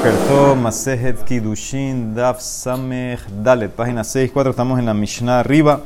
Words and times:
Bokerto, 0.00 0.56
Masejet 0.56 1.22
Kidushin, 1.24 2.14
Daf 2.14 2.40
Samech 2.40 3.20
Dalet, 3.44 3.70
página 3.70 4.00
6.4, 4.00 4.48
estamos 4.48 4.78
en 4.78 4.86
la 4.86 4.94
Mishnah 4.94 5.40
arriba. 5.40 5.82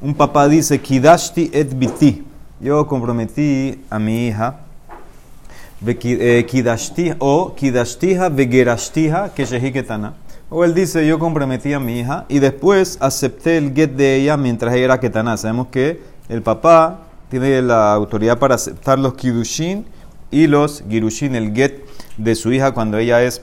Un 0.00 0.14
papá 0.14 0.46
dice, 0.46 0.80
Kidashti 0.80 1.50
et 1.52 1.76
biti. 1.76 2.24
Yo 2.60 2.86
comprometí 2.86 3.82
a 3.90 3.98
mi 3.98 4.28
hija, 4.28 4.60
eh, 5.84 6.46
Kidashti, 6.48 7.14
o 7.18 7.56
Kidashtiha 7.56 8.28
vegerashtiha, 8.28 9.30
ketana. 9.34 10.14
O 10.48 10.64
él 10.64 10.72
dice, 10.72 11.04
yo 11.04 11.18
comprometí 11.18 11.72
a 11.72 11.80
mi 11.80 11.98
hija 11.98 12.26
y 12.28 12.38
después 12.38 12.98
acepté 13.00 13.56
el 13.56 13.74
get 13.74 13.96
de 13.96 14.14
ella 14.14 14.36
mientras 14.36 14.72
ella 14.74 14.84
era 14.84 15.00
ketana. 15.00 15.36
Sabemos 15.36 15.66
que 15.72 16.00
el 16.28 16.40
papá 16.40 17.00
tiene 17.30 17.60
la 17.62 17.94
autoridad 17.94 18.38
para 18.38 18.54
aceptar 18.54 18.96
los 18.96 19.14
Kidushin 19.14 19.84
y 20.30 20.46
los 20.46 20.84
Girushin, 20.88 21.34
el 21.34 21.52
get 21.52 21.83
de 22.16 22.34
su 22.34 22.52
hija 22.52 22.72
cuando 22.72 22.98
ella 22.98 23.22
es 23.22 23.42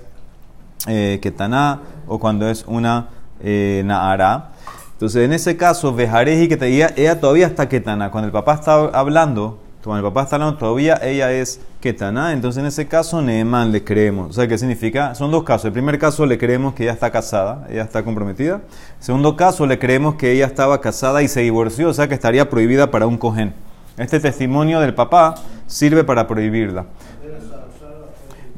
eh, 0.87 1.19
ketaná 1.21 1.81
o 2.07 2.19
cuando 2.19 2.49
es 2.49 2.65
una 2.67 3.09
eh, 3.41 3.83
naara. 3.85 4.51
Entonces, 4.93 5.25
en 5.25 5.33
ese 5.33 5.57
caso, 5.57 5.93
vejareji 5.93 6.47
que 6.47 6.67
ella, 6.67 6.93
ella 6.95 7.19
todavía 7.19 7.47
está 7.47 7.67
ketaná. 7.67 8.11
Cuando 8.11 8.27
el 8.27 8.31
papá 8.31 8.53
está 8.53 8.73
hablando, 8.73 9.59
cuando 9.83 10.05
el 10.07 10.13
papá 10.13 10.23
está 10.23 10.35
hablando, 10.35 10.57
todavía 10.57 10.99
ella 11.01 11.31
es 11.31 11.59
ketaná. 11.79 12.33
Entonces, 12.33 12.61
en 12.61 12.67
ese 12.67 12.87
caso, 12.87 13.21
Neemán 13.21 13.71
le 13.71 13.83
creemos. 13.83 14.29
O 14.29 14.33
sea, 14.33 14.47
¿qué 14.47 14.57
significa? 14.57 15.15
Son 15.15 15.31
dos 15.31 15.43
casos. 15.43 15.65
El 15.65 15.71
primer 15.73 15.97
caso 15.97 16.25
le 16.25 16.37
creemos 16.37 16.75
que 16.75 16.83
ella 16.83 16.93
está 16.93 17.09
casada, 17.09 17.65
ella 17.69 17.83
está 17.83 18.03
comprometida. 18.03 18.55
El 18.55 19.03
segundo 19.03 19.35
caso, 19.35 19.65
le 19.65 19.79
creemos 19.79 20.15
que 20.15 20.31
ella 20.31 20.45
estaba 20.45 20.81
casada 20.81 21.23
y 21.23 21.27
se 21.27 21.41
divorció, 21.41 21.89
o 21.89 21.93
sea, 21.93 22.07
que 22.07 22.13
estaría 22.13 22.49
prohibida 22.49 22.91
para 22.91 23.07
un 23.07 23.17
cojén. 23.17 23.55
Este 23.97 24.19
testimonio 24.19 24.79
del 24.79 24.93
papá 24.93 25.35
sirve 25.65 26.03
para 26.03 26.27
prohibirla. 26.27 26.85
Kidashtija 27.21 27.57
vegerashtija 27.61 27.61
que 27.61 27.79
taná 27.81 28.01
Ahora, 28.11 28.50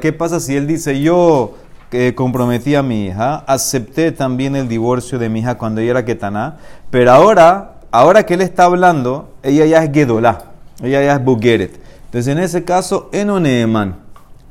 ¿qué 0.00 0.12
pasa 0.12 0.40
si 0.40 0.56
él 0.56 0.66
dice 0.66 1.00
yo 1.00 1.54
que 1.90 2.14
comprometí 2.14 2.74
a 2.74 2.82
mi 2.82 3.06
hija, 3.06 3.44
acepté 3.46 4.12
también 4.12 4.56
el 4.56 4.68
divorcio 4.68 5.18
de 5.18 5.28
mi 5.28 5.40
hija 5.40 5.56
cuando 5.56 5.80
ella 5.80 5.92
era 5.92 6.04
ketaná, 6.04 6.58
pero 6.90 7.12
ahora, 7.12 7.76
ahora 7.90 8.26
que 8.26 8.34
él 8.34 8.40
está 8.40 8.64
hablando, 8.64 9.30
ella 9.42 9.66
ya 9.66 9.84
es 9.84 9.92
gedolá, 9.92 10.44
ella 10.82 11.02
ya 11.02 11.14
es 11.14 11.24
bugeret. 11.24 11.80
Entonces, 12.06 12.32
en 12.32 12.38
ese 12.38 12.64
caso, 12.64 13.08
enoneeman, 13.12 13.96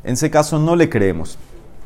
en 0.03 0.13
ese 0.13 0.29
caso 0.29 0.59
no 0.59 0.75
le 0.75 0.89
creemos. 0.89 1.37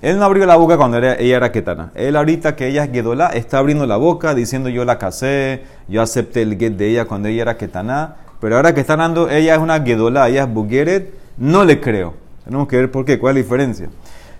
Él 0.01 0.17
no 0.17 0.25
abrió 0.25 0.45
la 0.45 0.55
boca 0.55 0.77
cuando 0.77 0.97
ella 0.97 1.15
era 1.17 1.51
ketana. 1.51 1.91
Él 1.93 2.15
ahorita 2.15 2.55
que 2.55 2.67
ella 2.67 2.83
es 2.83 2.91
gedolá, 2.91 3.27
está 3.27 3.59
abriendo 3.59 3.85
la 3.85 3.97
boca 3.97 4.33
diciendo 4.33 4.67
yo 4.69 4.83
la 4.83 4.97
casé, 4.97 5.63
yo 5.87 6.01
acepté 6.01 6.41
el 6.41 6.57
get 6.57 6.73
de 6.73 6.89
ella 6.89 7.05
cuando 7.05 7.27
ella 7.27 7.43
era 7.43 7.57
ketaná. 7.57 8.15
Pero 8.41 8.55
ahora 8.55 8.73
que 8.73 8.81
está 8.81 8.97
dando, 8.97 9.29
ella 9.29 9.53
es 9.53 9.61
una 9.61 9.79
Gedolá, 9.81 10.27
ella 10.27 10.43
es 10.43 10.53
Bugeret, 10.53 11.13
no 11.37 11.63
le 11.63 11.79
creo. 11.79 12.15
Tenemos 12.43 12.67
que 12.67 12.75
ver 12.75 12.91
por 12.91 13.05
qué, 13.05 13.19
cuál 13.19 13.37
es 13.37 13.43
la 13.43 13.43
diferencia. 13.43 13.89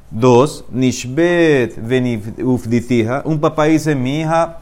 Dos, 0.09 0.66
Nishbet 0.71 1.77
Ufditija, 2.44 3.22
un 3.23 3.39
papá 3.39 3.66
dice, 3.66 3.95
mi 3.95 4.22
hija 4.22 4.57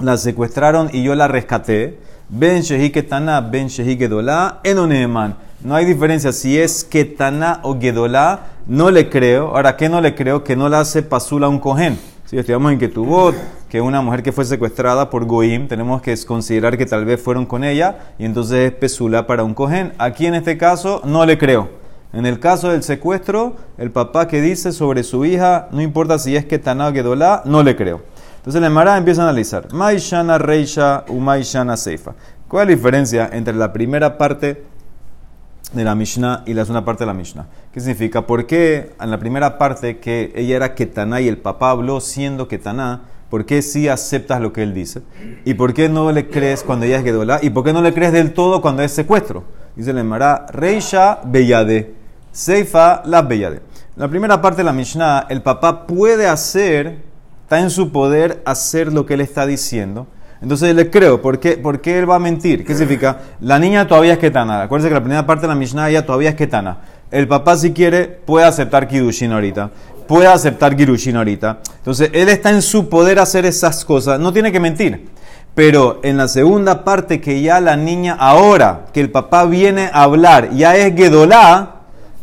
la 0.00 0.16
secuestraron 0.18 0.90
y 0.92 1.04
yo 1.04 1.14
la 1.14 1.28
rescaté. 1.28 1.98
Ben 2.28 2.62
Shehi 2.62 2.90
Ketana, 2.90 3.40
Ben 3.40 3.68
Shehi 3.68 3.96
Gedolá, 3.96 4.60
Enoneman. 4.64 5.36
No 5.62 5.76
hay 5.76 5.84
diferencia 5.84 6.32
si 6.32 6.58
es 6.58 6.82
Ketana 6.84 7.60
o 7.62 7.78
Gedolá, 7.80 8.40
no 8.66 8.90
le 8.90 9.08
creo. 9.08 9.54
Ahora, 9.54 9.76
¿qué 9.76 9.88
no 9.88 10.00
le 10.00 10.16
creo? 10.16 10.42
Que 10.42 10.56
no 10.56 10.68
la 10.68 10.80
hace 10.80 11.02
pasula 11.02 11.48
un 11.48 11.60
cohen. 11.60 11.96
Si 12.26 12.38
estudiamos 12.38 12.72
en 12.72 12.78
Ketubot, 12.78 13.34
que 13.68 13.82
una 13.82 14.00
mujer 14.00 14.22
que 14.22 14.32
fue 14.32 14.46
secuestrada 14.46 15.10
por 15.10 15.26
Goim, 15.26 15.68
tenemos 15.68 16.00
que 16.00 16.16
considerar 16.24 16.78
que 16.78 16.86
tal 16.86 17.04
vez 17.04 17.20
fueron 17.20 17.44
con 17.44 17.64
ella 17.64 17.98
y 18.18 18.24
entonces 18.24 18.72
es 18.72 18.72
pesula 18.72 19.26
para 19.26 19.44
un 19.44 19.52
cohen. 19.52 19.92
Aquí 19.98 20.24
en 20.24 20.34
este 20.34 20.56
caso 20.56 21.02
no 21.04 21.26
le 21.26 21.36
creo. 21.36 21.68
En 22.14 22.24
el 22.24 22.40
caso 22.40 22.70
del 22.70 22.82
secuestro, 22.82 23.56
el 23.76 23.90
papá 23.90 24.26
que 24.26 24.40
dice 24.40 24.72
sobre 24.72 25.02
su 25.02 25.26
hija, 25.26 25.68
no 25.70 25.82
importa 25.82 26.18
si 26.18 26.34
es 26.34 26.46
que 26.46 26.56
o 26.56 26.92
Gedolá, 26.94 27.42
no 27.44 27.62
le 27.62 27.76
creo. 27.76 28.00
Entonces 28.36 28.62
la 28.62 28.68
Emara 28.68 28.96
empieza 28.96 29.20
a 29.20 29.28
analizar. 29.28 29.70
Maishana 29.74 30.38
Reisha 30.38 31.04
u 31.08 31.20
Maishana 31.20 31.76
Seifa. 31.76 32.14
¿Cuál 32.48 32.62
es 32.62 32.68
la 32.68 32.76
diferencia 32.76 33.30
entre 33.32 33.52
la 33.52 33.70
primera 33.70 34.16
parte 34.16 34.62
de 35.80 35.84
la 35.84 35.94
Mishnah 35.94 36.42
y 36.46 36.54
la 36.54 36.64
segunda 36.64 36.84
parte 36.84 37.04
de 37.04 37.06
la 37.08 37.14
Mishnah? 37.14 37.46
¿Qué 37.72 37.80
significa? 37.80 38.26
¿Por 38.26 38.46
qué 38.46 38.92
en 39.00 39.10
la 39.10 39.18
primera 39.18 39.58
parte 39.58 39.98
que 39.98 40.32
ella 40.34 40.56
era 40.56 40.74
Ketaná 40.74 41.20
y 41.20 41.28
el 41.28 41.38
papá 41.38 41.70
habló 41.70 42.00
siendo 42.00 42.48
Ketaná? 42.48 43.02
¿Por 43.30 43.46
qué 43.46 43.62
sí 43.62 43.88
aceptas 43.88 44.40
lo 44.40 44.52
que 44.52 44.62
él 44.62 44.74
dice? 44.74 45.02
¿Y 45.44 45.54
por 45.54 45.74
qué 45.74 45.88
no 45.88 46.12
le 46.12 46.28
crees 46.28 46.62
cuando 46.62 46.86
ella 46.86 46.98
es 46.98 47.04
Gedolá? 47.04 47.40
¿Y 47.42 47.50
por 47.50 47.64
qué 47.64 47.72
no 47.72 47.82
le 47.82 47.92
crees 47.92 48.12
del 48.12 48.32
todo 48.32 48.62
cuando 48.62 48.82
es 48.82 48.92
secuestro? 48.92 49.44
Dice 49.74 49.90
el 49.90 49.98
Emara, 49.98 50.46
Reisha 50.50 51.20
Beyade, 51.24 51.94
Seifa 52.30 53.02
la 53.04 53.22
Beyade. 53.22 53.60
la 53.96 54.08
primera 54.08 54.40
parte 54.40 54.58
de 54.58 54.64
la 54.64 54.72
Mishnah, 54.72 55.26
el 55.28 55.42
papá 55.42 55.86
puede 55.86 56.28
hacer, 56.28 57.02
está 57.42 57.60
en 57.60 57.70
su 57.70 57.90
poder 57.90 58.40
hacer 58.44 58.92
lo 58.92 59.04
que 59.04 59.14
él 59.14 59.20
está 59.20 59.46
diciendo. 59.46 60.06
Entonces 60.44 60.74
le 60.74 60.90
creo, 60.90 61.20
¿por 61.20 61.40
qué, 61.40 61.56
¿por 61.56 61.80
qué 61.80 61.98
él 61.98 62.08
va 62.08 62.16
a 62.16 62.20
mentir? 62.20 62.64
¿Qué 62.64 62.74
significa? 62.74 63.18
La 63.40 63.58
niña 63.58 63.88
todavía 63.88 64.12
es 64.12 64.18
ketana. 64.18 64.62
Acuérdense 64.62 64.90
que 64.90 64.94
la 64.94 65.00
primera 65.00 65.26
parte 65.26 65.42
de 65.42 65.48
la 65.48 65.54
Mishnah 65.56 65.90
ella 65.90 66.06
todavía 66.06 66.28
es 66.28 66.36
ketana. 66.36 66.78
El 67.10 67.26
papá, 67.26 67.56
si 67.56 67.72
quiere, 67.72 68.04
puede 68.04 68.46
aceptar 68.46 68.86
Kidushin 68.86 69.32
ahorita 69.32 69.70
puede 70.06 70.26
aceptar 70.26 70.76
Girushin 70.76 71.16
ahorita. 71.16 71.60
Entonces, 71.78 72.10
él 72.12 72.28
está 72.28 72.50
en 72.50 72.62
su 72.62 72.88
poder 72.88 73.18
hacer 73.18 73.46
esas 73.46 73.84
cosas. 73.84 74.20
No 74.20 74.32
tiene 74.32 74.52
que 74.52 74.60
mentir. 74.60 75.08
Pero 75.54 76.00
en 76.02 76.16
la 76.16 76.28
segunda 76.28 76.84
parte, 76.84 77.20
que 77.20 77.40
ya 77.40 77.60
la 77.60 77.76
niña, 77.76 78.16
ahora 78.18 78.86
que 78.92 79.00
el 79.00 79.10
papá 79.10 79.44
viene 79.44 79.88
a 79.92 80.02
hablar, 80.02 80.50
ya 80.52 80.76
es 80.76 80.94
Gedolá, 80.96 81.70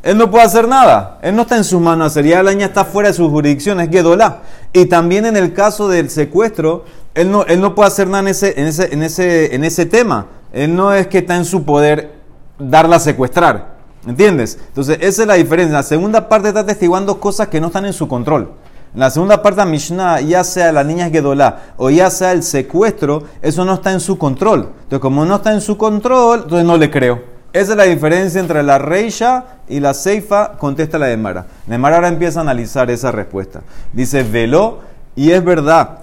él 0.03 0.17
no 0.17 0.29
puede 0.29 0.45
hacer 0.45 0.67
nada. 0.67 1.19
Él 1.21 1.35
no 1.35 1.43
está 1.43 1.55
en 1.57 1.63
sus 1.63 1.79
manos 1.79 2.07
hacer. 2.07 2.25
Ya 2.25 2.43
la 2.43 2.51
niña 2.51 2.67
está 2.67 2.83
fuera 2.83 3.09
de 3.09 3.15
su 3.15 3.29
jurisdicción, 3.29 3.79
es 3.79 3.89
Gedolá. 3.89 4.41
Y 4.73 4.85
también 4.85 5.25
en 5.25 5.37
el 5.37 5.53
caso 5.53 5.87
del 5.87 6.09
secuestro, 6.09 6.85
él 7.13 7.31
no, 7.31 7.43
él 7.45 7.59
no 7.59 7.75
puede 7.75 7.87
hacer 7.87 8.07
nada 8.07 8.21
en 8.21 8.27
ese, 8.29 8.59
en, 8.59 8.67
ese, 8.67 8.93
en, 8.93 9.03
ese, 9.03 9.55
en 9.55 9.63
ese 9.63 9.85
tema. 9.85 10.27
Él 10.53 10.75
no 10.75 10.93
es 10.93 11.07
que 11.07 11.19
está 11.19 11.35
en 11.35 11.45
su 11.45 11.63
poder 11.63 12.13
darla 12.57 12.97
a 12.97 12.99
secuestrar. 12.99 13.71
¿Entiendes? 14.07 14.57
Entonces, 14.67 14.97
esa 15.01 15.21
es 15.21 15.27
la 15.27 15.35
diferencia. 15.35 15.77
La 15.77 15.83
segunda 15.83 16.27
parte 16.27 16.47
está 16.47 16.65
testiguando 16.65 17.19
cosas 17.19 17.49
que 17.49 17.61
no 17.61 17.67
están 17.67 17.85
en 17.85 17.93
su 17.93 18.07
control. 18.07 18.51
En 18.93 18.99
la 18.99 19.09
segunda 19.09 19.41
parte 19.41 19.61
de 19.61 19.67
Mishnah, 19.67 20.21
ya 20.21 20.43
sea 20.43 20.71
la 20.71 20.83
niña 20.83 21.09
Gedolá 21.09 21.73
o 21.77 21.89
ya 21.89 22.09
sea 22.09 22.31
el 22.31 22.43
secuestro, 22.43 23.23
eso 23.41 23.63
no 23.63 23.75
está 23.75 23.91
en 23.91 23.99
su 23.99 24.17
control. 24.17 24.71
Entonces, 24.83 24.99
como 24.99 25.25
no 25.25 25.35
está 25.35 25.53
en 25.53 25.61
su 25.61 25.77
control, 25.77 26.41
entonces 26.43 26.65
no 26.65 26.77
le 26.77 26.89
creo. 26.89 27.23
Esa 27.53 27.71
es 27.71 27.77
la 27.77 27.83
diferencia 27.83 28.39
entre 28.39 28.63
la 28.63 28.77
Reisha 28.77 29.45
y 29.67 29.79
la 29.81 29.93
Seifa, 29.93 30.53
contesta 30.57 30.97
la. 30.97 31.15
La 31.15 31.45
Demara 31.67 31.97
ahora 31.97 32.07
empieza 32.07 32.39
a 32.39 32.43
analizar 32.43 32.89
esa 32.89 33.11
respuesta. 33.11 33.61
Dice, 33.93 34.23
veló, 34.23 34.79
y 35.15 35.31
es 35.31 35.43
verdad 35.43 35.99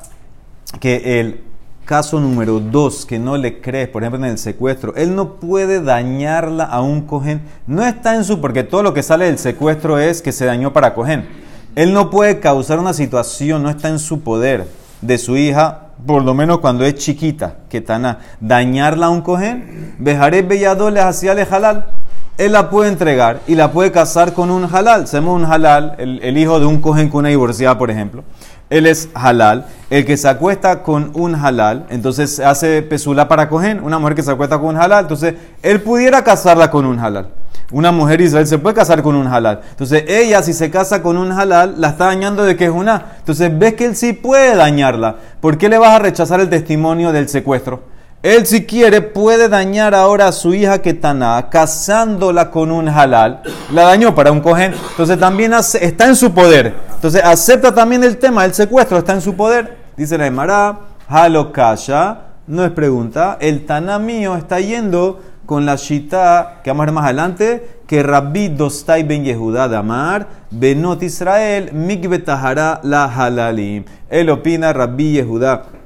que 0.80 1.20
el 1.20 1.40
caso 1.88 2.20
número 2.20 2.60
dos, 2.60 3.06
que 3.06 3.18
no 3.18 3.38
le 3.38 3.62
crees, 3.62 3.88
por 3.88 4.02
ejemplo 4.02 4.22
en 4.22 4.32
el 4.32 4.38
secuestro, 4.38 4.94
él 4.94 5.16
no 5.16 5.36
puede 5.36 5.82
dañarla 5.82 6.64
a 6.64 6.82
un 6.82 7.00
cohen. 7.00 7.40
No 7.66 7.82
está 7.82 8.14
en 8.14 8.24
su, 8.24 8.42
porque 8.42 8.62
todo 8.62 8.82
lo 8.82 8.92
que 8.92 9.02
sale 9.02 9.24
del 9.24 9.38
secuestro 9.38 9.98
es 9.98 10.20
que 10.20 10.32
se 10.32 10.44
dañó 10.44 10.74
para 10.74 10.92
cohen. 10.92 11.26
Él 11.76 11.94
no 11.94 12.10
puede 12.10 12.40
causar 12.40 12.78
una 12.78 12.92
situación, 12.92 13.62
no 13.62 13.70
está 13.70 13.88
en 13.88 13.98
su 13.98 14.20
poder 14.20 14.68
de 15.00 15.16
su 15.16 15.38
hija, 15.38 15.86
por 16.06 16.22
lo 16.22 16.34
menos 16.34 16.58
cuando 16.58 16.84
es 16.84 16.96
chiquita, 16.96 17.56
que 17.70 17.80
tana, 17.80 18.18
dañarla 18.40 19.06
a 19.06 19.10
un 19.10 19.22
cohen. 19.22 19.94
Bejaré 19.98 20.42
belladole 20.42 21.00
hacia 21.00 21.32
el 21.32 21.46
halal. 21.50 21.86
Él 22.36 22.52
la 22.52 22.68
puede 22.68 22.90
entregar 22.90 23.40
y 23.48 23.54
la 23.54 23.72
puede 23.72 23.92
casar 23.92 24.34
con 24.34 24.50
un 24.50 24.68
halal. 24.70 25.04
Hacemos 25.04 25.34
un 25.34 25.50
halal, 25.50 25.94
el, 25.98 26.20
el 26.22 26.36
hijo 26.36 26.60
de 26.60 26.66
un 26.66 26.82
cohen 26.82 27.08
con 27.08 27.20
una 27.20 27.30
divorciada, 27.30 27.78
por 27.78 27.90
ejemplo 27.90 28.24
él 28.70 28.86
es 28.86 29.08
halal. 29.14 29.66
El 29.90 30.04
que 30.04 30.16
se 30.16 30.28
acuesta 30.28 30.82
con 30.82 31.10
un 31.14 31.34
halal, 31.34 31.86
entonces 31.88 32.40
hace 32.40 32.82
pesula 32.82 33.28
para 33.28 33.48
cogen. 33.48 33.82
Una 33.82 33.98
mujer 33.98 34.14
que 34.14 34.22
se 34.22 34.30
acuesta 34.30 34.58
con 34.58 34.70
un 34.70 34.76
halal, 34.76 35.04
entonces 35.04 35.34
él 35.62 35.80
pudiera 35.80 36.22
casarla 36.24 36.70
con 36.70 36.84
un 36.84 36.98
halal. 36.98 37.28
Una 37.70 37.92
mujer 37.92 38.22
Israel 38.22 38.46
se 38.46 38.58
puede 38.58 38.76
casar 38.76 39.03
con 39.03 39.15
un 39.15 39.26
halal. 39.26 39.60
Entonces 39.70 40.04
ella, 40.09 40.42
si 40.42 40.54
se 40.54 40.70
casa 40.70 41.03
con 41.03 41.18
un 41.18 41.32
halal, 41.32 41.74
la 41.78 41.88
está 41.88 42.06
dañando 42.06 42.44
de 42.44 42.56
que 42.56 42.65
es 42.65 42.70
una. 42.70 43.16
Entonces 43.18 43.56
ves 43.59 43.74
que 43.74 43.84
él 43.84 43.97
sí 43.97 44.15
puede 44.15 44.56
dañarla. 44.56 45.16
¿Por 45.41 45.59
qué 45.59 45.68
le 45.68 45.76
vas 45.76 45.91
a 45.91 45.98
rechazar 45.98 46.41
el 46.41 46.48
testimonio 46.48 47.12
del 47.12 47.28
secuestro? 47.28 47.82
Él 48.22 48.47
si 48.47 48.66
quiere 48.66 49.00
puede 49.00 49.48
dañar 49.48 49.94
ahora 49.94 50.26
a 50.26 50.32
su 50.32 50.53
hija 50.53 50.82
Ketana 50.82 51.48
casándola 51.50 52.50
con 52.50 52.72
un 52.72 52.88
halal. 52.88 53.42
La 53.72 53.84
dañó 53.84 54.12
para 54.12 54.32
un 54.32 54.41
cohen. 54.41 54.74
Entonces 54.91 55.20
también 55.20 55.54
está 55.54 56.09
en 56.09 56.16
su 56.16 56.34
poder. 56.34 56.74
Entonces 56.94 57.22
acepta 57.22 57.72
también 57.72 58.03
el 58.03 58.16
tema 58.16 58.42
del 58.42 58.54
secuestro. 58.54 58.98
Está 58.98 59.12
en 59.12 59.20
su 59.20 59.36
poder. 59.36 59.76
Dice 59.97 60.18
la 60.18 60.26
Emara, 60.26 60.80
Halokasha. 61.09 62.22
No 62.48 62.65
es 62.65 62.72
pregunta. 62.72 63.38
El 63.41 63.65
Taná 63.66 64.00
mío 64.00 64.34
está 64.34 64.59
yendo 64.59 65.21
con 65.47 65.64
la 65.64 65.76
Shita 65.76 66.60
que 66.64 66.71
vamos 66.71 66.82
a 66.82 66.86
ver 66.86 66.94
más 66.94 67.04
adelante. 67.04 67.68
Que 67.86 68.03
Rabbi 68.03 68.48
Dostai 68.48 69.04
ben 69.04 69.22
Yehuda 69.22 69.68
de 69.68 69.76
Amar. 69.76 70.26
Benot 70.50 71.04
Israel. 71.04 71.71
Mikbetahara 71.72 72.80
la 72.82 73.04
halalim. 73.04 73.84
Él 74.10 74.28
opina 74.28 74.72
Rabbi 74.72 75.12
Yehuda 75.12 75.78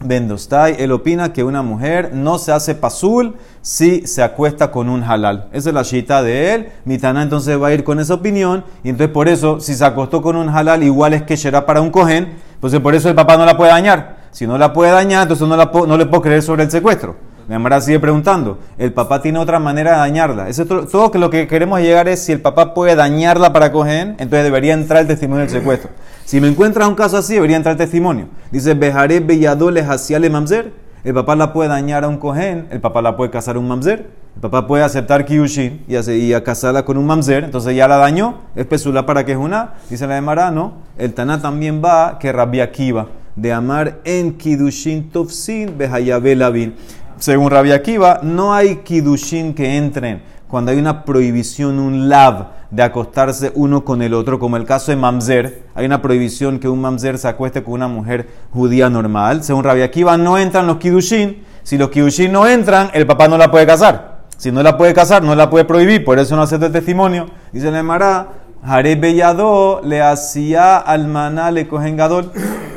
Bendostai, 0.00 0.76
él 0.78 0.92
opina 0.92 1.32
que 1.32 1.42
una 1.42 1.62
mujer 1.62 2.10
no 2.14 2.38
se 2.38 2.52
hace 2.52 2.76
pasul 2.76 3.34
si 3.62 4.06
se 4.06 4.22
acuesta 4.22 4.70
con 4.70 4.88
un 4.88 5.02
halal. 5.02 5.48
Esa 5.52 5.70
es 5.70 5.74
la 5.74 5.82
shita 5.82 6.22
de 6.22 6.54
él. 6.54 6.68
Mitana 6.84 7.22
entonces 7.22 7.60
va 7.60 7.68
a 7.68 7.72
ir 7.72 7.82
con 7.82 7.98
esa 7.98 8.14
opinión. 8.14 8.64
Y 8.84 8.90
entonces 8.90 9.12
por 9.12 9.28
eso, 9.28 9.60
si 9.60 9.74
se 9.74 9.84
acostó 9.84 10.22
con 10.22 10.36
un 10.36 10.48
halal, 10.48 10.84
igual 10.84 11.14
es 11.14 11.22
que 11.24 11.36
será 11.36 11.66
para 11.66 11.80
un 11.80 11.90
cohen. 11.90 12.36
Entonces 12.54 12.78
por 12.80 12.94
eso 12.94 13.08
el 13.08 13.16
papá 13.16 13.36
no 13.36 13.44
la 13.44 13.56
puede 13.56 13.72
dañar. 13.72 14.18
Si 14.30 14.46
no 14.46 14.56
la 14.56 14.72
puede 14.72 14.92
dañar, 14.92 15.22
entonces 15.22 15.48
no, 15.48 15.56
la 15.56 15.70
no 15.72 15.96
le 15.96 16.06
puedo 16.06 16.22
creer 16.22 16.42
sobre 16.42 16.62
el 16.62 16.70
secuestro. 16.70 17.16
Mi 17.48 17.54
mamá 17.54 17.80
sigue 17.80 17.98
preguntando. 17.98 18.58
El 18.76 18.92
papá 18.92 19.22
tiene 19.22 19.38
otra 19.38 19.58
manera 19.58 19.92
de 19.92 19.96
dañarla. 19.96 20.50
Eso, 20.50 20.66
todo 20.66 21.10
que 21.10 21.18
lo 21.18 21.30
que 21.30 21.46
queremos 21.46 21.80
llegar 21.80 22.06
es 22.06 22.22
si 22.22 22.32
el 22.32 22.42
papá 22.42 22.74
puede 22.74 22.94
dañarla 22.94 23.54
para 23.54 23.72
coger, 23.72 24.08
entonces 24.18 24.44
debería 24.44 24.74
entrar 24.74 25.00
el 25.00 25.06
testimonio 25.06 25.46
del 25.46 25.50
secuestro. 25.50 25.90
Si 26.26 26.42
me 26.42 26.48
encuentras 26.48 26.86
un 26.86 26.94
caso 26.94 27.16
así, 27.16 27.34
debería 27.34 27.56
entrar 27.56 27.72
el 27.72 27.78
testimonio. 27.78 28.28
Dice, 28.50 28.74
Bejaré 28.74 29.20
belladoles 29.20 29.88
hacia 29.88 30.20
mamzer. 30.20 30.72
El 31.04 31.14
papá 31.14 31.36
la 31.36 31.54
puede 31.54 31.70
dañar 31.70 32.04
a 32.04 32.08
un 32.08 32.18
cohen, 32.18 32.66
el 32.70 32.80
papá 32.80 33.00
la 33.00 33.16
puede 33.16 33.30
casar 33.30 33.56
a 33.56 33.58
un 33.60 33.68
mamzer. 33.68 34.10
El 34.34 34.42
papá 34.42 34.66
puede 34.66 34.84
aceptar 34.84 35.24
kiushin 35.24 35.84
y, 35.88 36.10
y 36.12 36.34
a 36.34 36.44
casarla 36.44 36.84
con 36.84 36.98
un 36.98 37.06
mamzer, 37.06 37.44
entonces 37.44 37.74
ya 37.74 37.88
la 37.88 37.96
dañó. 37.96 38.34
Es 38.56 38.66
pesula 38.66 39.06
para 39.06 39.24
que 39.24 39.32
es 39.32 39.38
una. 39.38 39.70
Dice 39.88 40.06
la 40.06 40.16
de 40.20 40.52
no. 40.52 40.74
El 40.98 41.14
Taná 41.14 41.40
también 41.40 41.82
va 41.82 42.18
que 42.18 42.30
Rabbi 42.30 42.60
Akiva 42.60 43.06
de 43.40 43.52
amar 43.52 44.00
en 44.04 44.32
kidushin 44.32 45.10
tofsin 45.10 45.78
behayabe 45.78 46.34
lavin. 46.34 46.74
Según 47.18 47.50
Rabbi 47.50 47.72
Akiva, 47.72 48.20
no 48.22 48.54
hay 48.54 48.76
kidushin 48.76 49.52
que 49.54 49.76
entren 49.76 50.22
cuando 50.46 50.70
hay 50.70 50.78
una 50.78 51.04
prohibición, 51.04 51.78
un 51.78 52.08
lav, 52.08 52.58
de 52.70 52.82
acostarse 52.82 53.50
uno 53.54 53.84
con 53.84 54.02
el 54.02 54.14
otro, 54.14 54.38
como 54.38 54.56
el 54.56 54.64
caso 54.64 54.92
de 54.92 54.96
Mamzer. 54.96 55.64
Hay 55.74 55.86
una 55.86 56.00
prohibición 56.00 56.58
que 56.58 56.68
un 56.68 56.80
Mamzer 56.80 57.18
se 57.18 57.28
acueste 57.28 57.62
con 57.62 57.74
una 57.74 57.88
mujer 57.88 58.28
judía 58.52 58.88
normal. 58.88 59.42
Según 59.42 59.64
Rabbi 59.64 59.82
Akiva, 59.82 60.16
no 60.16 60.38
entran 60.38 60.66
los 60.66 60.76
kidushin. 60.76 61.42
Si 61.62 61.76
los 61.76 61.90
kidushin 61.90 62.30
no 62.30 62.46
entran, 62.46 62.90
el 62.94 63.06
papá 63.06 63.26
no 63.26 63.36
la 63.36 63.50
puede 63.50 63.66
casar. 63.66 64.18
Si 64.36 64.52
no 64.52 64.62
la 64.62 64.76
puede 64.76 64.94
casar, 64.94 65.22
no 65.22 65.34
la 65.34 65.50
puede 65.50 65.64
prohibir. 65.64 66.04
Por 66.04 66.18
eso 66.18 66.36
no 66.36 66.42
acepta 66.42 66.66
el 66.66 66.72
testimonio. 66.72 67.26
Dice 67.52 67.70
la 67.70 67.80
Emara, 67.80 68.28
Jare 68.64 68.96
Bellado 68.96 69.80
le 69.82 70.02
hacía 70.02 70.76
almaná 70.76 71.50
le 71.50 71.66
cogen 71.66 71.96
gadol. 71.96 72.30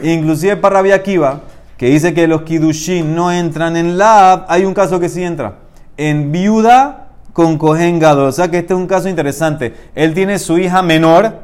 Inclusive 0.04 0.58
para 0.58 0.78
Rabbi 0.78 0.92
Akiva, 0.92 1.42
que 1.82 1.88
dice 1.88 2.14
que 2.14 2.28
los 2.28 2.44
kidushin 2.44 3.16
no 3.16 3.32
entran 3.32 3.76
en 3.76 3.98
lab, 3.98 4.46
hay 4.50 4.66
un 4.66 4.74
caso 4.76 5.00
que 5.00 5.10
sí 5.10 5.24
entra. 5.24 5.56
En 5.98 6.32
viuda 6.32 7.08
con 7.34 7.58
cohen 7.58 7.98
gadol. 7.98 8.28
O 8.28 8.32
sea 8.32 8.52
que 8.52 8.60
este 8.60 8.76
es 8.76 8.80
un 8.80 8.86
caso 8.86 9.10
interesante. 9.10 9.74
Él 9.96 10.14
tiene 10.14 10.38
su 10.38 10.60
hija 10.60 10.84
menor, 10.84 11.40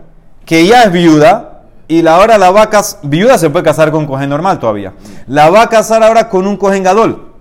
que 0.45 0.67
ya 0.67 0.83
es 0.83 0.91
viuda, 0.91 1.63
y 1.87 2.03
la 2.03 2.17
ahora 2.17 2.37
la 2.37 2.51
va 2.51 2.61
a 2.61 2.69
casar, 2.69 2.99
viuda 3.01 3.39
se 3.39 3.49
puede 3.49 3.65
casar 3.65 3.89
con 3.89 4.05
cohen 4.05 4.29
normal 4.29 4.59
todavía. 4.59 4.93
La 5.25 5.49
va 5.49 5.63
a 5.63 5.69
casar 5.69 6.03
ahora 6.03 6.29
con 6.29 6.45
un 6.45 6.55
cohen 6.55 6.83
gadol. 6.83 7.33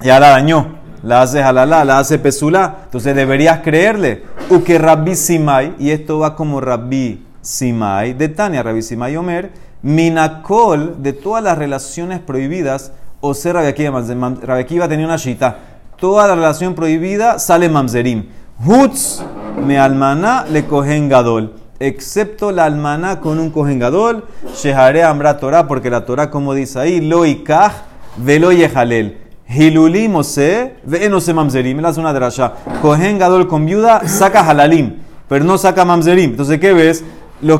Ya 0.00 0.18
la 0.18 0.30
dañó. 0.30 0.80
La 1.04 1.22
hace 1.22 1.44
halala, 1.44 1.84
la 1.84 2.00
hace 2.00 2.18
pesulá. 2.18 2.78
Entonces 2.86 3.14
deberías 3.14 3.60
creerle. 3.60 4.24
Uke 4.50 4.78
rabbi 4.78 5.14
simai, 5.14 5.76
y 5.78 5.92
esto 5.92 6.18
va 6.18 6.34
como 6.34 6.60
rabbi 6.60 7.24
simai, 7.40 8.14
de 8.14 8.28
Tania, 8.28 8.64
rabbi 8.64 8.82
simai 8.82 9.16
omer, 9.16 9.52
Minakol, 9.82 11.02
de 11.02 11.12
todas 11.12 11.42
las 11.42 11.58
relaciones 11.58 12.20
prohibidas, 12.20 12.92
o 13.20 13.34
ser 13.34 13.54
Rabekiva 13.54 14.88
tenía 14.88 15.06
una 15.06 15.16
shita. 15.16 15.58
Toda 15.96 16.26
la 16.26 16.34
relación 16.34 16.74
prohibida 16.74 17.38
sale 17.38 17.68
mamzerim. 17.68 18.26
Hutz 18.64 19.22
me 19.64 19.78
almaná 19.78 20.44
le 20.50 20.66
cogen 20.66 21.08
gadol. 21.08 21.54
Excepto 21.78 22.50
la 22.50 22.64
almaná 22.64 23.20
con 23.20 23.38
un 23.38 23.50
cogen 23.50 23.78
gadol. 23.78 24.24
Shehare 24.54 25.04
ambra 25.04 25.38
Torah, 25.38 25.66
porque 25.66 25.90
la 25.90 26.04
Torah, 26.04 26.30
como 26.30 26.54
dice 26.54 26.78
ahí, 26.80 27.00
lo 27.00 27.24
ikaj 27.24 27.72
velo 28.16 28.50
yehalel. 28.52 29.18
Hiluli 29.48 30.08
mose 30.08 30.76
ve 30.84 31.08
no 31.08 31.20
se 31.20 31.34
mamzerim. 31.34 31.78
Él 31.78 31.86
hace 31.86 32.00
una 32.00 32.12
drasha. 32.12 32.54
Cogen 32.80 33.18
gadol 33.18 33.46
con 33.46 33.66
viuda 33.66 34.08
saca 34.08 34.48
halalim, 34.48 34.96
pero 35.28 35.44
no 35.44 35.58
saca 35.58 35.84
mamzerim. 35.84 36.30
Entonces, 36.30 36.58
¿qué 36.58 36.72
ves? 36.72 37.04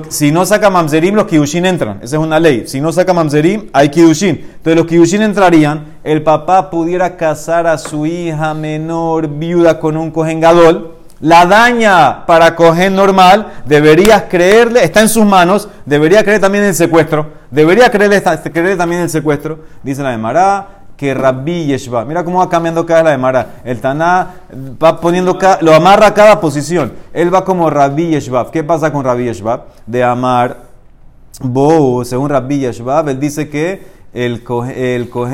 Si 0.08 0.30
no 0.30 0.46
saca 0.46 0.70
mamzerim, 0.70 1.14
los 1.14 1.26
kiddushin 1.26 1.66
entran. 1.66 1.98
Esa 2.02 2.16
es 2.16 2.22
una 2.22 2.38
ley. 2.38 2.64
Si 2.66 2.80
no 2.80 2.92
saca 2.92 3.12
mamzerim, 3.12 3.68
hay 3.72 3.88
kiddushin. 3.88 4.30
Entonces 4.30 4.76
los 4.76 4.86
kiddushin 4.86 5.22
entrarían. 5.22 5.98
El 6.04 6.22
papá 6.22 6.70
pudiera 6.70 7.16
casar 7.16 7.66
a 7.66 7.78
su 7.78 8.06
hija 8.06 8.54
menor 8.54 9.28
viuda 9.28 9.80
con 9.80 9.96
un 9.96 10.10
cohen 10.10 10.40
gadol. 10.40 10.96
La 11.20 11.46
daña 11.46 12.26
para 12.26 12.56
cogen 12.56 12.96
normal. 12.96 13.52
Deberías 13.64 14.24
creerle, 14.28 14.84
está 14.84 15.00
en 15.00 15.08
sus 15.08 15.24
manos. 15.24 15.68
Debería 15.86 16.24
creer 16.24 16.40
también 16.40 16.64
en 16.64 16.70
el 16.70 16.74
secuestro. 16.74 17.30
Debería 17.50 17.90
creerle, 17.90 18.22
creerle 18.22 18.76
también 18.76 19.00
en 19.00 19.04
el 19.04 19.10
secuestro. 19.10 19.60
Dice 19.82 20.02
la 20.02 20.10
de 20.10 20.18
que 21.02 21.14
Rabbi 21.14 21.66
Yeshua. 21.66 22.04
Mira 22.04 22.22
cómo 22.22 22.38
va 22.38 22.48
cambiando 22.48 22.86
cada 22.86 23.02
la 23.02 23.10
de 23.10 23.18
Mara. 23.18 23.54
El 23.64 23.80
Taná 23.80 24.34
va 24.80 25.00
poniendo, 25.00 25.36
lo 25.60 25.74
amarra 25.74 26.06
a 26.06 26.14
cada 26.14 26.40
posición. 26.40 26.92
Él 27.12 27.34
va 27.34 27.44
como 27.44 27.68
Rabbi 27.68 28.10
Yeshua. 28.10 28.48
¿Qué 28.52 28.62
pasa 28.62 28.92
con 28.92 29.02
Rabbi 29.04 29.24
Yeshua? 29.24 29.66
De 29.84 30.04
amar 30.04 30.58
Bo, 31.40 32.04
según 32.04 32.30
Rabbi 32.30 32.60
Yeshua, 32.60 33.04
él 33.08 33.18
dice 33.18 33.48
que 33.48 33.82
el, 34.14 34.44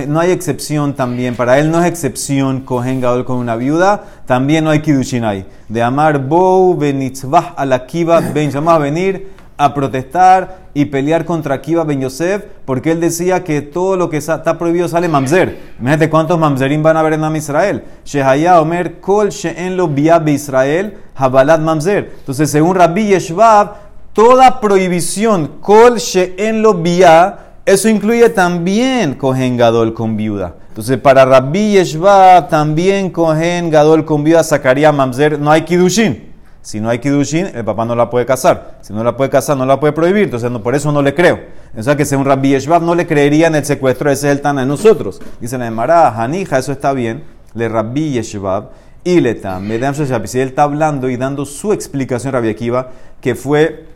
no 0.08 0.20
hay 0.20 0.30
excepción 0.30 0.94
también. 0.94 1.36
Para 1.36 1.58
él 1.58 1.70
no 1.70 1.82
es 1.82 1.86
excepción 1.86 2.62
cohen 2.62 3.02
gadol 3.02 3.26
con 3.26 3.36
una 3.36 3.54
viuda. 3.54 4.04
También 4.24 4.64
no 4.64 4.70
hay 4.70 4.80
kidushin 4.80 5.24
ahí. 5.24 5.44
De 5.68 5.82
amar 5.82 6.26
Bo, 6.26 6.74
benitzvah 6.76 7.52
alakiva, 7.58 8.20
ben. 8.20 8.50
Vamos 8.54 8.72
a 8.72 8.78
venir 8.78 9.32
a 9.58 9.74
protestar 9.74 10.68
y 10.72 10.84
pelear 10.84 11.24
contra 11.24 11.60
Kiva 11.60 11.82
Ben 11.82 12.00
Yosef, 12.00 12.44
porque 12.64 12.92
él 12.92 13.00
decía 13.00 13.42
que 13.42 13.60
todo 13.60 13.96
lo 13.96 14.08
que 14.08 14.18
está 14.18 14.56
prohibido 14.56 14.86
sale 14.86 15.08
mamzer. 15.08 15.58
Imagínate 15.80 16.08
cuántos 16.08 16.38
mamzerim 16.38 16.80
van 16.80 16.96
a 16.96 17.00
haber 17.00 17.14
en 17.14 17.24
Am 17.24 17.34
Israel. 17.34 17.82
Shehaya 18.04 18.60
Omer 18.60 19.00
Kol 19.00 19.30
She'en 19.30 19.76
lo 19.76 19.90
Israel, 20.28 20.96
Habalat 21.16 21.60
Mamzer. 21.60 22.12
Entonces, 22.20 22.48
según 22.50 22.76
Rabbi 22.76 23.08
Yeshvav, 23.08 23.72
toda 24.12 24.60
prohibición, 24.60 25.58
Kol 25.60 25.96
She'en 25.96 26.62
lo 26.62 26.74
Bia, 26.74 27.38
eso 27.66 27.88
incluye 27.88 28.28
también 28.28 29.14
Kohen 29.14 29.56
Gadol 29.56 29.92
con 29.92 30.16
viuda. 30.16 30.54
Entonces, 30.68 30.98
para 30.98 31.24
Rabbi 31.24 31.72
Yeshvav, 31.72 32.48
también 32.48 33.10
Kohen 33.10 33.70
Gadol 33.70 34.04
con 34.04 34.22
viuda 34.22 34.44
sacaría 34.44 34.92
Mamzer, 34.92 35.40
no 35.40 35.50
hay 35.50 35.62
Kidushin. 35.62 36.27
Si 36.68 36.80
no 36.80 36.90
hay 36.90 36.98
Kidushin, 36.98 37.46
el 37.54 37.64
papá 37.64 37.86
no 37.86 37.94
la 37.94 38.10
puede 38.10 38.26
casar. 38.26 38.76
Si 38.82 38.92
no 38.92 39.02
la 39.02 39.16
puede 39.16 39.30
casar, 39.30 39.56
no 39.56 39.64
la 39.64 39.80
puede 39.80 39.94
prohibir. 39.94 40.24
Entonces, 40.24 40.50
por 40.60 40.74
eso 40.74 40.92
no 40.92 41.00
le 41.00 41.14
creo. 41.14 41.40
O 41.74 41.82
sea, 41.82 41.96
que 41.96 42.04
sea 42.04 42.18
un 42.18 42.26
Rabbi 42.26 42.50
Yeshbab 42.50 42.82
no 42.82 42.94
le 42.94 43.06
creería 43.06 43.46
en 43.46 43.54
el 43.54 43.64
secuestro. 43.64 44.10
Ese 44.10 44.26
es 44.26 44.36
el 44.36 44.42
Tana 44.42 44.60
de 44.60 44.66
nosotros. 44.66 45.18
Dice 45.40 45.56
la 45.56 45.66
Emara, 45.66 46.10
Hanija, 46.22 46.58
eso 46.58 46.70
está 46.72 46.92
bien. 46.92 47.24
Le 47.54 47.70
Rabbi 47.70 48.10
Yeshbab 48.10 48.68
y 49.02 49.18
le 49.22 49.40
Medam 49.62 49.94
Si 49.94 50.40
él 50.40 50.48
está 50.48 50.64
hablando 50.64 51.08
y 51.08 51.16
dando 51.16 51.46
su 51.46 51.72
explicación, 51.72 52.34
Rabbi 52.34 52.50
Akiva, 52.50 52.90
que 53.22 53.34
fue 53.34 53.86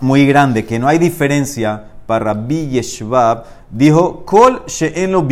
muy 0.00 0.26
grande, 0.26 0.66
que 0.66 0.80
no 0.80 0.88
hay 0.88 0.98
diferencia 0.98 1.84
para 2.08 2.24
Rabbi 2.24 2.70
Yeshbab, 2.70 3.44
dijo, 3.70 4.24
Kol 4.24 4.64
she'en 4.66 5.12
lo 5.12 5.24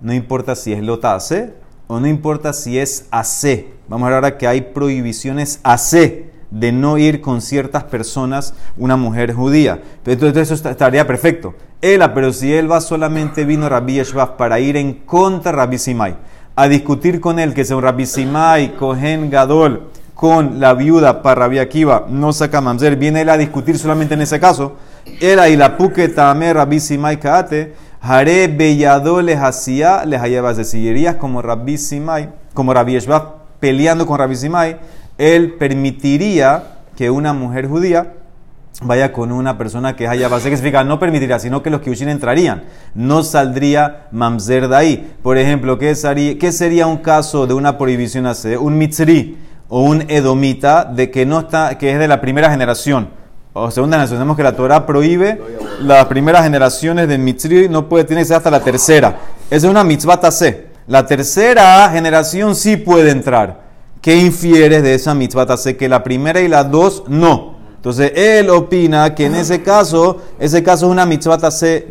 No 0.00 0.14
importa 0.14 0.56
si 0.56 0.72
es 0.72 0.82
lotase 0.82 1.65
o 1.86 2.00
no 2.00 2.06
importa 2.06 2.52
si 2.52 2.78
es 2.78 3.06
AC. 3.10 3.66
Vamos 3.88 4.06
a 4.06 4.10
ver 4.10 4.14
ahora 4.14 4.38
que 4.38 4.46
hay 4.46 4.60
prohibiciones 4.60 5.60
AC 5.62 6.26
de 6.50 6.72
no 6.72 6.98
ir 6.98 7.20
con 7.20 7.40
ciertas 7.40 7.84
personas, 7.84 8.54
una 8.76 8.96
mujer 8.96 9.32
judía. 9.32 9.82
Entonces 10.04 10.50
eso 10.50 10.68
estaría 10.68 11.06
perfecto. 11.06 11.54
Él, 11.82 12.02
pero 12.14 12.32
si 12.32 12.52
él 12.52 12.70
va 12.70 12.80
solamente 12.80 13.44
vino 13.44 13.68
Rabbi 13.68 13.94
Yeshua 13.94 14.36
para 14.36 14.58
ir 14.60 14.76
en 14.76 14.94
contra 14.94 15.52
de 15.52 15.58
Rabbi 15.58 15.78
Simai, 15.78 16.16
a 16.54 16.68
discutir 16.68 17.20
con 17.20 17.38
él 17.38 17.52
que 17.52 17.64
sea 17.64 17.76
un 17.76 17.82
Rabbi 17.82 18.06
Simai, 18.06 18.76
Kohen 18.76 19.30
Gadol, 19.30 19.90
con 20.14 20.58
la 20.58 20.72
viuda 20.72 21.20
para 21.20 21.42
Rabbi 21.42 21.58
Akiva, 21.58 22.06
no 22.08 22.32
saca 22.32 22.62
mamzer, 22.62 22.96
viene 22.96 23.20
él 23.20 23.28
a 23.28 23.36
discutir 23.36 23.78
solamente 23.78 24.14
en 24.14 24.22
ese 24.22 24.40
caso. 24.40 24.76
Él 25.20 25.38
ahí 25.38 25.56
la 25.56 25.76
puque 25.76 26.08
Rabbi 26.08 26.80
Simai 26.80 27.20
kaate, 27.20 27.74
Haré 28.00 28.48
bellado 28.48 29.22
les 29.22 29.38
hacía, 29.38 30.04
les 30.04 30.20
hallabas 30.20 30.56
de 30.56 30.64
sillerías 30.64 31.16
como 31.16 31.42
Rabbi 31.42 31.78
Simai, 31.78 32.30
como 32.54 32.72
Rabbi 32.72 32.92
Yeshua 32.92 33.36
peleando 33.60 34.06
con 34.06 34.18
Rabbi 34.18 34.36
Simai, 34.36 34.76
él 35.18 35.54
permitiría 35.54 36.62
que 36.96 37.10
una 37.10 37.32
mujer 37.32 37.68
judía 37.68 38.12
vaya 38.82 39.12
con 39.12 39.32
una 39.32 39.56
persona 39.56 39.96
que 39.96 40.04
es 40.04 40.10
haya 40.10 40.28
¿Qué 40.28 40.40
significa? 40.40 40.84
No 40.84 40.98
permitiría, 40.98 41.38
sino 41.38 41.62
que 41.62 41.70
los 41.70 41.80
kiushin 41.80 42.08
entrarían. 42.08 42.64
No 42.94 43.22
saldría 43.22 44.08
mamzer 44.12 44.68
de 44.68 44.76
ahí. 44.76 45.14
Por 45.22 45.38
ejemplo, 45.38 45.78
¿qué 45.78 45.94
sería, 45.94 46.38
¿qué 46.38 46.52
sería 46.52 46.86
un 46.86 46.98
caso 46.98 47.46
de 47.46 47.54
una 47.54 47.78
prohibición 47.78 48.26
hacer? 48.26 48.58
Un 48.58 48.76
mitzri 48.76 49.38
o 49.68 49.82
un 49.82 50.04
edomita 50.08 50.84
de 50.84 51.10
que, 51.10 51.26
no 51.26 51.40
está, 51.40 51.78
que 51.78 51.92
es 51.92 51.98
de 51.98 52.08
la 52.08 52.20
primera 52.20 52.50
generación. 52.50 53.08
O 53.58 53.70
segunda 53.70 53.96
generación. 53.96 54.18
Sabemos 54.18 54.36
que 54.36 54.42
la 54.42 54.54
Torah 54.54 54.84
prohíbe 54.84 55.40
las 55.80 56.04
primeras 56.04 56.42
generaciones 56.42 57.08
de 57.08 57.16
mitzri, 57.16 57.70
no 57.70 57.88
puede 57.88 58.04
tener 58.04 58.22
que 58.22 58.28
ser 58.28 58.36
hasta 58.36 58.50
la 58.50 58.60
tercera. 58.60 59.18
Esa 59.48 59.66
es 59.66 59.70
una 59.70 59.82
mitzvah 59.82 60.20
tase. 60.20 60.66
La 60.86 61.06
tercera 61.06 61.88
generación 61.90 62.54
sí 62.54 62.76
puede 62.76 63.10
entrar. 63.10 63.62
¿Qué 64.02 64.16
infieres 64.16 64.82
de 64.82 64.94
esa 64.94 65.14
mitzvah? 65.14 65.56
Sé 65.56 65.74
que 65.74 65.88
la 65.88 66.04
primera 66.04 66.42
y 66.42 66.48
la 66.48 66.64
dos 66.64 67.04
no. 67.08 67.56
Entonces 67.76 68.12
él 68.14 68.50
opina 68.50 69.14
que 69.14 69.24
en 69.24 69.34
ese 69.34 69.62
caso, 69.62 70.20
ese 70.38 70.62
caso 70.62 70.84
es 70.84 70.92
una 70.92 71.06
mitzvah 71.06 71.38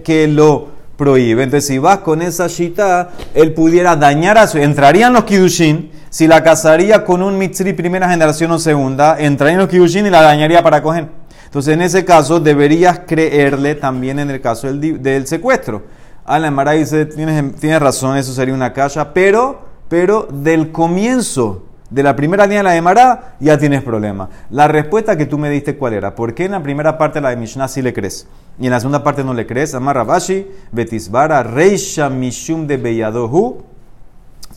que 0.03 0.27
lo 0.27 0.67
prohíbe. 0.95 1.41
Entonces, 1.41 1.67
si 1.67 1.79
vas 1.79 1.98
con 2.00 2.22
esa 2.22 2.45
shita, 2.45 3.10
él 3.34 3.53
pudiera 3.53 3.95
dañar 3.95 4.38
a 4.38 4.45
su. 4.45 4.60
Entrarían 4.60 5.13
los 5.13 5.24
Kidushin, 5.24 5.89
si 6.12 6.27
la 6.27 6.43
casaría 6.43 7.03
con 7.03 7.24
un 7.24 7.39
Mitzri 7.39 7.74
primera 7.74 8.07
generación 8.07 8.51
o 8.51 8.60
segunda, 8.60 9.17
entrarían 9.19 9.60
los 9.62 9.67
Kidushin 9.67 10.05
y 10.05 10.12
la 10.12 10.22
dañaría 10.22 10.62
para 10.62 10.84
coger. 10.84 11.25
Entonces, 11.45 11.73
en 11.73 11.81
ese 11.81 12.03
caso, 12.03 12.39
deberías 12.39 12.99
creerle 13.07 13.75
también 13.75 14.19
en 14.19 14.29
el 14.29 14.41
caso 14.41 14.67
del, 14.67 15.01
del 15.01 15.25
secuestro. 15.27 15.83
La 16.27 16.51
Mara 16.51 16.71
dice: 16.71 17.05
tienes, 17.05 17.55
tienes 17.55 17.79
razón, 17.79 18.17
eso 18.17 18.33
sería 18.33 18.53
una 18.53 18.73
caja, 18.73 19.13
pero, 19.13 19.61
pero 19.87 20.27
del 20.31 20.71
comienzo 20.71 21.63
de 21.89 22.01
la 22.01 22.15
primera 22.15 22.45
línea 22.45 22.59
de 22.59 22.63
la 22.63 22.75
Emara, 22.75 23.35
ya 23.39 23.57
tienes 23.57 23.83
problema. 23.83 24.29
La 24.49 24.67
respuesta 24.67 25.15
que 25.15 25.27
tú 25.27 25.37
me 25.37 25.49
diste, 25.51 25.77
¿cuál 25.77 25.93
era? 25.93 26.15
¿Por 26.15 26.33
qué 26.33 26.45
en 26.45 26.53
la 26.53 26.63
primera 26.63 26.97
parte 26.97 27.19
de 27.19 27.23
la 27.23 27.29
de 27.29 27.37
Mishnah 27.37 27.67
sí 27.67 27.81
le 27.83 27.93
crees? 27.93 28.27
Y 28.59 28.65
en 28.65 28.71
la 28.71 28.79
segunda 28.79 29.03
parte 29.03 29.23
no 29.23 29.33
le 29.33 29.45
crees. 29.45 29.75
Amar 29.75 29.95
Rabashi, 29.97 30.47
Betisbara, 30.71 31.43
Reisha 31.43 32.09
Mishum 32.09 32.65
de 32.65 32.77
Beyadohu. 32.77 33.63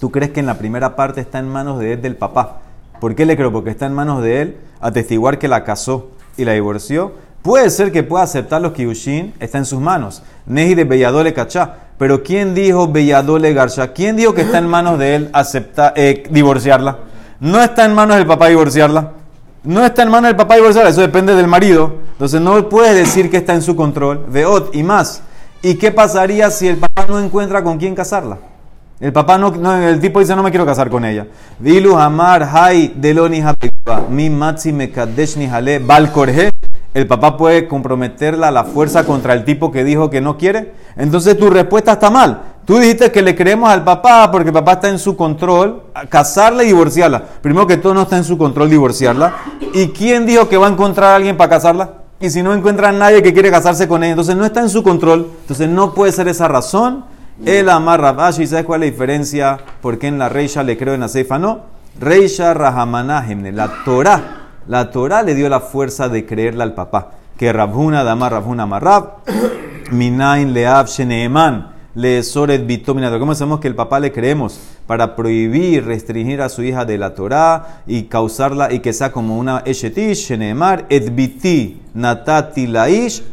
Tú 0.00 0.10
crees 0.10 0.30
que 0.30 0.40
en 0.40 0.46
la 0.46 0.54
primera 0.54 0.96
parte 0.96 1.20
está 1.20 1.38
en 1.38 1.48
manos 1.48 1.78
de 1.80 1.92
él, 1.92 2.02
del 2.02 2.16
papá. 2.16 2.60
¿Por 2.98 3.14
qué 3.14 3.26
le 3.26 3.36
creo? 3.36 3.52
Porque 3.52 3.70
está 3.70 3.86
en 3.86 3.92
manos 3.92 4.22
de 4.22 4.40
él 4.40 4.56
atestiguar 4.80 5.38
que 5.38 5.48
la 5.48 5.64
casó 5.64 6.12
y 6.38 6.44
la 6.44 6.52
divorció. 6.52 7.12
Puede 7.42 7.68
ser 7.70 7.92
que 7.92 8.02
pueda 8.02 8.24
aceptar 8.24 8.62
los 8.62 8.72
kiushin, 8.72 9.34
está 9.40 9.58
en 9.58 9.64
sus 9.64 9.80
manos. 9.80 10.22
Neji 10.46 10.74
de 10.74 10.84
Beyadole 10.84 11.34
Cachá. 11.34 11.74
Pero 11.98 12.22
¿quién 12.22 12.54
dijo 12.54 12.88
Beyadole 12.88 13.52
Garcha? 13.52 13.92
¿Quién 13.92 14.16
dijo 14.16 14.32
que 14.32 14.42
está 14.42 14.58
en 14.58 14.68
manos 14.68 14.98
de 14.98 15.16
él 15.16 15.30
aceptar, 15.32 15.92
eh, 15.96 16.22
divorciarla? 16.30 16.98
No 17.40 17.60
está 17.60 17.84
en 17.84 17.94
manos 17.94 18.16
del 18.16 18.26
papá 18.26 18.46
divorciarla. 18.46 19.12
No 19.64 19.84
está 19.84 20.04
en 20.04 20.10
manos 20.10 20.28
del 20.28 20.36
papá 20.36 20.54
divorciarla, 20.54 20.90
eso 20.90 21.00
depende 21.00 21.34
del 21.34 21.48
marido. 21.48 21.96
Entonces 22.12 22.40
no 22.40 22.68
puedes 22.68 22.94
decir 22.94 23.30
que 23.30 23.38
está 23.38 23.54
en 23.54 23.62
su 23.62 23.74
control. 23.74 24.24
Veot 24.28 24.74
y 24.74 24.84
más. 24.84 25.22
¿Y 25.60 25.74
qué 25.74 25.90
pasaría 25.90 26.50
si 26.50 26.68
el 26.68 26.76
papá 26.76 27.06
no 27.08 27.18
encuentra 27.18 27.64
con 27.64 27.78
quién 27.78 27.96
casarla? 27.96 28.38
El 29.00 29.12
papá 29.12 29.38
no, 29.38 29.52
el 29.76 30.00
tipo 30.00 30.18
dice 30.18 30.34
no 30.34 30.42
me 30.42 30.50
quiero 30.50 30.66
casar 30.66 30.90
con 30.90 31.04
ella. 31.04 31.26
Vilu 31.60 31.96
Hamar 31.96 32.42
Hai 32.42 32.94
Deloni 32.96 33.42
Mi 34.10 34.28
Matzi 34.28 34.72
Mekadesh 34.72 35.38
Hale 35.48 35.78
Balkorje. 35.78 36.50
El 36.94 37.06
papá 37.06 37.36
puede 37.36 37.68
comprometerla 37.68 38.48
a 38.48 38.50
la 38.50 38.64
fuerza 38.64 39.04
contra 39.04 39.34
el 39.34 39.44
tipo 39.44 39.70
que 39.70 39.84
dijo 39.84 40.10
que 40.10 40.20
no 40.20 40.36
quiere. 40.36 40.72
Entonces 40.96 41.38
tu 41.38 41.48
respuesta 41.48 41.92
está 41.92 42.10
mal. 42.10 42.42
Tú 42.64 42.78
dijiste 42.78 43.12
que 43.12 43.22
le 43.22 43.36
creemos 43.36 43.70
al 43.70 43.84
papá 43.84 44.30
porque 44.32 44.48
el 44.48 44.52
papá 44.52 44.72
está 44.72 44.88
en 44.88 44.98
su 44.98 45.16
control, 45.16 45.84
casarla 46.08 46.64
y 46.64 46.66
divorciarla. 46.66 47.22
Primero 47.40 47.68
que 47.68 47.76
todo 47.76 47.94
no 47.94 48.02
está 48.02 48.16
en 48.16 48.24
su 48.24 48.36
control 48.36 48.68
divorciarla. 48.68 49.32
¿Y 49.74 49.88
quién 49.88 50.26
dijo 50.26 50.48
que 50.48 50.56
va 50.56 50.66
a 50.66 50.70
encontrar 50.70 51.12
a 51.12 51.16
alguien 51.16 51.36
para 51.36 51.50
casarla? 51.50 51.90
Y 52.20 52.30
si 52.30 52.42
no 52.42 52.52
encuentra 52.52 52.88
a 52.88 52.92
nadie 52.92 53.22
que 53.22 53.32
quiere 53.32 53.50
casarse 53.50 53.86
con 53.86 54.02
ella, 54.02 54.12
entonces 54.12 54.34
no 54.34 54.44
está 54.44 54.60
en 54.60 54.70
su 54.70 54.82
control. 54.82 55.30
Entonces 55.42 55.68
no 55.68 55.94
puede 55.94 56.10
ser 56.10 56.26
esa 56.26 56.48
razón. 56.48 57.04
El 57.44 57.68
amarra 57.68 58.12
Rabashi, 58.12 58.46
¿sabes 58.46 58.64
cuál 58.64 58.82
es 58.82 58.88
la 58.88 58.92
diferencia? 58.92 59.58
¿Por 59.80 59.98
qué 59.98 60.08
en 60.08 60.18
la 60.18 60.28
Reisha 60.28 60.62
le 60.64 60.76
creo 60.76 60.94
en 60.94 61.00
la 61.00 61.08
Seifa 61.08 61.38
no? 61.38 61.60
Reisha 62.00 62.52
Rahamanahemne, 62.52 63.52
la 63.52 63.84
Torah. 63.84 64.48
La 64.66 64.90
Torah 64.90 65.22
le 65.22 65.34
dio 65.34 65.48
la 65.48 65.60
fuerza 65.60 66.08
de 66.08 66.26
creerle 66.26 66.64
al 66.64 66.74
papá. 66.74 67.12
Que 67.36 67.52
Rabhuna 67.52 68.02
Damar 68.02 68.32
Rabhuna 68.32 68.66
Marrab, 68.66 69.18
Minain 69.92 70.52
Leab 70.52 70.88
Sheneeman 70.88 71.78
le 71.98 72.22
soret 72.22 72.64
bitomina. 72.64 73.16
¿Cómo 73.18 73.34
sabemos 73.34 73.58
que 73.58 73.66
el 73.66 73.74
papá 73.74 73.98
le 73.98 74.12
creemos? 74.12 74.60
Para 74.86 75.16
prohibir, 75.16 75.84
restringir 75.84 76.40
a 76.40 76.48
su 76.48 76.62
hija 76.62 76.84
de 76.84 76.96
la 76.96 77.14
Torah 77.14 77.82
y 77.86 78.04
causarla 78.04 78.72
y 78.72 78.78
que 78.78 78.92
sea 78.92 79.10
como 79.10 79.36
una 79.36 79.62
eshetish, 79.64 80.28
shenemar, 80.28 80.86
et 80.90 81.12
biti, 81.12 81.80
natati 81.94 82.68
laish, 82.68 83.24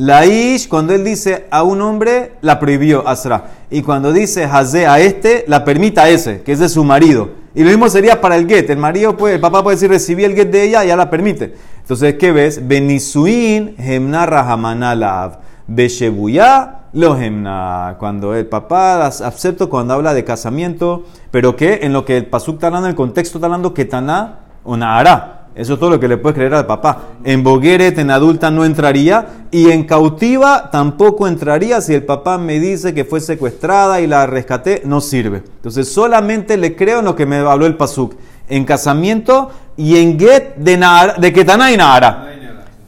haze. 0.00 0.26
Laish, 0.26 0.68
cuando 0.68 0.94
él 0.94 1.04
dice 1.04 1.46
a 1.50 1.62
un 1.62 1.80
hombre, 1.80 2.32
la 2.40 2.58
prohibió 2.58 3.06
Asra. 3.06 3.50
Y 3.70 3.82
cuando 3.82 4.12
dice 4.12 4.44
haze 4.44 4.86
a 4.86 5.00
este, 5.00 5.44
la 5.46 5.64
permita 5.64 6.04
a 6.04 6.08
ese, 6.08 6.42
que 6.42 6.52
es 6.52 6.58
de 6.58 6.68
su 6.68 6.84
marido. 6.84 7.30
Y 7.54 7.62
lo 7.62 7.70
mismo 7.70 7.88
sería 7.88 8.20
para 8.20 8.36
el 8.36 8.48
get. 8.48 8.70
El 8.70 8.78
marido 8.78 9.16
puede, 9.16 9.34
el 9.34 9.40
papá 9.40 9.62
puede 9.62 9.76
decir, 9.76 9.90
recibí 9.90 10.24
el 10.24 10.34
get 10.34 10.50
de 10.50 10.64
ella, 10.64 10.84
ya 10.84 10.96
la 10.96 11.10
permite. 11.10 11.54
Entonces, 11.80 12.14
¿qué 12.14 12.32
ves? 12.32 12.66
Benisuin 12.66 13.74
hemnarra 13.78 14.50
hamanalav. 14.50 15.40
Beshebuya 15.66 16.80
Lohemna, 16.92 17.94
cuando 17.98 18.34
el 18.34 18.46
papá 18.46 19.06
acepto 19.06 19.70
cuando 19.70 19.94
habla 19.94 20.12
de 20.12 20.24
casamiento, 20.24 21.04
pero 21.30 21.54
que 21.54 21.80
en 21.82 21.92
lo 21.92 22.04
que 22.04 22.16
el 22.16 22.26
pasuk 22.26 22.56
está 22.56 22.66
hablando, 22.66 22.88
el 22.88 22.96
contexto 22.96 23.38
está 23.38 23.46
hablando 23.46 23.72
que 23.72 23.84
taná 23.84 24.40
o 24.64 24.76
nahará. 24.76 25.39
Eso 25.54 25.74
es 25.74 25.80
todo 25.80 25.90
lo 25.90 26.00
que 26.00 26.08
le 26.08 26.16
puede 26.16 26.36
creer 26.36 26.54
al 26.54 26.66
papá. 26.66 27.08
En 27.24 27.42
Bogueret, 27.42 27.98
en 27.98 28.10
adulta, 28.10 28.50
no 28.50 28.64
entraría. 28.64 29.46
Y 29.50 29.70
en 29.70 29.84
cautiva 29.84 30.70
tampoco 30.70 31.26
entraría 31.26 31.80
si 31.80 31.94
el 31.94 32.04
papá 32.04 32.38
me 32.38 32.60
dice 32.60 32.94
que 32.94 33.04
fue 33.04 33.20
secuestrada 33.20 34.00
y 34.00 34.06
la 34.06 34.26
rescaté, 34.26 34.82
no 34.84 35.00
sirve. 35.00 35.42
Entonces 35.56 35.92
solamente 35.92 36.56
le 36.56 36.76
creo 36.76 37.00
en 37.00 37.04
lo 37.04 37.16
que 37.16 37.26
me 37.26 37.38
habló 37.38 37.66
el 37.66 37.76
pasuk. 37.76 38.14
En 38.48 38.64
casamiento 38.64 39.50
y 39.76 39.96
en 39.96 40.18
get 40.18 40.56
de, 40.56 40.78
de 41.18 41.32
Ketaná 41.32 41.72
y 41.72 41.76
Nahara. 41.76 42.26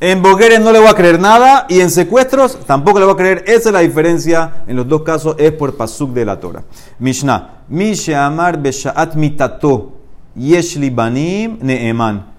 En 0.02 0.20
Bogueres 0.20 0.60
no 0.60 0.72
le 0.72 0.80
voy 0.80 0.88
a 0.88 0.94
creer 0.94 1.20
nada 1.20 1.64
y 1.68 1.78
en 1.78 1.88
secuestros 1.88 2.58
tampoco 2.66 2.98
le 2.98 3.04
voy 3.04 3.14
a 3.14 3.16
creer. 3.16 3.44
Esa 3.46 3.68
es 3.68 3.72
la 3.72 3.78
diferencia. 3.80 4.64
En 4.66 4.74
los 4.74 4.88
dos 4.88 5.02
casos 5.02 5.36
es 5.38 5.52
por 5.52 5.76
pasuk 5.76 6.10
de 6.10 6.24
la 6.24 6.40
Torah. 6.40 6.64
Mishnah. 6.98 7.62
Mishe 7.68 8.12
amar 8.12 8.60
beshaat 8.60 9.14
mitato. 9.14 9.92
Yeshli 10.34 10.90
banim 10.90 11.56
neeman. 11.62 12.31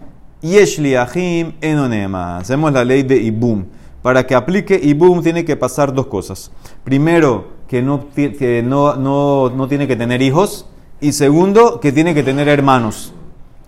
Yeshli 0.43 0.95
ahim 0.95 1.53
eno 1.62 1.88
neeman. 1.88 2.41
Hacemos 2.41 2.71
la 2.73 2.83
ley 2.83 3.03
de 3.03 3.17
Ibum. 3.17 3.65
Para 4.01 4.27
que 4.27 4.35
aplique 4.35 4.79
Ibum 4.83 5.23
tiene 5.23 5.45
que 5.45 5.55
pasar 5.55 5.93
dos 5.93 6.07
cosas. 6.07 6.51
Primero, 6.83 7.47
que 7.67 7.81
no, 7.81 8.09
que 8.13 8.62
no, 8.63 8.95
no, 8.95 9.50
no 9.50 9.67
tiene 9.67 9.88
que 9.88 9.95
tener 9.95 10.21
hijos. 10.21 10.67
Y 11.00 11.13
segundo, 11.13 11.79
que 11.79 11.91
tiene 11.91 12.13
que 12.13 12.23
tener 12.23 12.50
hermanos. 12.50 13.13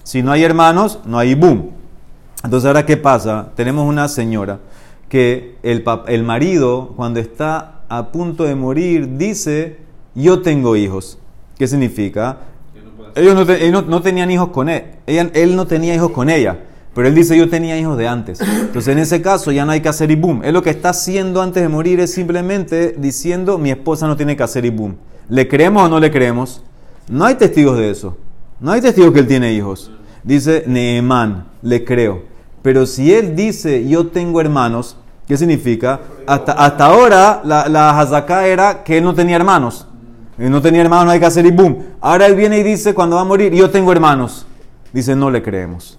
Si 0.04 0.22
no 0.22 0.32
hay 0.32 0.44
hermanos, 0.44 1.00
no 1.06 1.18
hay 1.18 1.32
Ibum. 1.32 1.72
Entonces, 2.44 2.68
ahora, 2.68 2.86
¿qué 2.86 2.98
pasa? 2.98 3.52
Tenemos 3.56 3.88
una 3.88 4.08
señora 4.08 4.60
que 5.10 5.56
el, 5.64 5.84
el 6.08 6.24
marido, 6.24 6.94
cuando 6.96 7.20
está 7.20 7.82
a 7.88 8.12
punto 8.12 8.44
de 8.44 8.56
morir, 8.56 9.18
dice, 9.18 9.80
yo 10.14 10.42
tengo 10.42 10.76
hijos. 10.76 11.18
¿Qué 11.58 11.68
significa? 11.68 12.40
Ellos 13.16 13.48
no, 13.72 13.82
no, 13.82 14.02
tenían 14.02 14.30
hijos 14.30 14.50
con 14.50 14.70
él. 14.70 14.84
él 15.08 15.56
no 15.56 15.66
tenía 15.68 15.96
hijos 15.96 16.12
con 16.12 16.30
ella. 16.30 16.60
Pero 16.96 17.10
él 17.10 17.14
dice, 17.14 17.38
yo 17.38 17.50
tenía 17.50 17.78
hijos 17.78 17.98
de 17.98 18.08
antes. 18.08 18.40
Entonces, 18.40 18.88
en 18.88 19.00
ese 19.00 19.22
caso, 19.22 19.52
ya 19.52 19.66
no 19.66 19.74
hay 19.74 19.82
que 19.82 19.90
hacer 19.90 20.10
y 20.12 20.16
boom. 20.16 20.42
Él 20.46 20.54
lo 20.54 20.64
que 20.64 20.70
está 20.70 20.90
haciendo 20.90 21.42
antes 21.42 21.62
de 21.62 21.68
morir 21.68 22.00
es 22.00 22.14
simplemente 22.14 22.96
diciendo, 22.98 23.58
mi 23.58 23.70
esposa 23.70 24.08
no 24.08 24.16
tiene 24.16 24.38
que 24.38 24.44
hacer 24.44 24.64
y 24.64 24.70
boom. 24.70 24.96
¿Le 25.28 25.46
creemos 25.50 25.84
o 25.84 25.90
no 25.90 26.00
le 26.00 26.10
creemos? 26.10 26.64
No 27.10 27.26
hay 27.26 27.36
testigos 27.36 27.78
de 27.78 27.92
eso. 27.92 28.16
No 28.62 28.72
hay 28.72 28.80
testigos 28.80 29.12
que 29.12 29.20
él 29.20 29.28
tiene 29.28 29.52
hijos. 29.52 29.92
Dice 30.24 30.64
Neemán, 30.68 31.48
le 31.62 31.84
creo. 31.84 32.24
Pero 32.62 32.86
si 32.86 33.14
él 33.14 33.36
dice, 33.36 33.86
yo 33.86 34.08
tengo 34.08 34.40
hermanos, 34.40 34.96
¿qué 35.28 35.36
significa? 35.36 36.00
Hasta, 36.26 36.54
hasta 36.54 36.86
ahora 36.86 37.42
la, 37.44 37.68
la 37.68 38.48
era 38.48 38.84
que 38.86 39.00
él 39.00 39.04
no 39.04 39.14
tenía 39.14 39.36
hermanos. 39.36 39.86
No 40.38 40.62
tenía 40.62 40.82
hermanos, 40.82 41.06
no 41.06 41.12
hay 41.12 41.20
que 41.20 41.26
hacer 41.26 41.46
y 41.46 41.52
boom. 41.52 41.78
Ahora 42.02 42.26
él 42.26 42.36
viene 42.36 42.60
y 42.60 42.64
dice, 42.64 42.94
cuando 42.94 43.16
va 43.16 43.22
a 43.22 43.26
morir, 43.26 43.54
yo 43.54 43.70
tengo 43.70 43.92
hermanos. 43.92 44.46
Dice, 44.92 45.16
no 45.16 45.30
le 45.32 45.42
creemos. 45.42 45.98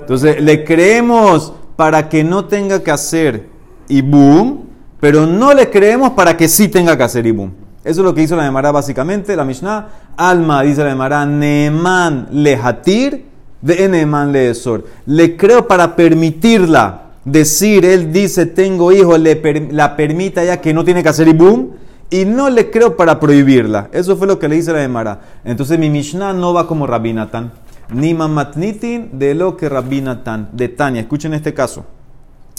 Entonces, 0.00 0.42
le 0.42 0.64
creemos 0.64 1.52
para 1.76 2.08
que 2.08 2.22
no 2.24 2.44
tenga 2.44 2.82
que 2.82 2.90
hacer 2.90 3.46
y 3.88 4.02
boom, 4.02 4.66
pero 5.00 5.26
no 5.26 5.54
le 5.54 5.70
creemos 5.70 6.10
para 6.10 6.36
que 6.36 6.48
sí 6.48 6.68
tenga 6.68 6.96
que 6.96 7.02
hacer 7.02 7.26
y 7.26 7.30
boom. 7.30 7.52
Eso 7.82 8.00
es 8.02 8.04
lo 8.04 8.14
que 8.14 8.22
hizo 8.22 8.36
la 8.36 8.42
Nemara 8.42 8.70
básicamente. 8.70 9.34
La 9.34 9.44
Mishnah, 9.44 9.88
Alma, 10.16 10.62
dice 10.62 10.82
la 10.84 10.90
Nemara, 10.90 11.24
Neeman 11.24 12.28
lehatir 12.32 13.24
de 13.62 13.84
Eneman 13.84 14.32
Leesor. 14.32 14.84
Le 15.06 15.36
creo 15.36 15.66
para 15.66 15.96
permitirla 15.96 17.04
decir, 17.24 17.84
él 17.84 18.12
dice, 18.12 18.46
tengo 18.46 18.92
hijos, 18.92 19.18
le 19.18 19.68
la 19.70 19.96
permita 19.96 20.44
ya 20.44 20.60
que 20.60 20.74
no 20.74 20.84
tiene 20.84 21.02
que 21.02 21.08
hacer 21.08 21.28
y 21.28 21.32
boom. 21.32 21.70
Y 22.10 22.24
no 22.24 22.50
le 22.50 22.70
creo 22.70 22.96
para 22.96 23.20
prohibirla. 23.20 23.88
Eso 23.92 24.16
fue 24.16 24.26
lo 24.26 24.38
que 24.38 24.48
le 24.48 24.56
dice 24.56 24.72
la 24.72 24.82
Emara. 24.82 25.20
Entonces 25.44 25.78
mi 25.78 25.88
Mishnah 25.88 26.32
no 26.32 26.52
va 26.52 26.66
como 26.66 26.86
Rabinatan. 26.86 27.52
Ni 27.92 28.14
mamatnitin 28.14 29.18
de 29.18 29.34
lo 29.34 29.56
que 29.56 29.68
Rabinatan. 29.68 30.48
De 30.52 30.68
Tania. 30.68 31.02
Escuchen 31.02 31.34
este 31.34 31.54
caso. 31.54 31.84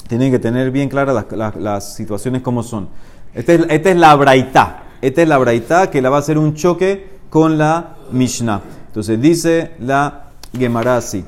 Tienen 0.08 0.32
que 0.32 0.40
tener 0.40 0.72
bien 0.72 0.88
claras 0.88 1.26
las, 1.58 1.94
situaciones 1.94 2.42
como 2.42 2.64
son. 2.64 2.88
Esta 3.34 3.54
es, 3.54 3.66
esta 3.70 3.92
es 3.92 3.98
la 3.98 4.16
braita. 4.16 4.84
Esta 5.02 5.22
es 5.22 5.28
la 5.28 5.38
braita 5.38 5.90
que 5.90 6.02
la 6.02 6.10
va 6.10 6.18
a 6.18 6.20
hacer 6.20 6.38
un 6.38 6.54
choque 6.54 7.20
con 7.30 7.58
la 7.58 7.96
Mishnah. 8.12 8.62
Entonces 8.88 9.20
dice 9.20 9.72
la 9.80 10.26
Gemara 10.58 10.98
así. 10.98 11.26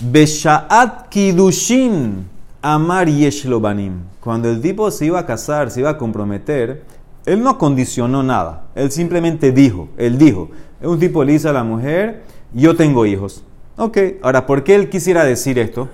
Beshaat 0.00 1.08
Kidushin 1.08 2.26
Amar 2.62 3.08
Yeshlobanim. 3.08 3.94
Cuando 4.20 4.48
el 4.48 4.60
tipo 4.60 4.90
se 4.90 5.06
iba 5.06 5.18
a 5.18 5.26
casar, 5.26 5.70
se 5.70 5.80
iba 5.80 5.90
a 5.90 5.98
comprometer, 5.98 6.84
él 7.26 7.42
no 7.42 7.58
condicionó 7.58 8.22
nada. 8.22 8.64
Él 8.74 8.90
simplemente 8.90 9.52
dijo, 9.52 9.88
él 9.96 10.18
dijo, 10.18 10.50
un 10.80 10.98
tipo 10.98 11.24
le 11.24 11.32
dice 11.32 11.48
a 11.48 11.52
la 11.52 11.64
mujer, 11.64 12.22
yo 12.52 12.76
tengo 12.76 13.06
hijos. 13.06 13.44
Ok, 13.76 13.98
ahora, 14.22 14.46
¿por 14.46 14.64
qué 14.64 14.74
él 14.74 14.88
quisiera 14.88 15.24
decir 15.24 15.58
esto? 15.58 15.88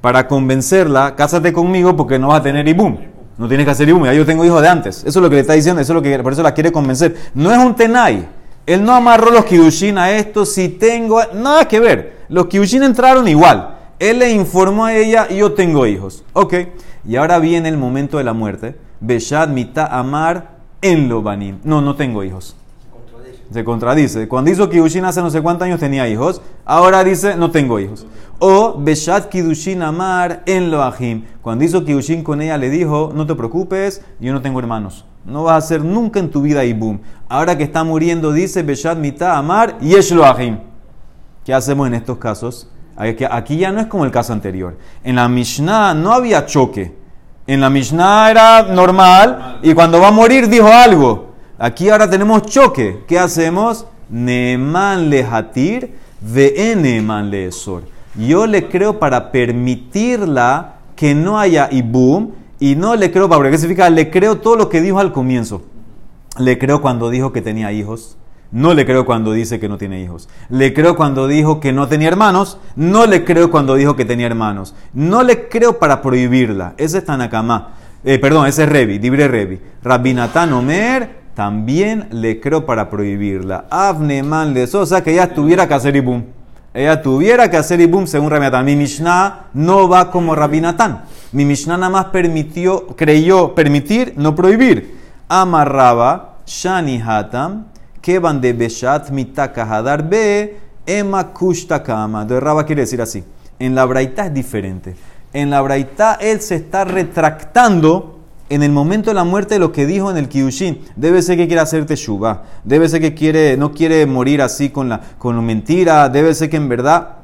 Para 0.00 0.28
convencerla, 0.28 1.16
cásate 1.16 1.52
conmigo 1.52 1.96
porque 1.96 2.18
no 2.18 2.28
vas 2.28 2.40
a 2.40 2.42
tener 2.42 2.66
ibum. 2.68 2.98
no 3.36 3.48
tienes 3.48 3.64
que 3.64 3.72
hacer 3.72 3.88
ibum, 3.88 4.04
ya 4.04 4.12
yo 4.12 4.26
tengo 4.26 4.44
hijos 4.44 4.62
de 4.62 4.68
antes. 4.68 4.98
Eso 4.98 5.18
es 5.18 5.22
lo 5.22 5.28
que 5.28 5.36
le 5.36 5.40
está 5.40 5.54
diciendo, 5.54 5.80
eso 5.80 5.92
es 5.92 5.94
lo 5.94 6.02
que 6.02 6.18
por 6.18 6.32
eso 6.32 6.42
la 6.42 6.54
quiere 6.54 6.70
convencer. 6.72 7.16
No 7.34 7.50
es 7.50 7.58
un 7.58 7.74
tenai. 7.74 8.26
Él 8.66 8.84
no 8.84 8.92
amarró 8.92 9.30
los 9.30 9.46
kiushin 9.46 9.98
a 9.98 10.12
esto, 10.12 10.44
si 10.44 10.68
tengo, 10.68 11.20
nada 11.34 11.66
que 11.66 11.80
ver. 11.80 12.20
Los 12.28 12.46
kiushin 12.46 12.82
entraron 12.82 13.26
igual. 13.26 13.76
Él 13.98 14.18
le 14.18 14.30
informó 14.30 14.84
a 14.84 14.94
ella, 14.94 15.28
yo 15.28 15.52
tengo 15.52 15.86
hijos. 15.86 16.24
Ok, 16.34 16.54
y 17.06 17.16
ahora 17.16 17.38
viene 17.38 17.68
el 17.68 17.76
momento 17.76 18.18
de 18.18 18.24
la 18.24 18.32
muerte. 18.32 18.76
Beshad 19.00 19.48
mita 19.48 19.86
amar 19.86 20.58
en 20.82 21.08
lo 21.08 21.22
banim. 21.22 21.58
No, 21.64 21.80
no 21.80 21.96
tengo 21.96 22.22
hijos. 22.22 22.56
Se 23.52 23.64
contradice. 23.64 24.28
Cuando 24.28 24.50
hizo 24.50 24.70
Kidushin 24.70 25.04
hace 25.04 25.20
no 25.20 25.30
sé 25.30 25.42
cuántos 25.42 25.66
años 25.66 25.80
tenía 25.80 26.08
hijos. 26.08 26.40
Ahora 26.64 27.02
dice, 27.02 27.36
no 27.36 27.50
tengo 27.50 27.80
hijos. 27.80 28.06
O 28.38 28.76
Beshat 28.78 29.28
Kidushin 29.28 29.82
Amar 29.82 30.42
en 30.46 30.70
lo 30.70 30.84
ajim. 30.84 31.24
Cuando 31.42 31.64
hizo 31.64 31.84
Kidushin 31.84 32.22
con 32.22 32.40
ella 32.42 32.56
le 32.56 32.70
dijo, 32.70 33.10
no 33.12 33.26
te 33.26 33.34
preocupes, 33.34 34.02
yo 34.20 34.32
no 34.32 34.40
tengo 34.40 34.60
hermanos. 34.60 35.04
No 35.24 35.44
vas 35.44 35.54
a 35.54 35.56
hacer 35.56 35.84
nunca 35.84 36.20
en 36.20 36.30
tu 36.30 36.42
vida 36.42 36.62
boom. 36.74 37.00
Ahora 37.28 37.58
que 37.58 37.64
está 37.64 37.82
muriendo 37.82 38.32
dice 38.32 38.62
Beshat 38.62 38.98
Mita 38.98 39.36
Amar 39.36 39.76
y 39.80 39.94
es 39.94 40.12
lo 40.12 40.24
ajim. 40.24 40.58
¿Qué 41.44 41.52
hacemos 41.52 41.88
en 41.88 41.94
estos 41.94 42.18
casos? 42.18 42.70
Aquí 42.96 43.56
ya 43.56 43.72
no 43.72 43.80
es 43.80 43.86
como 43.86 44.04
el 44.04 44.10
caso 44.10 44.32
anterior. 44.32 44.76
En 45.02 45.16
la 45.16 45.28
Mishnah 45.28 45.94
no 45.94 46.12
había 46.12 46.46
choque. 46.46 46.99
En 47.50 47.60
la 47.60 47.68
Mishnah 47.68 48.30
era 48.30 48.62
normal 48.62 49.58
y 49.64 49.74
cuando 49.74 50.00
va 50.00 50.06
a 50.06 50.12
morir 50.12 50.48
dijo 50.48 50.68
algo. 50.68 51.32
Aquí 51.58 51.88
ahora 51.88 52.08
tenemos 52.08 52.42
choque. 52.42 53.02
¿Qué 53.08 53.18
hacemos? 53.18 53.86
Neeman 54.08 55.10
le 55.10 55.24
hatir, 55.24 55.96
ve 56.20 56.76
neeman 56.76 57.28
le 57.28 57.46
esor. 57.46 57.82
Yo 58.14 58.46
le 58.46 58.68
creo 58.68 59.00
para 59.00 59.32
permitirla 59.32 60.74
que 60.94 61.12
no 61.16 61.40
haya 61.40 61.68
ibum 61.72 62.30
y 62.60 62.76
no 62.76 62.94
le 62.94 63.10
creo 63.10 63.28
para, 63.28 63.50
¿qué 63.50 63.58
significa? 63.58 63.90
Le 63.90 64.10
creo 64.10 64.38
todo 64.38 64.54
lo 64.54 64.68
que 64.68 64.80
dijo 64.80 65.00
al 65.00 65.12
comienzo. 65.12 65.62
Le 66.38 66.56
creo 66.56 66.80
cuando 66.80 67.10
dijo 67.10 67.32
que 67.32 67.42
tenía 67.42 67.72
hijos. 67.72 68.16
No 68.52 68.74
le 68.74 68.84
creo 68.84 69.06
cuando 69.06 69.32
dice 69.32 69.60
que 69.60 69.68
no 69.68 69.78
tiene 69.78 70.02
hijos. 70.02 70.28
Le 70.48 70.74
creo 70.74 70.96
cuando 70.96 71.28
dijo 71.28 71.60
que 71.60 71.72
no 71.72 71.86
tenía 71.86 72.08
hermanos. 72.08 72.58
No 72.74 73.06
le 73.06 73.24
creo 73.24 73.50
cuando 73.50 73.76
dijo 73.76 73.94
que 73.94 74.04
tenía 74.04 74.26
hermanos. 74.26 74.74
No 74.92 75.22
le 75.22 75.48
creo 75.48 75.78
para 75.78 76.02
prohibirla. 76.02 76.74
Ese 76.76 76.98
es 76.98 77.04
Tanakama. 77.04 77.74
Eh, 78.02 78.18
perdón, 78.18 78.46
ese 78.46 78.64
es 78.64 78.68
Revi, 78.68 78.98
Dibre 78.98 79.28
Revi. 79.28 79.60
Rabinatán 79.82 80.52
Omer, 80.52 81.20
también 81.34 82.08
le 82.10 82.40
creo 82.40 82.66
para 82.66 82.90
prohibirla. 82.90 83.66
Avneman 83.70 84.52
le 84.52 84.64
o 84.64 84.86
sea 84.86 85.02
que 85.02 85.12
ella 85.12 85.32
tuviera 85.32 85.68
que 85.68 85.74
hacer 85.74 85.94
ibum. 85.94 86.24
Ella 86.74 87.02
tuviera 87.02 87.50
que 87.50 87.56
hacer 87.56 87.80
ibum 87.80 88.06
según 88.06 88.30
Rabinatán. 88.30 88.64
Mi 88.64 88.74
Mishnah 88.74 89.46
no 89.54 89.88
va 89.88 90.10
como 90.10 90.34
Rabinatán. 90.34 91.04
Mi 91.32 91.44
Mishnah 91.44 91.76
nada 91.76 91.90
más 91.90 92.04
permitió, 92.06 92.88
creyó 92.96 93.54
permitir, 93.54 94.14
no 94.16 94.34
prohibir. 94.34 94.98
Amarraba, 95.28 96.38
Shani 96.46 97.00
Hatam, 97.00 97.66
van 98.20 98.40
de 98.40 98.52
Beshat 98.52 99.10
Mitakahadar 99.10 100.08
Be, 100.08 100.56
Ema 100.86 101.32
Kushtakama. 101.32 102.24
De 102.24 102.40
Raba 102.40 102.64
quiere 102.64 102.82
decir 102.82 103.00
así. 103.00 103.22
En 103.58 103.74
la 103.74 103.84
Braita 103.84 104.26
es 104.26 104.34
diferente. 104.34 104.96
En 105.32 105.50
la 105.50 105.60
Braita 105.60 106.14
él 106.14 106.40
se 106.40 106.56
está 106.56 106.84
retractando 106.84 108.18
en 108.48 108.64
el 108.64 108.72
momento 108.72 109.10
de 109.10 109.14
la 109.14 109.22
muerte 109.24 109.58
lo 109.58 109.70
que 109.70 109.86
dijo 109.86 110.10
en 110.10 110.16
el 110.16 110.28
Kiyushin. 110.28 110.80
Debe 110.96 111.22
ser 111.22 111.36
que 111.36 111.46
quiere 111.46 111.60
hacer 111.60 111.86
teshuva. 111.86 112.42
Debe 112.64 112.88
ser 112.88 113.00
que 113.00 113.14
quiere, 113.14 113.56
no 113.56 113.72
quiere 113.72 114.06
morir 114.06 114.42
así 114.42 114.70
con 114.70 114.88
la, 114.88 115.00
con 115.18 115.44
mentira. 115.44 116.08
Debe 116.08 116.34
ser 116.34 116.50
que 116.50 116.56
en 116.56 116.68
verdad 116.68 117.18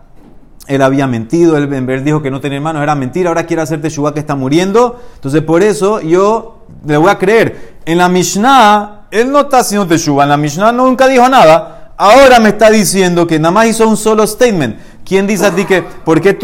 él 0.69 0.83
había 0.83 1.09
mentido. 1.09 1.57
Él 1.57 1.73
en 1.73 1.87
verdad 1.87 2.05
dijo 2.05 2.23
que 2.23 2.31
no 2.31 2.41
tenía 2.41 2.59
hermanos. 2.59 2.83
Era 2.83 2.95
mentira. 2.95 3.31
Ahora 3.31 3.45
quiere 3.45 3.63
hacer 3.63 3.81
teshuva 3.81 4.15
que 4.15 4.21
está 4.21 4.37
muriendo. 4.37 5.01
Entonces 5.17 5.43
por 5.43 5.63
eso 5.65 6.01
yo 6.01 6.59
le 6.87 6.97
voy 6.97 7.11
a 7.11 7.19
creer. 7.19 7.75
En 7.85 7.99
la 7.99 8.09
Mishnah, 8.09 8.96
él 9.11 9.31
no 9.31 9.41
está 9.41 9.59
haciendo 9.59 9.87
teshuva. 9.87 10.27
La 10.27 10.37
Mishnah 10.37 10.73
nunca 10.73 11.09
dijo 11.09 11.29
nada. 11.29 11.93
Ahora 11.97 12.39
me 12.41 12.51
está 12.51 12.71
diciendo 12.71 13.27
que 13.27 13.39
nada 13.39 13.53
más 13.53 13.67
hizo 13.67 13.89
un 13.89 13.97
solo 13.97 14.27
statement. 14.27 14.77
¿Quién 15.05 15.27
dice 15.27 15.47
a 15.47 15.51
ti 15.53 15.65
que, 15.65 15.83
por 15.83 16.21
qué, 16.21 16.35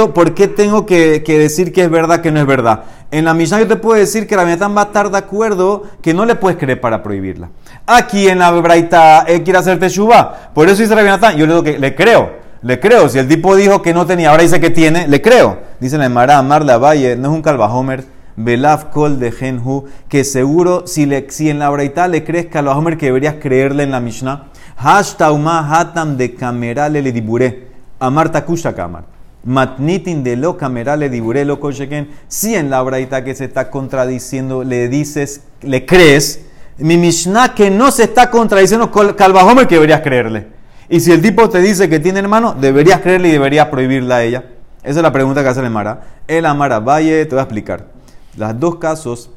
tengo 0.48 0.86
que, 0.86 1.20
decir 1.26 1.72
que 1.72 1.82
es 1.82 1.90
verdad 1.90 2.20
que 2.20 2.30
no 2.30 2.40
es 2.40 2.46
verdad? 2.46 2.84
En 3.10 3.24
la 3.24 3.34
Mishnah 3.34 3.58
yo 3.58 3.68
te 3.68 3.76
puedo 3.76 3.98
decir 3.98 4.26
que 4.26 4.36
la 4.36 4.42
Rabinatán 4.42 4.74
va 4.74 4.82
a 4.82 4.84
estar 4.84 5.10
de 5.10 5.18
acuerdo 5.18 5.82
que 6.00 6.14
no 6.14 6.24
le 6.24 6.36
puedes 6.36 6.58
creer 6.58 6.80
para 6.80 7.02
prohibirla. 7.02 7.50
Aquí 7.86 8.28
en 8.28 8.38
la 8.38 8.50
Braita 8.52 9.24
él 9.26 9.42
quiere 9.42 9.58
hacer 9.58 9.78
teshuva. 9.78 10.52
Por 10.54 10.68
eso 10.68 10.80
dice 10.80 10.94
Rabinatán, 10.94 11.36
yo 11.36 11.44
le 11.46 11.52
digo 11.52 11.64
que 11.64 11.78
le 11.78 11.94
creo. 11.94 12.30
Le 12.62 12.78
creo. 12.78 13.08
Si 13.08 13.18
el 13.18 13.28
tipo 13.28 13.56
dijo 13.56 13.82
que 13.82 13.92
no 13.92 14.06
tenía, 14.06 14.30
ahora 14.30 14.44
dice 14.44 14.60
que 14.60 14.70
tiene, 14.70 15.08
le 15.08 15.20
creo. 15.20 15.58
Dice 15.80 15.98
la 15.98 16.06
Emara, 16.06 16.38
Amar 16.38 16.64
la 16.64 16.78
Valle, 16.78 17.16
no 17.16 17.28
es 17.28 17.34
un 17.34 17.42
calvajomer. 17.42 18.04
Belaf 18.36 18.86
kol 18.86 19.18
de 19.18 19.30
Genhu, 19.30 19.84
que 20.08 20.24
seguro 20.24 20.86
si, 20.86 21.06
le, 21.06 21.26
si 21.30 21.50
en 21.50 21.58
la 21.58 21.70
Braita 21.70 22.08
le 22.08 22.24
crees 22.24 22.46
calvajomer 22.46 22.96
que 22.96 23.06
deberías 23.06 23.36
creerle 23.40 23.82
en 23.82 23.90
la 23.90 24.00
Mishnah. 24.00 24.48
Hashtauma 24.76 25.68
hatam 25.68 26.16
de 26.16 26.34
camerale 26.34 27.02
le 27.02 27.12
dibure. 27.12 27.68
Amar 28.00 28.32
takusha 28.32 28.74
kamar. 28.74 29.04
Matnitin 29.44 30.22
de 30.22 30.36
lo 30.36 30.56
camerale 30.56 31.08
dibure 31.08 31.44
lo 31.44 31.60
kosheken. 31.60 32.08
Si 32.28 32.54
en 32.54 32.70
la 32.70 32.82
braita 32.82 33.24
que 33.24 33.34
se 33.34 33.44
está 33.44 33.70
contradiciendo 33.70 34.64
le 34.64 34.88
dices, 34.88 35.42
le 35.62 35.84
crees, 35.84 36.46
mi 36.78 36.96
Mishnah 36.96 37.54
que 37.54 37.70
no 37.70 37.90
se 37.90 38.04
está 38.04 38.30
contradiciendo, 38.30 38.90
calvajomer 38.90 39.66
que 39.66 39.74
deberías 39.74 40.00
creerle. 40.00 40.46
Y 40.88 41.00
si 41.00 41.12
el 41.12 41.22
tipo 41.22 41.48
te 41.48 41.60
dice 41.60 41.88
que 41.88 42.00
tiene 42.00 42.20
hermano, 42.20 42.54
deberías 42.54 43.00
creerle 43.00 43.28
y 43.28 43.32
deberías 43.32 43.68
prohibirla 43.68 44.16
a 44.16 44.22
ella. 44.24 44.44
Esa 44.82 44.98
es 44.98 45.02
la 45.02 45.12
pregunta 45.12 45.42
que 45.42 45.48
hace 45.48 45.60
el 45.60 45.70
Mara. 45.70 46.02
El 46.26 46.44
Amara 46.44 46.80
Valle, 46.80 47.24
te 47.24 47.30
voy 47.30 47.40
a 47.40 47.42
explicar. 47.42 47.91
Los 48.36 48.58
dos 48.58 48.76
casos 48.76 49.30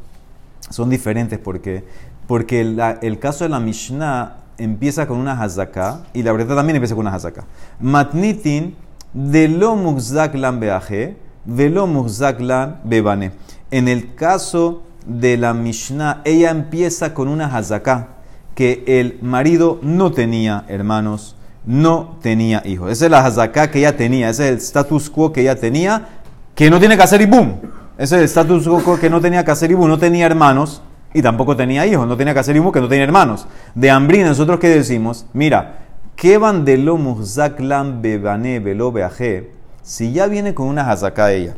son 0.69 0.89
diferentes 0.89 1.37
porque, 1.39 1.83
porque 2.27 2.61
el 2.61 3.19
caso 3.19 3.43
de 3.43 3.49
la 3.49 3.59
Mishnah 3.59 4.37
empieza 4.57 5.07
con 5.07 5.17
una 5.17 5.41
hazaká 5.41 6.03
y 6.13 6.23
la 6.23 6.31
verdad 6.31 6.55
también 6.55 6.77
empieza 6.77 6.95
con 6.95 7.05
una 7.05 7.15
hazaká. 7.15 7.45
Matnitin 7.79 8.75
de 9.13 9.47
lo 9.47 9.75
muxaklan 9.75 10.59
beaje, 10.59 11.17
de 11.45 11.69
lo 11.69 11.87
muxaklan 11.87 12.81
bebane. 12.83 13.31
En 13.71 13.87
el 13.87 14.15
caso 14.15 14.83
de 15.05 15.37
la 15.37 15.53
Mishnah, 15.53 16.21
ella 16.25 16.51
empieza 16.51 17.13
con 17.13 17.27
una 17.27 17.45
hazaká 17.45 18.09
que 18.55 18.83
el 18.87 19.19
marido 19.21 19.79
no 19.81 20.11
tenía 20.11 20.63
hermanos, 20.67 21.35
no 21.65 22.17
tenía 22.21 22.61
hijos. 22.65 22.91
Esa 22.91 23.05
es 23.05 23.11
la 23.11 23.25
hazaká 23.25 23.69
que 23.69 23.79
ella 23.79 23.97
tenía, 23.97 24.29
ese 24.29 24.45
es 24.45 24.51
el 24.51 24.57
status 24.57 25.09
quo 25.09 25.33
que 25.33 25.41
ella 25.41 25.59
tenía, 25.59 26.07
que 26.55 26.69
no 26.69 26.79
tiene 26.79 26.95
que 26.95 27.03
hacer 27.03 27.21
y 27.21 27.25
boom. 27.25 27.59
Ese 27.97 28.23
status 28.25 28.67
quo 28.67 28.99
que 28.99 29.09
no 29.09 29.21
tenía 29.21 29.43
boom, 29.43 29.87
no 29.87 29.97
tenía 29.97 30.25
hermanos 30.25 30.81
y 31.13 31.21
tampoco 31.21 31.55
tenía 31.55 31.85
hijos, 31.85 32.05
no 32.05 32.17
tenía 32.17 32.33
hijos 32.33 32.73
que 32.73 32.81
no 32.81 32.89
tenía 32.89 33.05
hermanos. 33.05 33.47
De 33.73 33.89
Ambrín, 33.89 34.25
nosotros 34.25 34.59
que 34.59 34.67
decimos, 34.67 35.25
mira, 35.33 35.79
que 36.15 36.37
van 36.37 36.65
de 36.65 36.77
lo 36.77 36.97
muhzaklan 36.97 38.01
bebane 38.01 38.59
velo 38.59 38.93
si 39.81 40.11
ya 40.11 40.27
viene 40.27 40.53
con 40.53 40.67
una 40.67 40.89
hazaká 40.91 41.31
ella, 41.31 41.55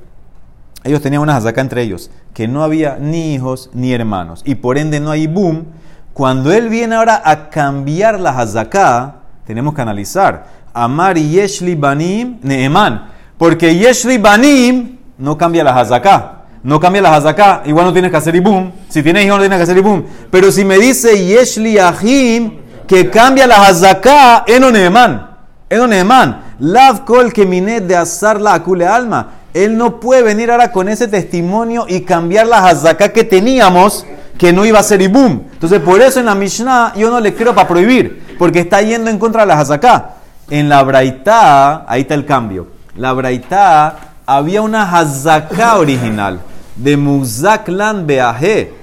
ellos 0.83 1.01
tenían 1.01 1.21
una 1.21 1.37
hazaká 1.37 1.61
entre 1.61 1.81
ellos, 1.81 2.11
que 2.33 2.47
no 2.47 2.63
había 2.63 2.97
ni 2.99 3.33
hijos 3.33 3.69
ni 3.73 3.93
hermanos, 3.93 4.41
y 4.45 4.55
por 4.55 4.77
ende 4.77 4.99
no 4.99 5.11
hay 5.11 5.27
boom, 5.27 5.65
cuando 6.13 6.51
él 6.51 6.69
viene 6.69 6.95
ahora 6.95 7.21
a 7.23 7.49
cambiar 7.49 8.19
la 8.19 8.31
hazaká, 8.31 9.21
tenemos 9.45 9.73
que 9.73 9.81
analizar, 9.81 10.45
Amar 10.73 11.17
Yeshli 11.17 11.75
Banim 11.75 12.39
Neeman, 12.43 13.09
porque 13.37 13.75
Yeshli 13.75 14.17
Banim 14.17 14.96
no 15.17 15.37
cambia 15.37 15.63
la 15.63 15.75
hazaká 15.79 16.37
no 16.67 16.81
cambia 16.81 17.01
la 17.01 17.15
hazaká, 17.15 17.61
igual 17.65 17.85
no 17.85 17.93
tienes 17.93 18.11
que 18.11 18.17
hacer 18.17 18.35
ibum. 18.35 18.71
Si 18.89 19.01
tienes 19.03 19.25
hijos 19.25 19.37
no 19.37 19.41
tienes 19.41 19.57
que 19.57 19.63
hacer 19.63 19.77
ibum. 19.77 20.03
Pero 20.29 20.51
si 20.51 20.65
me 20.65 20.77
dice 20.77 21.25
Yeshli 21.25 21.77
Ahim, 21.77 22.57
que 22.85 23.09
cambia 23.09 23.47
la 23.47 23.65
hazaká, 23.65 24.43
eno 24.47 24.69
neeman. 24.69 25.37
Eno 25.69 25.87
neeman. 25.87 26.41
Lav 26.59 27.05
kol 27.05 27.31
que 27.31 27.45
minet 27.45 27.85
de 27.85 27.95
azar 27.95 28.41
la 28.41 28.55
acule 28.55 28.85
alma. 28.85 29.27
Él 29.53 29.77
no 29.77 29.99
puede 29.99 30.23
venir 30.23 30.51
ahora 30.51 30.71
con 30.71 30.89
ese 30.89 31.07
testimonio 31.07 31.85
y 31.87 32.01
cambiar 32.01 32.47
la 32.47 32.67
hazaká 32.67 33.13
que 33.13 33.23
teníamos, 33.23 34.05
que 34.37 34.51
no 34.51 34.65
iba 34.65 34.79
a 34.79 34.83
ser 34.83 35.01
ibum. 35.01 35.43
Entonces, 35.53 35.79
por 35.79 36.01
eso 36.01 36.19
en 36.19 36.25
la 36.25 36.35
Mishnah 36.35 36.93
yo 36.95 37.09
no 37.09 37.19
le 37.19 37.33
creo 37.33 37.55
para 37.55 37.67
prohibir, 37.67 38.35
porque 38.37 38.59
está 38.59 38.81
yendo 38.81 39.09
en 39.09 39.19
contra 39.19 39.43
de 39.43 39.47
la 39.47 39.59
hazaká. 39.59 40.15
En 40.49 40.67
la 40.67 40.83
Braitá, 40.83 41.85
ahí 41.87 42.01
está 42.01 42.13
el 42.13 42.25
cambio. 42.25 42.67
La 42.95 43.13
Braitá 43.13 44.06
había 44.27 44.61
una 44.61 44.83
hazaká 44.83 45.77
original 45.77 46.41
de 46.75 46.97
Muzaklan 46.97 48.05
Beaje, 48.05 48.73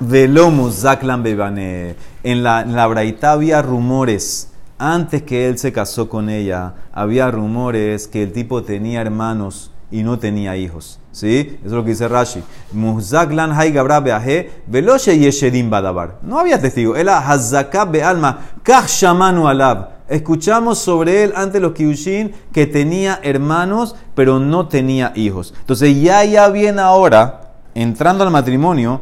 velo 0.00 0.50
Muzaklan 0.50 1.22
Bebane. 1.22 1.96
En 2.22 2.42
la, 2.42 2.62
en 2.62 2.74
la 2.74 2.86
Braita 2.86 3.32
había 3.32 3.60
rumores, 3.60 4.50
antes 4.78 5.22
que 5.22 5.48
él 5.48 5.58
se 5.58 5.70
casó 5.70 6.08
con 6.08 6.30
ella, 6.30 6.72
había 6.94 7.30
rumores 7.30 8.08
que 8.08 8.22
el 8.22 8.32
tipo 8.32 8.62
tenía 8.62 9.02
hermanos 9.02 9.70
y 9.90 10.02
no 10.02 10.18
tenía 10.18 10.56
hijos. 10.56 10.98
¿Sí? 11.12 11.58
Eso 11.58 11.66
es 11.66 11.72
lo 11.72 11.84
que 11.84 11.90
dice 11.90 12.08
Rashi. 12.08 12.42
Muzaklan 12.72 13.52
hay 13.52 13.70
gabra 13.70 14.00
beaje, 14.00 14.50
veloshe 14.66 15.18
yeshedim 15.18 15.68
badabar. 15.68 16.16
No 16.22 16.38
había 16.38 16.58
testigo. 16.58 16.96
Era 16.96 17.18
hazaka 17.18 17.84
bealma, 17.84 18.38
kach 18.62 18.88
shamanu 18.88 19.46
alab. 19.46 19.93
Escuchamos 20.08 20.78
sobre 20.78 21.24
él 21.24 21.32
ante 21.34 21.60
los 21.60 21.72
Kiushin 21.72 22.32
que 22.52 22.66
tenía 22.66 23.20
hermanos, 23.22 23.96
pero 24.14 24.38
no 24.38 24.68
tenía 24.68 25.12
hijos. 25.14 25.54
Entonces 25.60 26.00
ya 26.00 26.24
ya 26.24 26.48
viene 26.48 26.82
ahora 26.82 27.52
entrando 27.74 28.22
al 28.22 28.30
matrimonio, 28.30 29.00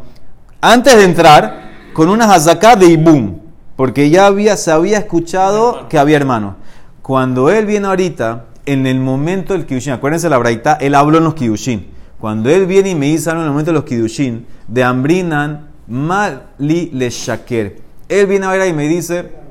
antes 0.61 0.97
de 0.97 1.05
entrar, 1.05 1.73
con 1.93 2.09
una 2.09 2.33
hazaká 2.33 2.77
de 2.77 2.87
Ibum, 2.87 3.41
porque 3.77 4.11
ya 4.11 4.27
había, 4.27 4.57
se 4.57 4.71
había 4.71 4.99
escuchado 4.99 5.89
que 5.89 5.99
había 5.99 6.17
hermanos. 6.17 6.55
Cuando 7.03 7.51
él 7.51 7.67
viene 7.67 7.89
ahorita, 7.89 8.45
en 8.65 8.87
el 8.87 9.01
momento 9.01 9.55
del 9.55 9.67
Kidushin, 9.67 9.95
acuérdense 9.95 10.29
la 10.29 10.39
braita, 10.39 10.75
él 10.75 10.95
habló 10.95 11.19
en 11.19 11.25
los 11.25 11.35
Kidushin. 11.35 11.89
Cuando 12.19 12.49
él 12.49 12.67
viene 12.67 12.91
y 12.91 12.95
me 12.95 13.07
dice 13.07 13.31
en 13.31 13.39
el 13.39 13.49
momento 13.49 13.73
de 13.73 13.75
los 13.75 13.85
Kidushin, 13.85 14.47
de 14.69 14.85
Ambrinan, 14.85 15.69
Mali 15.89 16.91
le 16.93 17.11
Shaker. 17.11 17.81
Él 18.09 18.27
viene 18.27 18.47
ahora 18.47 18.67
y 18.69 18.73
me 18.73 18.87
dice, 18.87 19.42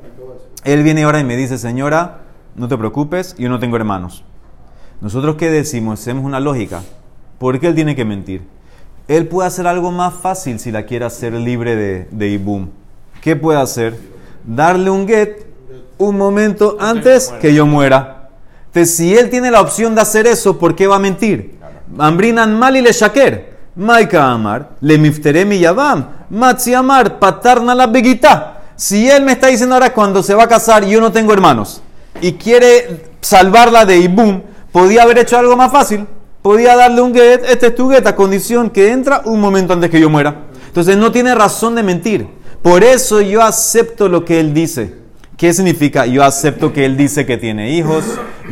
él 0.64 0.82
viene 0.82 1.04
ahora 1.04 1.20
y 1.20 1.24
me 1.24 1.36
dice, 1.36 1.58
señora, 1.58 2.20
no 2.54 2.68
te 2.68 2.76
preocupes, 2.76 3.34
yo 3.38 3.48
no 3.48 3.58
tengo 3.58 3.76
hermanos. 3.76 4.24
Nosotros 5.00 5.36
qué 5.36 5.50
decimos, 5.50 6.00
hacemos 6.00 6.24
una 6.24 6.40
lógica. 6.40 6.82
¿Por 7.38 7.58
qué 7.58 7.68
él 7.68 7.74
tiene 7.74 7.96
que 7.96 8.04
mentir? 8.04 8.42
Él 9.08 9.26
puede 9.26 9.48
hacer 9.48 9.66
algo 9.66 9.90
más 9.90 10.14
fácil 10.14 10.60
si 10.60 10.70
la 10.70 10.84
quiere 10.84 11.04
hacer 11.04 11.32
libre 11.32 11.74
de, 11.74 12.08
de 12.10 12.28
Ibum. 12.28 12.68
¿Qué 13.20 13.34
puede 13.34 13.60
hacer? 13.60 13.98
Darle 14.44 14.90
un 14.90 15.08
get 15.08 15.46
un 15.98 16.16
momento 16.16 16.76
antes 16.80 17.32
que 17.40 17.54
yo 17.54 17.66
muera. 17.66 18.30
Entonces, 18.66 18.96
si 18.96 19.16
él 19.16 19.30
tiene 19.30 19.50
la 19.50 19.60
opción 19.60 19.94
de 19.94 20.00
hacer 20.00 20.26
eso, 20.26 20.58
¿por 20.58 20.74
qué 20.74 20.86
va 20.86 20.96
a 20.96 21.00
mentir? 21.00 21.58
Ambrinan 21.98 22.58
mal 22.58 22.76
y 22.76 22.80
le 22.80 22.92
shaker. 22.92 23.52
Maika 23.74 24.30
Amar, 24.30 24.70
le 24.80 24.98
miftere 24.98 25.44
mi 25.44 25.58
yavam. 25.58 26.06
Matzi 26.30 26.74
Amar, 26.74 27.18
patarna 27.18 27.74
la. 27.74 27.90
Si 28.82 29.08
él 29.08 29.22
me 29.22 29.30
está 29.30 29.46
diciendo 29.46 29.76
ahora 29.76 29.92
cuando 29.92 30.24
se 30.24 30.34
va 30.34 30.42
a 30.42 30.48
casar, 30.48 30.84
yo 30.84 31.00
no 31.00 31.12
tengo 31.12 31.32
hermanos, 31.32 31.80
y 32.20 32.32
quiere 32.32 33.04
salvarla 33.20 33.84
de 33.84 33.98
Ibum, 33.98 34.42
podía 34.72 35.04
haber 35.04 35.18
hecho 35.18 35.38
algo 35.38 35.56
más 35.56 35.70
fácil. 35.70 36.04
Podía 36.42 36.74
darle 36.74 37.00
un 37.00 37.14
get, 37.14 37.44
este 37.48 37.68
es 37.68 37.76
tu 37.76 37.88
get, 37.88 38.04
a 38.08 38.16
condición 38.16 38.70
que 38.70 38.90
entra 38.90 39.22
un 39.24 39.40
momento 39.40 39.72
antes 39.72 39.88
que 39.88 40.00
yo 40.00 40.10
muera. 40.10 40.46
Entonces 40.66 40.96
no 40.96 41.12
tiene 41.12 41.32
razón 41.32 41.76
de 41.76 41.84
mentir. 41.84 42.26
Por 42.60 42.82
eso 42.82 43.20
yo 43.20 43.42
acepto 43.42 44.08
lo 44.08 44.24
que 44.24 44.40
él 44.40 44.52
dice. 44.52 44.96
¿Qué 45.36 45.54
significa? 45.54 46.06
Yo 46.06 46.24
acepto 46.24 46.72
que 46.72 46.84
él 46.84 46.96
dice 46.96 47.24
que 47.24 47.36
tiene 47.36 47.70
hijos, 47.70 48.02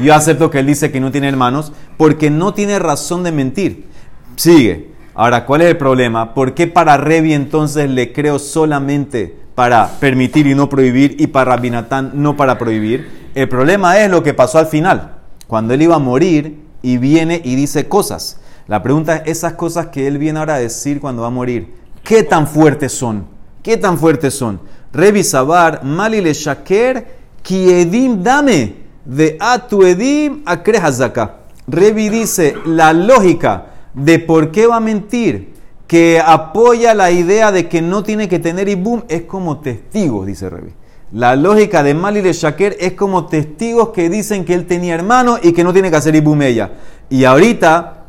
yo 0.00 0.14
acepto 0.14 0.48
que 0.48 0.60
él 0.60 0.66
dice 0.66 0.92
que 0.92 1.00
no 1.00 1.10
tiene 1.10 1.28
hermanos, 1.28 1.72
porque 1.96 2.30
no 2.30 2.54
tiene 2.54 2.78
razón 2.78 3.24
de 3.24 3.32
mentir. 3.32 3.88
Sigue. 4.36 4.89
Ahora, 5.20 5.44
¿cuál 5.44 5.60
es 5.60 5.68
el 5.68 5.76
problema? 5.76 6.32
¿Por 6.32 6.54
qué 6.54 6.66
para 6.66 6.96
Revi 6.96 7.34
entonces 7.34 7.90
le 7.90 8.10
creo 8.10 8.38
solamente 8.38 9.36
para 9.54 9.86
permitir 10.00 10.46
y 10.46 10.54
no 10.54 10.70
prohibir 10.70 11.16
y 11.18 11.26
para 11.26 11.56
Rabinatán 11.56 12.12
no 12.14 12.38
para 12.38 12.56
prohibir? 12.56 13.28
El 13.34 13.46
problema 13.46 13.98
es 13.98 14.10
lo 14.10 14.22
que 14.22 14.32
pasó 14.32 14.56
al 14.56 14.66
final, 14.66 15.18
cuando 15.46 15.74
él 15.74 15.82
iba 15.82 15.96
a 15.96 15.98
morir 15.98 16.64
y 16.80 16.96
viene 16.96 17.38
y 17.44 17.54
dice 17.54 17.86
cosas. 17.86 18.40
La 18.66 18.82
pregunta 18.82 19.16
es, 19.16 19.36
esas 19.36 19.52
cosas 19.52 19.88
que 19.88 20.06
él 20.06 20.16
viene 20.16 20.38
ahora 20.38 20.54
a 20.54 20.58
decir 20.58 21.02
cuando 21.02 21.20
va 21.20 21.28
a 21.28 21.32
morir, 21.32 21.74
¿qué 22.02 22.22
tan 22.22 22.46
fuertes 22.48 22.92
son? 22.92 23.26
¿Qué 23.62 23.76
tan 23.76 23.98
fuertes 23.98 24.32
son? 24.32 24.58
Revi 24.90 25.22
Sabar, 25.22 25.84
Mali 25.84 26.22
le 26.22 26.32
Shaker, 26.32 27.18
Kiedim 27.42 28.22
dame, 28.22 28.74
de 29.04 29.36
Atu 29.38 29.82
Edim 29.82 30.42
Hazaka. 30.46 31.40
Revi 31.66 32.08
dice, 32.08 32.54
la 32.64 32.94
lógica 32.94 33.66
de 33.94 34.18
por 34.18 34.50
qué 34.50 34.66
va 34.66 34.76
a 34.76 34.80
mentir, 34.80 35.54
que 35.86 36.22
apoya 36.24 36.94
la 36.94 37.10
idea 37.10 37.50
de 37.50 37.68
que 37.68 37.82
no 37.82 38.02
tiene 38.02 38.28
que 38.28 38.38
tener 38.38 38.68
Ibum, 38.68 39.02
es 39.08 39.22
como 39.22 39.58
testigos, 39.58 40.26
dice 40.26 40.48
Revi. 40.48 40.72
La 41.12 41.34
lógica 41.34 41.82
de 41.82 41.94
Mali 41.94 42.20
de 42.20 42.32
Shaker 42.32 42.76
es 42.78 42.92
como 42.92 43.26
testigos 43.26 43.88
que 43.88 44.08
dicen 44.08 44.44
que 44.44 44.54
él 44.54 44.66
tenía 44.66 44.94
hermano 44.94 45.38
y 45.42 45.52
que 45.52 45.64
no 45.64 45.72
tiene 45.72 45.90
que 45.90 45.96
hacer 45.96 46.14
Ibum 46.14 46.42
ella. 46.42 46.70
Y 47.08 47.24
ahorita 47.24 48.04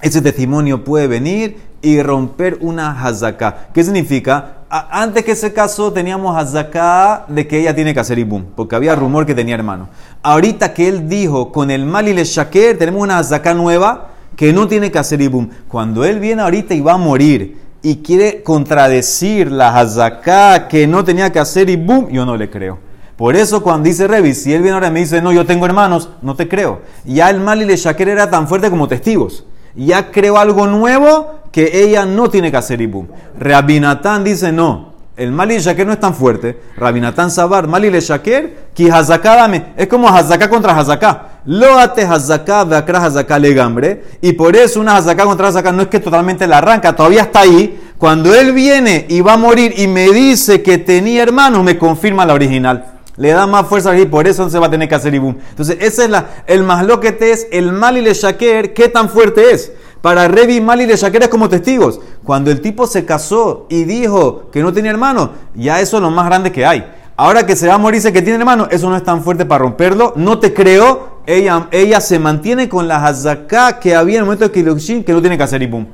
ese 0.00 0.22
testimonio 0.22 0.84
puede 0.84 1.08
venir 1.08 1.56
y 1.82 2.00
romper 2.02 2.58
una 2.60 3.02
hazaká. 3.02 3.68
¿Qué 3.72 3.82
significa? 3.82 4.52
antes 4.68 5.24
que 5.24 5.36
se 5.36 5.52
casó 5.52 5.92
teníamos 5.92 6.36
hazaká 6.36 7.24
de 7.28 7.46
que 7.46 7.60
ella 7.60 7.74
tiene 7.74 7.94
que 7.94 8.00
hacer 8.00 8.18
ibum, 8.18 8.44
porque 8.56 8.74
había 8.74 8.96
rumor 8.96 9.24
que 9.24 9.34
tenía 9.34 9.54
hermano. 9.54 9.88
Ahorita 10.22 10.74
que 10.74 10.88
él 10.88 11.08
dijo 11.08 11.52
con 11.52 11.70
el 11.70 11.86
mal 11.86 12.04
le 12.04 12.24
shaker, 12.24 12.76
tenemos 12.76 13.02
una 13.02 13.18
hazaká 13.18 13.54
nueva 13.54 14.08
que 14.36 14.52
no 14.52 14.68
tiene 14.68 14.92
que 14.92 14.98
hacer 14.98 15.20
ibum. 15.20 15.48
Cuando 15.66 16.04
él 16.04 16.20
viene 16.20 16.42
ahorita 16.42 16.74
y 16.74 16.80
va 16.80 16.92
a 16.92 16.98
morir 16.98 17.56
y 17.82 17.96
quiere 17.96 18.42
contradecir 18.42 19.50
la 19.50 19.76
hazaká 19.76 20.68
que 20.68 20.86
no 20.86 21.04
tenía 21.04 21.32
que 21.32 21.38
hacer 21.38 21.68
ibum, 21.70 22.08
yo 22.10 22.24
no 22.24 22.36
le 22.36 22.50
creo. 22.50 22.78
Por 23.16 23.34
eso 23.34 23.62
cuando 23.62 23.88
dice 23.88 24.06
Revi, 24.06 24.34
si 24.34 24.52
él 24.52 24.60
viene 24.60 24.74
ahora 24.74 24.88
y 24.88 24.90
me 24.90 25.00
dice, 25.00 25.22
no, 25.22 25.32
yo 25.32 25.46
tengo 25.46 25.64
hermanos, 25.64 26.10
no 26.20 26.36
te 26.36 26.48
creo. 26.48 26.82
Ya 27.06 27.30
el 27.30 27.40
mal 27.40 27.62
y 27.62 27.64
le 27.64 27.76
shaker 27.76 28.10
era 28.10 28.30
tan 28.30 28.46
fuerte 28.46 28.68
como 28.68 28.88
testigos. 28.88 29.44
Ya 29.74 30.10
creo 30.10 30.36
algo 30.38 30.66
nuevo 30.66 31.40
que 31.50 31.82
ella 31.82 32.04
no 32.04 32.28
tiene 32.28 32.50
que 32.50 32.58
hacer 32.58 32.80
ibum. 32.80 33.06
Rabinatán 33.38 34.22
dice 34.22 34.52
no. 34.52 34.96
El 35.16 35.32
Mali 35.32 35.58
Shaker 35.58 35.86
no 35.86 35.94
es 35.94 36.00
tan 36.00 36.14
fuerte. 36.14 36.60
Rabinatán 36.76 37.30
Sabar, 37.30 37.66
Mali 37.66 37.90
le 37.90 38.00
Shaker, 38.00 38.68
ki 38.74 38.88
dame. 38.88 39.72
Es 39.76 39.86
como 39.86 40.08
Hazaká 40.08 40.50
contra 40.50 40.78
Hazaká. 40.78 41.35
Loate 41.46 42.02
Hazaká, 42.04 42.64
Dakra 42.64 43.04
Hazaká 43.04 43.38
legambre. 43.38 44.04
Y 44.20 44.32
por 44.32 44.56
eso 44.56 44.80
una 44.80 44.96
Hazaká 44.96 45.24
contra 45.24 45.48
Hazaká 45.48 45.72
no 45.72 45.82
es 45.82 45.88
que 45.88 46.00
totalmente 46.00 46.46
la 46.46 46.58
arranca, 46.58 46.94
todavía 46.94 47.22
está 47.22 47.40
ahí. 47.40 47.80
Cuando 47.98 48.34
él 48.34 48.52
viene 48.52 49.06
y 49.08 49.20
va 49.22 49.34
a 49.34 49.38
morir 49.38 49.72
y 49.76 49.86
me 49.86 50.10
dice 50.10 50.62
que 50.62 50.78
tenía 50.78 51.22
hermanos, 51.22 51.64
me 51.64 51.78
confirma 51.78 52.26
la 52.26 52.34
original. 52.34 52.92
Le 53.16 53.30
da 53.30 53.46
más 53.46 53.66
fuerza 53.66 53.98
y 53.98 54.04
por 54.04 54.26
eso 54.26 54.50
se 54.50 54.58
va 54.58 54.66
a 54.66 54.70
tener 54.70 54.88
que 54.88 54.94
hacer 54.94 55.14
ibum. 55.14 55.36
Entonces, 55.50 55.78
ese 55.80 56.04
es 56.04 56.10
la, 56.10 56.26
el 56.46 56.62
más 56.64 56.84
lo 56.84 57.00
que 57.00 57.12
te 57.12 57.30
es, 57.30 57.46
el 57.50 57.72
Mali 57.72 58.02
le 58.02 58.12
Shaker, 58.12 58.74
¿qué 58.74 58.88
tan 58.88 59.08
fuerte 59.08 59.52
es? 59.52 59.72
para 60.06 60.28
Revi 60.28 60.60
Mali 60.60 60.86
de 60.86 60.94
Shakeres 60.94 61.28
como 61.28 61.48
testigos. 61.48 61.98
Cuando 62.22 62.52
el 62.52 62.60
tipo 62.60 62.86
se 62.86 63.04
casó 63.04 63.66
y 63.68 63.82
dijo 63.82 64.50
que 64.52 64.62
no 64.62 64.72
tenía 64.72 64.92
hermano, 64.92 65.32
ya 65.56 65.80
eso 65.80 65.96
es 65.96 66.02
lo 66.04 66.12
más 66.12 66.26
grande 66.26 66.52
que 66.52 66.64
hay. 66.64 66.86
Ahora 67.18 67.46
que 67.46 67.56
se 67.56 67.66
va 67.66 67.74
a 67.74 67.78
morir 67.78 67.98
dice 68.00 68.12
que 68.12 68.20
tiene 68.20 68.38
hermano, 68.38 68.68
eso 68.70 68.90
no 68.90 68.96
es 68.96 69.02
tan 69.02 69.22
fuerte 69.22 69.46
para 69.46 69.62
romperlo. 69.62 70.12
No 70.16 70.38
te 70.38 70.52
creo. 70.52 71.16
Ella, 71.26 71.68
ella 71.70 72.00
se 72.00 72.18
mantiene 72.18 72.68
con 72.68 72.86
la 72.86 73.04
hazaká 73.04 73.80
que 73.80 73.96
había 73.96 74.16
en 74.16 74.20
el 74.20 74.24
momento 74.26 74.44
de 74.44 74.52
Kilushin 74.52 75.02
que 75.02 75.12
no 75.12 75.20
tiene 75.20 75.36
que 75.36 75.42
hacer 75.42 75.62
y 75.62 75.66
pum. 75.66 75.86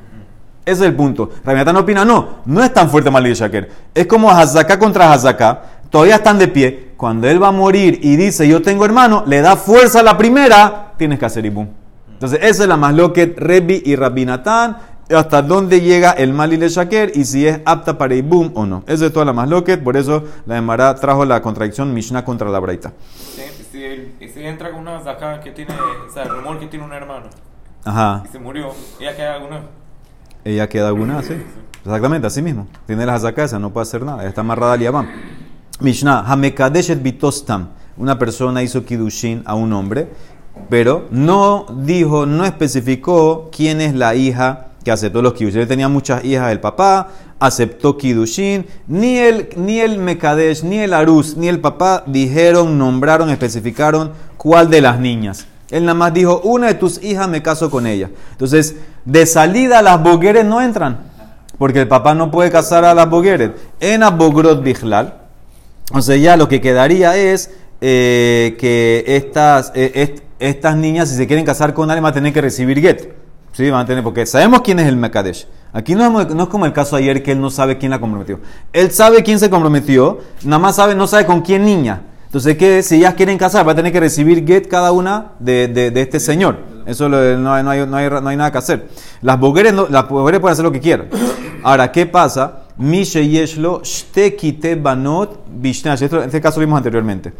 Ese 0.65 0.83
es 0.83 0.89
el 0.89 0.95
punto. 0.95 1.29
Rabiatán 1.43 1.75
opina, 1.77 2.05
no, 2.05 2.39
no 2.45 2.63
es 2.63 2.73
tan 2.73 2.89
fuerte 2.89 3.09
Mali 3.09 3.29
de 3.29 3.35
Shaker. 3.35 3.71
Es 3.93 4.05
como 4.05 4.29
hazaká 4.29 4.77
contra 4.77 5.11
hazaká. 5.11 5.61
Todavía 5.89 6.15
están 6.15 6.37
de 6.37 6.47
pie. 6.49 6.91
Cuando 6.97 7.27
él 7.27 7.41
va 7.41 7.47
a 7.47 7.51
morir 7.51 7.99
y 8.01 8.15
dice 8.15 8.47
yo 8.47 8.61
tengo 8.61 8.85
hermano, 8.85 9.23
le 9.25 9.41
da 9.41 9.55
fuerza 9.55 10.01
a 10.01 10.03
la 10.03 10.17
primera, 10.17 10.93
tienes 10.97 11.19
que 11.19 11.25
hacer 11.25 11.45
y 11.45 11.51
pum. 11.51 11.67
Entonces, 12.23 12.39
esa 12.41 12.63
es 12.63 12.69
la 12.69 12.77
masloquet 12.77 13.37
Rebi 13.37 13.83
y 13.85 13.97
Rabinatán, 13.97 14.77
hasta 15.17 15.41
dónde 15.41 15.81
llega 15.81 16.11
el 16.11 16.33
mal 16.33 16.53
y 16.53 16.57
le 16.57 16.69
shaker 16.69 17.11
y 17.15 17.25
si 17.25 17.47
es 17.47 17.59
apta 17.65 17.97
para 17.97 18.15
Ibum 18.15 18.51
o 18.55 18.65
no. 18.65 18.83
Esa 18.87 19.05
es 19.05 19.13
toda 19.13 19.25
la 19.25 19.33
masloquet, 19.33 19.83
por 19.83 19.97
eso 19.97 20.23
la 20.45 20.57
Emara 20.57 20.95
trajo 20.95 21.25
la 21.25 21.41
contradicción 21.41 21.93
Mishnah 21.93 22.25
contra 22.25 22.49
la 22.49 22.59
Braita. 22.59 22.93
Si, 23.71 24.17
si, 24.27 24.45
entra 24.45 24.71
con 24.71 24.81
una 24.81 24.99
zaká 25.01 25.39
que 25.39 25.51
tiene, 25.51 25.73
o 25.73 26.11
sea, 26.13 26.23
el 26.23 26.29
rumor 26.29 26.59
que 26.59 26.67
tiene 26.67 26.85
un 26.85 26.93
hermano 26.93 27.27
Ajá. 27.83 28.23
y 28.25 28.27
se 28.31 28.39
murió, 28.39 28.69
¿ella 28.99 29.15
queda 29.15 29.35
alguna? 29.35 29.61
Ella 30.45 30.69
queda 30.69 30.87
alguna, 30.89 31.23
sí. 31.23 31.35
Exactamente, 31.83 32.27
así 32.27 32.41
mismo. 32.41 32.67
Tiene 32.85 33.05
las 33.05 33.23
esa 33.23 33.59
no 33.59 33.71
puede 33.71 33.83
hacer 33.83 34.03
nada, 34.03 34.25
está 34.25 34.41
amarrada 34.41 34.73
al 34.73 34.79
Yabam. 34.79 35.07
Mishnah, 35.79 36.23
Hamekadeshet 36.27 37.01
Bitostam. 37.01 37.69
Una 37.95 38.17
persona 38.17 38.63
hizo 38.63 38.83
Kidushin 38.83 39.43
a 39.45 39.53
un 39.53 39.71
hombre 39.73 40.09
pero 40.69 41.07
no 41.11 41.65
dijo, 41.77 42.25
no 42.25 42.45
especificó 42.45 43.49
quién 43.55 43.81
es 43.81 43.93
la 43.93 44.15
hija 44.15 44.67
que 44.83 44.91
aceptó 44.91 45.21
los 45.21 45.33
kiddushin. 45.33 45.61
Él 45.61 45.67
tenía 45.67 45.87
muchas 45.87 46.23
hijas 46.23 46.49
del 46.49 46.59
papá, 46.59 47.09
aceptó 47.39 47.97
kiddushin. 47.97 48.65
Ni 48.87 49.17
el, 49.17 49.49
ni 49.55 49.79
el 49.79 49.97
Mekadesh, 49.97 50.63
ni 50.63 50.79
el 50.79 50.93
Arus, 50.93 51.37
ni 51.37 51.47
el 51.47 51.59
papá 51.59 52.03
dijeron, 52.05 52.77
nombraron, 52.77 53.29
especificaron 53.29 54.11
cuál 54.37 54.69
de 54.69 54.81
las 54.81 54.99
niñas. 54.99 55.47
Él 55.71 55.85
nada 55.85 55.95
más 55.95 56.13
dijo, 56.13 56.41
una 56.43 56.67
de 56.67 56.75
tus 56.75 57.01
hijas 57.03 57.27
me 57.27 57.41
caso 57.41 57.71
con 57.71 57.87
ella. 57.87 58.09
Entonces, 58.31 58.75
de 59.05 59.25
salida 59.25 59.81
las 59.81 60.03
bogueres 60.03 60.45
no 60.45 60.61
entran, 60.61 60.99
porque 61.57 61.81
el 61.81 61.87
papá 61.87 62.13
no 62.13 62.29
puede 62.29 62.51
casar 62.51 62.85
a 62.85 62.93
las 62.93 63.09
bogueres. 63.09 63.51
En 63.79 64.03
abogrot 64.03 64.61
bichlal. 64.61 65.21
O 65.91 66.01
sea, 66.01 66.15
ya 66.15 66.37
lo 66.37 66.47
que 66.47 66.61
quedaría 66.61 67.15
es 67.17 67.51
eh, 67.81 68.55
que 68.59 69.03
estas, 69.07 69.71
eh, 69.75 70.15
estas 70.39 70.75
niñas, 70.75 71.09
si 71.09 71.15
se 71.15 71.27
quieren 71.27 71.45
casar 71.45 71.73
con 71.73 71.89
alguien, 71.89 72.03
van 72.03 72.11
a 72.11 72.13
tener 72.13 72.33
que 72.33 72.41
recibir 72.41 72.79
get. 72.79 73.22
Sí, 73.53 73.69
van 73.69 73.81
a 73.81 73.85
tener, 73.85 74.03
porque 74.03 74.25
sabemos 74.25 74.61
quién 74.61 74.79
es 74.79 74.87
el 74.87 74.97
Mekadesh. 74.97 75.47
Aquí 75.71 75.93
no 75.95 76.09
no 76.09 76.43
es, 76.43 76.49
como 76.49 76.65
el 76.65 76.73
caso 76.73 76.95
ayer 76.95 77.21
que 77.21 77.31
él 77.31 77.41
no 77.41 77.51
sabe 77.51 77.77
quién 77.77 77.91
la 77.91 77.99
comprometió. 77.99 78.39
Él 78.73 78.91
sabe 78.91 79.23
quién 79.23 79.39
se 79.39 79.49
comprometió, 79.49 80.19
nada 80.43 80.59
más 80.59 80.75
sabe, 80.75 80.95
no 80.95 81.05
sabe 81.07 81.25
con 81.25 81.41
quién 81.41 81.63
niña. 81.63 82.01
Entonces, 82.25 82.57
que 82.57 82.81
si 82.81 82.95
ellas 82.95 83.13
quieren 83.13 83.37
casar, 83.37 83.67
va 83.67 83.73
a 83.73 83.75
tener 83.75 83.91
que 83.91 83.99
recibir 83.99 84.43
get 84.43 84.67
cada 84.67 84.91
una 84.91 85.33
de, 85.37 85.67
de, 85.67 86.01
este 86.01 86.19
señor. 86.19 86.57
Eso 86.87 87.07
no, 87.07 87.17
hay, 87.17 87.37
no, 87.37 87.69
hay, 87.69 87.85
no, 87.85 87.95
hay, 88.27 88.37
nada 88.37 88.51
que 88.51 88.57
hacer. 88.57 88.87
Las 89.21 89.39
bogueres, 89.39 89.71
las 89.91 90.05
pueden 90.05 90.45
hacer 90.47 90.65
lo 90.65 90.71
que 90.71 90.79
quieran. 90.79 91.09
Ahora, 91.61 91.91
¿qué 91.91 92.07
pasa? 92.07 92.63
Mishe 92.75 93.27
Yeshlo, 93.29 93.83
Banot, 94.81 95.45
Bishnash. 95.47 96.01
En 96.01 96.23
este 96.23 96.41
caso 96.41 96.59
lo 96.59 96.65
vimos 96.65 96.77
anteriormente. 96.77 97.33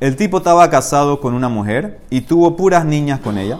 El 0.00 0.16
tipo 0.16 0.38
estaba 0.38 0.68
casado 0.68 1.20
con 1.20 1.34
una 1.34 1.48
mujer 1.48 2.00
y 2.10 2.22
tuvo 2.22 2.56
puras 2.56 2.84
niñas 2.84 3.20
con 3.20 3.38
ella. 3.38 3.58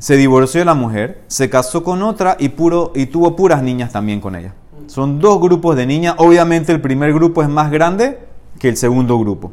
Se 0.00 0.16
divorció 0.16 0.60
de 0.60 0.64
la 0.64 0.74
mujer, 0.74 1.22
se 1.28 1.50
casó 1.50 1.84
con 1.84 2.02
otra 2.02 2.36
y, 2.40 2.48
puro, 2.48 2.90
y 2.94 3.06
tuvo 3.06 3.36
puras 3.36 3.62
niñas 3.62 3.92
también 3.92 4.20
con 4.20 4.34
ella. 4.34 4.54
Son 4.86 5.20
dos 5.20 5.38
grupos 5.40 5.76
de 5.76 5.86
niñas. 5.86 6.14
Obviamente 6.16 6.72
el 6.72 6.80
primer 6.80 7.12
grupo 7.12 7.42
es 7.42 7.48
más 7.48 7.70
grande 7.70 8.18
que 8.58 8.70
el 8.70 8.76
segundo 8.76 9.18
grupo. 9.18 9.52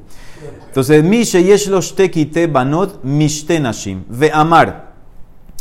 Entonces, 0.68 1.04
Mishe 1.04 1.44
Yesh 1.44 1.70
Tekite 1.96 2.48
Banot 2.48 3.04
Mishtenashim. 3.04 4.04
Ve 4.08 4.32
Amar. 4.34 4.94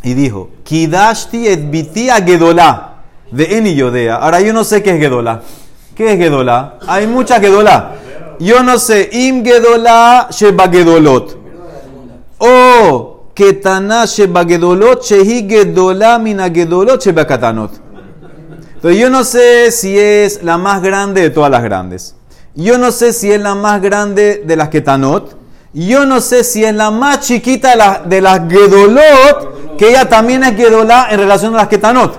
Y 0.03 0.15
dijo, 0.15 0.51
Kidashti 0.63 1.49
et 1.49 1.69
bitia 1.69 2.17
Gedolá. 2.25 3.03
De 3.31 3.57
Eni 3.57 3.75
Yodea. 3.75 4.17
Ahora 4.17 4.41
yo 4.41 4.53
no 4.53 4.63
sé 4.63 4.83
qué 4.83 4.91
es 4.91 5.01
Gedolá. 5.01 5.43
¿Qué 5.97 6.13
es 6.13 6.19
Gedolá? 6.19 6.79
Hay 6.87 7.09
mucha 7.09 7.41
Gedolá. 7.41 7.97
Yo 8.39 8.63
no 8.63 8.79
sé. 8.79 9.09
Im 9.13 9.45
Gedolá 9.45 10.29
Sheba 10.31 10.69
Gedolot. 10.69 11.37
O 12.39 13.16
Entonces 18.75 19.01
yo 19.01 19.11
no 19.11 19.25
sé 19.25 19.71
si 19.71 19.99
es 19.99 20.43
la 20.43 20.59
más 20.59 20.83
grande 20.83 21.21
de 21.23 21.31
todas 21.31 21.51
las 21.51 21.63
grandes. 21.63 22.15
Yo 22.55 22.79
no 22.79 22.91
sé 22.91 23.13
si 23.13 23.31
es 23.31 23.41
la 23.41 23.55
más 23.55 23.83
grande 23.83 24.43
de 24.47 24.57
las 24.57 24.71
Ketanot. 24.71 25.37
Yo 25.75 26.07
no 26.07 26.21
sé 26.23 26.43
si 26.43 26.65
es 26.65 26.75
la 26.75 26.91
más 26.91 27.21
chiquita 27.21 27.71
de, 27.71 27.77
las 27.77 28.09
de 28.09 28.21
las 28.23 28.41
que 29.77 29.91
ella 29.91 30.09
también 30.09 30.43
es 30.43 30.57
Gedolá 30.57 31.09
en 31.11 31.19
relación 31.19 31.53
a 31.55 31.59
las 31.59 31.69
Ketanot. 31.69 32.17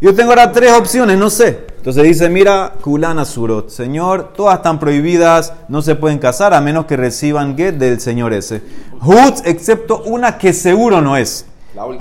Yo 0.00 0.14
tengo 0.14 0.30
ahora 0.30 0.52
tres 0.52 0.72
opciones, 0.72 1.18
no 1.18 1.28
sé. 1.28 1.66
Entonces 1.86 2.02
dice, 2.02 2.28
mira, 2.28 2.72
Kulana 2.80 3.24
Surot, 3.24 3.68
Señor, 3.68 4.32
todas 4.32 4.56
están 4.56 4.80
prohibidas, 4.80 5.52
no 5.68 5.82
se 5.82 5.94
pueden 5.94 6.18
casar 6.18 6.52
a 6.52 6.60
menos 6.60 6.86
que 6.86 6.96
reciban 6.96 7.56
get 7.56 7.76
del 7.76 8.00
Señor 8.00 8.32
ese. 8.32 8.60
Hutz, 9.00 9.42
excepto 9.44 10.02
una 10.02 10.36
que 10.36 10.52
seguro 10.52 11.00
no 11.00 11.16
es. 11.16 11.46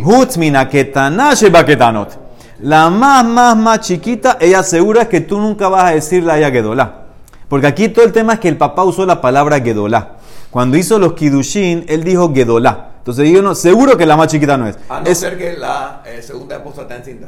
Hutz 0.04 0.39
mina 0.39 0.67
ketanash 0.67 1.43
ketanot. 1.52 2.17
La 2.62 2.89
más, 2.89 3.24
más, 3.26 3.56
más 3.56 3.82
chiquita, 3.82 4.39
ella 4.41 4.63
segura 4.63 5.04
es 5.04 5.08
que 5.08 5.21
tú 5.21 5.38
nunca 5.38 5.69
vas 5.69 5.84
a 5.84 5.93
decirle 5.93 6.32
a 6.32 6.39
ella 6.39 6.50
Gedolá. 6.50 7.06
Porque 7.48 7.67
aquí 7.67 7.88
todo 7.89 8.06
el 8.06 8.12
tema 8.12 8.34
es 8.34 8.39
que 8.39 8.50
el 8.50 8.58
papá 8.58 8.84
usó 8.84 9.06
la 9.06 9.21
palabra 9.21 9.60
Gedolá. 9.60 10.13
Cuando 10.50 10.78
hizo 10.78 10.98
los 10.98 11.13
Kidushin, 11.13 11.86
él 11.88 12.04
dijo 12.04 12.34
Gedolá. 12.34 12.89
Entonces 12.98 13.30
yo 13.30 13.43
no, 13.43 13.54
seguro 13.54 13.95
que 13.95 14.08
la 14.08 14.17
más 14.17 14.30
chiquita 14.30 14.58
no 14.58 14.67
es. 14.67 14.80
A 14.89 15.02
no 15.02 15.13
ser 15.13 15.38
que 15.38 15.56
la 15.56 16.02
eh, 16.08 16.24
segunda 16.24 16.56
esposa 16.56 16.82
está 16.82 16.95
encinta. 16.95 17.28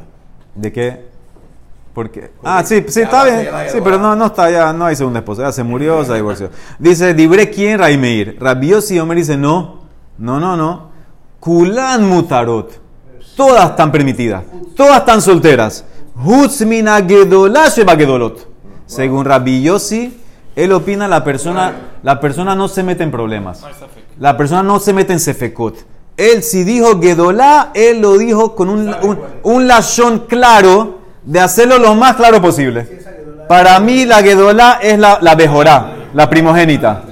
¿De 0.56 0.72
qué? 0.72 1.07
Porque, 1.98 2.30
ah, 2.44 2.62
sí, 2.64 2.84
sí, 2.86 3.00
está 3.00 3.24
bien. 3.24 3.48
Sí, 3.72 3.80
pero 3.82 3.98
no, 3.98 4.14
no 4.14 4.26
está 4.26 4.48
ya, 4.48 4.72
no 4.72 4.84
hay 4.84 4.94
segunda 4.94 5.18
esposa. 5.18 5.42
Ya 5.42 5.50
se 5.50 5.64
murió, 5.64 6.04
se 6.04 6.14
divorció. 6.14 6.48
Dice, 6.78 7.12
Dibre 7.12 7.50
quién, 7.50 7.76
Raimeir. 7.76 8.36
Rabiosi 8.38 9.00
Omer 9.00 9.18
dice, 9.18 9.36
no, 9.36 9.80
no, 10.16 10.38
no, 10.38 10.56
no. 10.56 10.90
Kulan 11.40 12.08
mutarot. 12.08 12.70
Todas 13.36 13.70
están 13.70 13.90
permitidas. 13.90 14.44
Todas 14.76 14.98
están 14.98 15.20
solteras. 15.20 15.84
Hutzmina 16.14 17.04
gedolot. 17.04 18.46
Según 18.86 19.24
Rabbi 19.24 19.60
Yossi, 19.64 20.16
él 20.54 20.70
opina 20.70 21.08
la 21.08 21.24
persona, 21.24 21.96
la 22.04 22.20
persona 22.20 22.54
no 22.54 22.68
se 22.68 22.84
mete 22.84 23.02
en 23.02 23.10
problemas. 23.10 23.64
La 24.20 24.36
persona 24.36 24.62
no 24.62 24.78
se 24.78 24.92
mete 24.92 25.14
en 25.14 25.18
sefekot. 25.18 25.84
Él 26.16 26.44
si 26.44 26.62
dijo 26.62 27.00
Gedolá, 27.00 27.72
él 27.74 28.00
lo 28.00 28.16
dijo 28.18 28.54
con 28.54 28.68
un, 28.68 28.94
un, 29.42 29.66
lashon 29.66 30.26
claro 30.28 30.97
de 31.28 31.40
hacerlo 31.40 31.78
lo 31.78 31.94
más 31.94 32.16
claro 32.16 32.40
posible. 32.40 32.88
Para 33.46 33.78
mí 33.80 34.06
la 34.06 34.22
Gedolá 34.22 34.78
es 34.82 34.98
la, 34.98 35.18
la 35.20 35.34
Bejorá, 35.34 36.08
la 36.14 36.28
primogénita. 36.28 37.02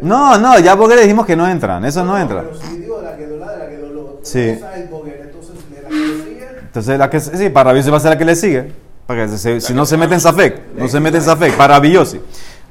No, 0.00 0.38
no, 0.38 0.58
ya 0.58 0.76
porque 0.76 0.96
dijimos 0.96 1.26
que 1.26 1.36
no 1.36 1.48
entran, 1.48 1.84
eso 1.84 2.04
no 2.04 2.18
entra. 2.18 2.42
Pero 2.42 2.54
si 2.54 2.76
digo 2.78 3.02
la 3.02 3.14
Gedolá 3.16 3.52
de 3.52 3.58
la 3.58 3.66
sí. 4.22 4.40
esa 4.40 4.74
es 4.74 4.82
entonces 4.82 4.98
la 5.08 5.88
que 5.88 6.56
entonces, 6.64 6.98
la 6.98 7.10
que, 7.10 7.20
sí, 7.20 7.50
para 7.50 7.72
Rabbi 7.72 7.90
va 7.90 7.96
a 7.96 8.00
ser 8.00 8.10
la 8.10 8.18
que 8.18 8.24
le 8.24 8.36
sigue. 8.36 8.72
Para 9.06 9.28
si 9.28 9.72
no 9.72 9.86
se 9.86 9.96
mete 9.96 10.14
en 10.14 10.20
Safek, 10.20 10.74
no 10.76 10.88
se 10.88 10.98
mete 10.98 11.18
en 11.18 11.22
Safek, 11.22 11.56
para 11.56 11.74
Rabbi 11.74 11.96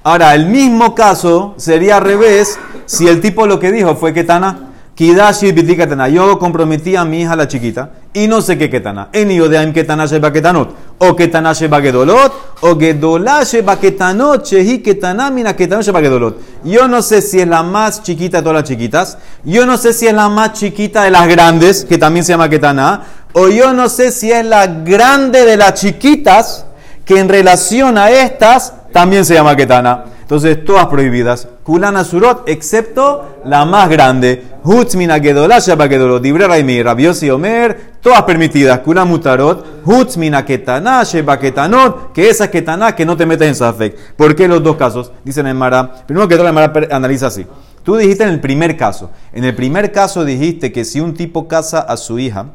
Ahora, 0.04 0.36
el 0.36 0.48
mismo 0.48 0.94
caso 0.94 1.54
sería 1.58 1.98
al 1.98 2.04
revés 2.04 2.60
si 2.86 3.08
el 3.08 3.22
tipo 3.22 3.48
lo 3.48 3.60
que 3.60 3.72
dijo 3.72 3.96
fue 3.96 4.14
que 4.14 4.24
Tana, 4.24 4.75
Kidashi 4.96 5.54
Tana, 5.88 6.08
yo 6.08 6.40
comprometí 6.40 6.96
a 6.96 7.04
mi 7.04 7.22
hija 7.22 7.36
la 7.36 7.48
chiquita 7.48 7.90
y 8.14 8.28
no 8.28 8.42
sé 8.42 8.58
qué 8.58 8.70
Ketana. 8.70 9.10
En 9.12 9.30
Yodeaim 9.30 9.74
Ketana 9.74 10.06
Sheba 10.06 10.32
Ketanot, 10.32 10.74
o 11.00 11.16
Ketana 11.16 11.54
Sheba 11.54 11.82
Gedolot, 11.82 12.32
o 12.62 12.78
Gedolá 12.78 13.44
Sheba 13.44 13.78
Ketanot, 13.78 14.46
Shehi 14.46 14.82
Ketana 14.82 15.30
Mina 15.30 15.54
Ketanot 15.54 15.84
Sheba 15.84 16.00
Gedolot. 16.00 16.38
Yo 16.64 16.88
no 16.88 17.02
sé 17.02 17.22
si 17.22 17.42
es 17.42 17.48
la 17.48 17.62
más 17.62 18.04
chiquita 18.04 18.38
de 18.38 18.44
todas 18.44 18.62
las 18.62 18.70
chiquitas, 18.70 19.18
yo 19.44 19.66
no 19.66 19.78
sé 19.78 19.92
si 19.92 20.08
es 20.08 20.14
la 20.14 20.30
más 20.30 20.54
chiquita 20.54 21.04
de 21.04 21.12
las 21.12 21.28
grandes, 21.28 21.84
que 21.84 21.98
también 21.98 22.24
se 22.24 22.32
llama 22.32 22.48
Ketana, 22.48 23.04
o 23.34 23.50
yo 23.50 23.74
no 23.74 23.90
sé 23.90 24.14
si 24.14 24.32
es 24.32 24.46
la 24.46 24.66
grande 24.66 25.44
de 25.44 25.58
las 25.58 25.74
chiquitas, 25.74 26.66
que 27.06 27.20
en 27.20 27.30
relación 27.30 27.98
a 27.98 28.10
estas 28.10 28.74
también 28.92 29.26
se 29.26 29.34
llama 29.34 29.56
ketana. 29.56 30.06
Entonces, 30.26 30.66
todas 30.66 30.88
prohibidas. 30.88 31.48
Kulana 31.62 32.04
surot, 32.04 32.50
excepto 32.50 33.42
la 33.46 33.64
más 33.64 33.88
grande. 33.88 34.44
Hutzmina 34.64 35.20
gedolá 35.20 35.62
gedolot. 35.62 36.20
Dibre 36.20 36.48
raimi, 36.48 36.82
rabiosi 36.82 37.30
omer, 37.30 37.94
todas 38.02 38.24
permitidas. 38.24 38.80
Kulan 38.80 39.08
mutarot, 39.08 39.84
hutzmina 39.86 40.44
ketana 40.44 41.04
ketanot, 41.40 42.12
que 42.12 42.28
esa 42.28 42.50
ketana 42.50 42.96
que 42.96 43.06
no 43.06 43.16
te 43.16 43.28
metes 43.28 43.48
en 43.50 43.54
safek. 43.54 44.16
¿Por 44.16 44.36
qué 44.36 44.48
los 44.48 44.64
dos 44.64 44.78
casos? 44.78 45.12
Dicen 45.24 45.46
en 45.46 45.58
Mara. 45.58 45.92
Primero 46.08 46.28
que 46.28 46.34
todo, 46.34 46.46
la 46.46 46.52
Mara 46.52 46.74
analiza 46.90 47.28
así. 47.28 47.46
Tú 47.84 47.96
dijiste 47.96 48.24
en 48.24 48.30
el 48.30 48.40
primer 48.40 48.76
caso. 48.76 49.12
En 49.32 49.44
el 49.44 49.54
primer 49.54 49.92
caso 49.92 50.26
dijiste 50.26 50.72
que 50.72 50.86
si 50.86 51.02
un 51.02 51.14
tipo 51.14 51.48
casa 51.48 51.82
a 51.82 51.98
su 51.98 52.18
hija, 52.18 52.48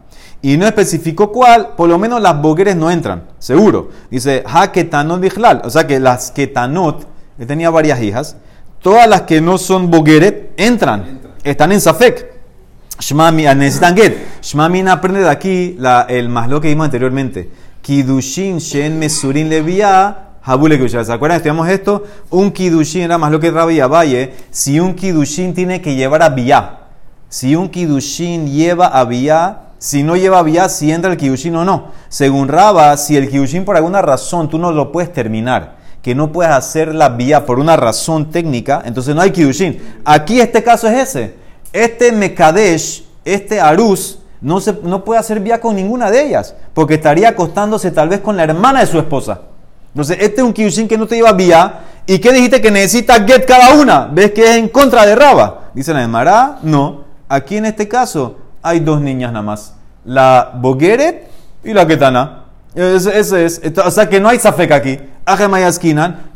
y 0.43 0.57
no 0.57 0.67
especificó 0.67 1.31
cuál, 1.31 1.75
por 1.77 1.89
lo 1.89 1.99
menos 1.99 2.21
las 2.21 2.43
bogueres 2.43 2.75
no 2.75 2.91
entran, 2.91 3.29
seguro. 3.39 3.91
Dice, 4.11 4.43
ha 4.45 4.73
ketanot 4.73 5.21
bichlal, 5.21 5.63
o 5.65 5.71
sea 5.71 5.87
que 5.87 6.01
las 6.01 6.33
ketanot, 6.33 7.07
él 7.41 7.47
tenía 7.47 7.71
varias 7.71 8.01
hijas, 8.03 8.37
todas 8.81 9.09
las 9.09 9.23
que 9.23 9.41
no 9.41 9.57
son 9.57 9.91
bogueret 9.91 10.53
entran, 10.59 11.21
están 11.43 11.73
en 11.73 11.81
safek. 11.81 12.27
Shmami, 13.01 13.47
ah, 13.47 13.55
necesitan 13.55 13.97
get. 13.97 14.15
Shmami 14.43 14.83
aprende 14.83 15.21
de 15.21 15.31
aquí 15.31 15.75
la, 15.79 16.03
el 16.07 16.29
más 16.29 16.51
lo 16.51 16.61
que 16.61 16.69
vimos 16.69 16.85
anteriormente. 16.85 17.51
Kidushin 17.81 18.59
shen 18.59 18.99
mesurin 18.99 19.49
levia 19.49 20.27
habule 20.43 20.87
¿Se 20.87 21.13
acuerdan? 21.13 21.37
Estudiamos 21.37 21.67
esto. 21.69 22.05
Un 22.29 22.51
kidushin 22.51 23.03
era 23.03 23.17
más 23.17 23.33
lo 23.33 23.41
que 23.41 23.51
rabia 23.51 23.87
valle. 23.87 24.35
Si 24.51 24.79
un 24.79 24.95
kidushin 24.95 25.55
tiene 25.55 25.81
que 25.81 25.95
llevar 25.95 26.23
a 26.23 26.29
vía. 26.29 26.81
Si 27.31 27.57
un 27.57 27.71
kidushin 27.71 28.53
lleva 28.53 28.89
a 28.89 29.05
vía, 29.07 29.61
si 29.79 30.03
no 30.03 30.15
lleva 30.15 30.43
vía, 30.43 30.69
si 30.69 30.93
entra 30.93 31.11
el 31.11 31.17
kiushin 31.17 31.57
o 31.57 31.65
no. 31.65 31.93
Según 32.11 32.49
Raba, 32.49 32.99
si 32.99 33.17
el 33.17 33.31
kiushin 33.31 33.65
por 33.65 33.77
alguna 33.77 34.03
razón 34.03 34.51
tú 34.51 34.59
no 34.59 34.73
lo 34.73 34.93
puedes 34.93 35.11
terminar, 35.11 35.80
que 36.03 36.15
no 36.15 36.33
puedes 36.33 36.53
hacer 36.53 36.95
la 36.95 37.11
vía 37.11 37.45
por 37.45 37.59
una 37.59 37.77
razón 37.77 38.31
técnica, 38.31 38.83
entonces 38.85 39.15
no 39.15 39.21
hay 39.21 39.31
kiushin. 39.31 40.01
Aquí 40.05 40.41
este 40.41 40.63
caso 40.63 40.89
es 40.89 41.11
ese. 41.11 41.35
Este 41.73 42.11
Mekadesh, 42.11 43.05
este 43.25 43.61
Arus, 43.61 44.19
no, 44.41 44.61
se, 44.61 44.75
no 44.83 45.05
puede 45.05 45.21
hacer 45.21 45.41
vía 45.41 45.61
con 45.61 45.77
ninguna 45.77 46.11
de 46.11 46.27
ellas, 46.27 46.55
porque 46.73 46.95
estaría 46.95 47.29
acostándose 47.29 47.91
tal 47.91 48.09
vez 48.09 48.21
con 48.21 48.37
la 48.37 48.45
hermana 48.45 48.81
de 48.81 48.87
su 48.87 48.99
esposa. 48.99 49.43
Entonces, 49.93 50.19
este 50.21 50.41
es 50.41 50.47
un 50.47 50.53
kiushin 50.53 50.89
que 50.89 50.97
no 50.97 51.07
te 51.07 51.17
lleva 51.17 51.33
vía. 51.33 51.81
¿Y 52.07 52.19
qué 52.19 52.33
dijiste 52.33 52.61
que 52.61 52.71
necesita 52.71 53.25
get 53.25 53.45
cada 53.45 53.75
una? 53.75 54.09
¿Ves 54.11 54.33
que 54.33 54.43
es 54.45 54.57
en 54.57 54.69
contra 54.69 55.05
de 55.05 55.15
Raba? 55.15 55.71
Dice 55.75 55.93
la 55.93 56.07
Mará, 56.09 56.59
no. 56.63 57.05
Aquí 57.29 57.57
en 57.57 57.67
este 57.67 57.87
caso, 57.89 58.39
hay 58.63 58.81
dos 58.81 59.01
niñas 59.01 59.33
nada 59.33 59.45
más. 59.45 59.75
La 60.05 60.53
Bogueret 60.55 61.29
y 61.63 61.73
la 61.73 61.87
Ketana. 61.87 62.45
Ese, 62.75 63.45
es. 63.45 63.61
O 63.85 63.91
sea 63.91 64.09
que 64.09 64.21
no 64.21 64.29
hay 64.29 64.39
aquí. 64.73 64.99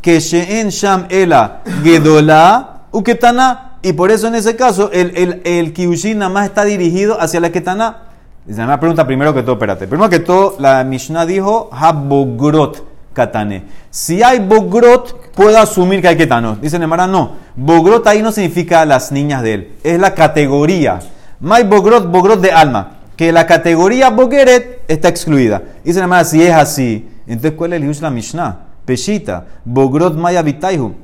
Que 0.00 0.20
She'en 0.20 0.68
Sham 0.68 1.06
Ela 1.08 1.62
Gedola 1.82 2.82
u 2.90 3.02
Ketana. 3.02 3.78
Y 3.82 3.92
por 3.92 4.10
eso 4.10 4.28
en 4.28 4.34
ese 4.34 4.56
caso 4.56 4.90
el, 4.92 5.16
el, 5.16 5.42
el 5.44 5.72
Kiushin 5.72 6.18
nada 6.18 6.30
más 6.30 6.46
está 6.46 6.64
dirigido 6.64 7.20
hacia 7.20 7.40
la 7.40 7.50
Ketana. 7.50 7.98
Dice, 8.46 8.64
me 8.64 8.76
pregunta 8.78 9.06
primero 9.06 9.34
que 9.34 9.42
todo, 9.42 9.52
espérate. 9.52 9.86
Primero 9.86 10.08
que 10.10 10.20
todo, 10.20 10.56
la 10.58 10.84
Mishnah 10.84 11.26
dijo 11.26 11.70
Habogrot 11.72 12.94
Katane. 13.14 13.64
Si 13.90 14.22
hay 14.22 14.40
Bogrot, 14.40 15.32
puedo 15.32 15.58
asumir 15.58 16.02
que 16.02 16.08
hay 16.08 16.16
Ketano. 16.16 16.56
Dice 16.56 16.78
Nemara, 16.78 17.06
no. 17.06 17.36
Bogrot 17.54 18.06
ahí 18.06 18.22
no 18.22 18.32
significa 18.32 18.84
las 18.84 19.12
niñas 19.12 19.42
de 19.42 19.54
él. 19.54 19.72
Es 19.82 19.98
la 19.98 20.14
categoría. 20.14 20.98
May 21.40 21.64
Bogrot, 21.64 22.10
Bogrot 22.10 22.40
de 22.40 22.52
alma. 22.52 22.98
Que 23.16 23.32
la 23.32 23.46
categoría 23.46 24.10
Bogeret 24.10 24.82
está 24.88 25.08
excluida. 25.08 25.62
Dice 25.84 26.04
madre, 26.06 26.24
si 26.24 26.42
es 26.42 26.52
así, 26.52 27.08
entonces 27.26 27.52
¿cuál 27.52 27.72
es 27.72 27.82
el 27.82 28.02
la 28.02 28.10
Mishnah? 28.10 28.58
Peshita, 28.84 29.44
Bogrot 29.64 30.14
Maya 30.14 30.42
Vitaihu. 30.42 30.94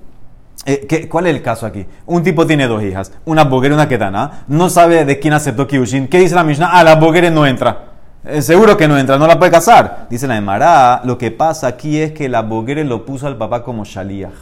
Eh, 0.67 1.09
¿Cuál 1.09 1.27
es 1.27 1.35
el 1.37 1.43
caso 1.43 1.65
aquí? 1.65 1.87
Un 2.07 2.23
tipo 2.23 2.47
tiene 2.47 2.67
dos 2.67 2.83
hijas, 2.83 3.13
una 3.25 3.45
Bogeret 3.45 3.73
y 3.73 3.75
una 3.75 3.89
Ketana. 3.89 4.45
No 4.49 4.69
sabe 4.69 5.05
de 5.05 5.19
quién 5.19 5.33
aceptó 5.33 5.67
Kiushin. 5.67 6.07
¿Qué 6.07 6.19
dice 6.19 6.35
la 6.35 6.45
Mishnah? 6.45 6.71
Ah, 6.71 6.85
la 6.85 6.97
Bogeret 6.97 7.33
no 7.33 7.47
entra. 7.47 7.87
Eh, 8.25 8.43
seguro 8.43 8.77
que 8.77 8.87
no 8.87 8.99
entra, 8.99 9.19
no 9.19 9.27
la 9.27 9.39
puede 9.39 9.51
casar. 9.51 10.07
Dice 10.11 10.27
la 10.27 10.37
Emara, 10.37 11.01
lo 11.05 11.17
que 11.17 11.31
pasa 11.31 11.69
aquí 11.69 11.99
es 11.99 12.13
que 12.13 12.29
la 12.29 12.43
Bogeret 12.43 12.87
lo 12.87 13.07
puso 13.07 13.27
al 13.27 13.39
papá 13.39 13.63
como 13.63 13.85
Shaliach. 13.85 14.35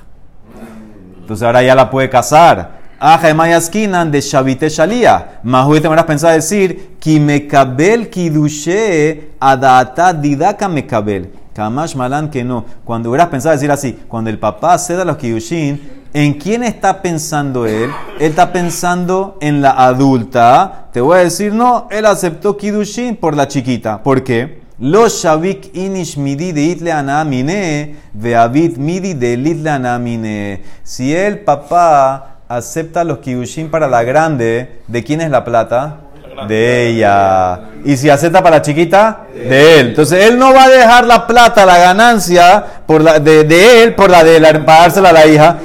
Entonces 1.20 1.46
ahora 1.46 1.62
ya 1.62 1.74
la 1.76 1.88
puede 1.88 2.10
casar. 2.10 2.78
Aja 2.98 3.32
mayaskinan 3.32 4.10
de 4.10 4.20
Shavite 4.20 4.68
Shalia. 4.68 5.38
Mahu 5.44 5.78
te 5.78 5.88
me 5.88 5.94
a 5.94 6.32
decir, 6.32 6.96
ki 6.98 7.20
mekabel 7.20 8.10
kidushe 8.10 9.30
adata 9.38 10.12
didaka 10.12 10.68
mekabel. 10.68 11.30
Kamash 11.58 11.96
malan 11.96 12.30
que 12.30 12.44
no. 12.44 12.64
Cuando 12.84 13.10
hubieras 13.10 13.30
pensado 13.30 13.52
decir 13.52 13.72
así, 13.72 13.98
cuando 14.06 14.30
el 14.30 14.38
papá 14.38 14.78
ceda 14.78 15.04
los 15.04 15.16
kidushin, 15.16 16.04
¿en 16.12 16.34
quién 16.34 16.62
está 16.62 17.02
pensando 17.02 17.66
él? 17.66 17.90
Él 18.20 18.30
está 18.30 18.52
pensando 18.52 19.36
en 19.40 19.60
la 19.60 19.72
adulta. 19.72 20.86
Te 20.92 21.00
voy 21.00 21.18
a 21.18 21.24
decir, 21.24 21.52
no, 21.52 21.88
él 21.90 22.06
aceptó 22.06 22.56
kidushin 22.56 23.16
por 23.16 23.36
la 23.36 23.48
chiquita. 23.48 24.04
¿Por 24.04 24.22
qué? 24.22 24.60
Los 24.78 25.24
shavik 25.24 25.74
inish 25.74 26.16
midi 26.16 26.52
de 26.52 26.62
itle 26.62 26.92
anamine, 26.92 27.96
midi 28.14 29.14
de 29.14 29.32
itle 29.32 29.68
anamine. 29.68 30.62
Si 30.84 31.12
el 31.12 31.40
papá 31.40 32.36
acepta 32.46 33.02
los 33.02 33.18
kidushin 33.18 33.68
para 33.68 33.88
la 33.88 34.04
grande, 34.04 34.80
¿de 34.86 35.02
quién 35.02 35.20
es 35.22 35.30
la 35.32 35.44
plata? 35.44 36.02
De 36.46 36.88
ella. 36.88 37.60
Y 37.84 37.96
si 37.96 38.10
acepta 38.10 38.42
para 38.42 38.56
la 38.56 38.62
chiquita, 38.62 39.20
de 39.34 39.80
él. 39.80 39.88
Entonces 39.88 40.24
él 40.26 40.38
no 40.38 40.52
va 40.52 40.64
a 40.64 40.68
dejar 40.68 41.06
la 41.06 41.26
plata, 41.26 41.64
la 41.64 41.78
ganancia 41.78 42.64
por 42.86 43.02
la, 43.02 43.18
de, 43.18 43.82
él 43.82 43.94
por 43.94 44.10
la 44.10 44.24
de 44.24 44.40
la, 44.40 44.64
pagársela 44.64 45.10
a 45.10 45.12
la 45.12 45.26
hija. 45.26 45.58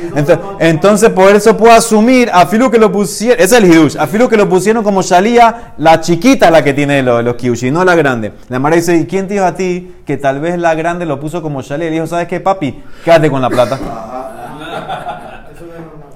Entonces, 0.59 1.09
por 1.09 1.35
eso 1.35 1.57
puedo 1.57 1.73
asumir 1.73 2.29
a 2.31 2.45
Filu 2.45 2.69
que 2.69 2.77
lo 2.77 2.91
pusieron, 2.91 3.43
es 3.43 3.51
el 3.51 3.65
hidush, 3.65 3.97
a 3.97 4.07
Filu 4.07 4.29
que 4.29 4.37
lo 4.37 4.47
pusieron 4.47 4.83
como 4.83 5.01
Shalía, 5.01 5.73
la 5.77 6.01
chiquita 6.01 6.51
la 6.51 6.63
que 6.63 6.73
tiene 6.73 7.01
los, 7.01 7.23
los 7.23 7.63
no 7.63 7.83
la 7.83 7.95
grande. 7.95 8.33
La 8.49 8.59
madre 8.59 8.77
dice, 8.77 8.95
¿y 8.95 9.05
quién 9.05 9.27
te 9.27 9.35
dijo 9.35 9.45
a 9.45 9.55
ti 9.55 9.95
que 10.05 10.17
tal 10.17 10.39
vez 10.39 10.57
la 10.57 10.75
grande 10.75 11.05
lo 11.05 11.19
puso 11.19 11.41
como 11.41 11.61
Shalía? 11.61 11.89
Le 11.89 11.95
dijo, 11.95 12.07
¿sabes 12.07 12.27
qué, 12.27 12.39
papi? 12.39 12.81
Quédate 13.03 13.29
con 13.29 13.41
la 13.41 13.49
plata. 13.49 13.79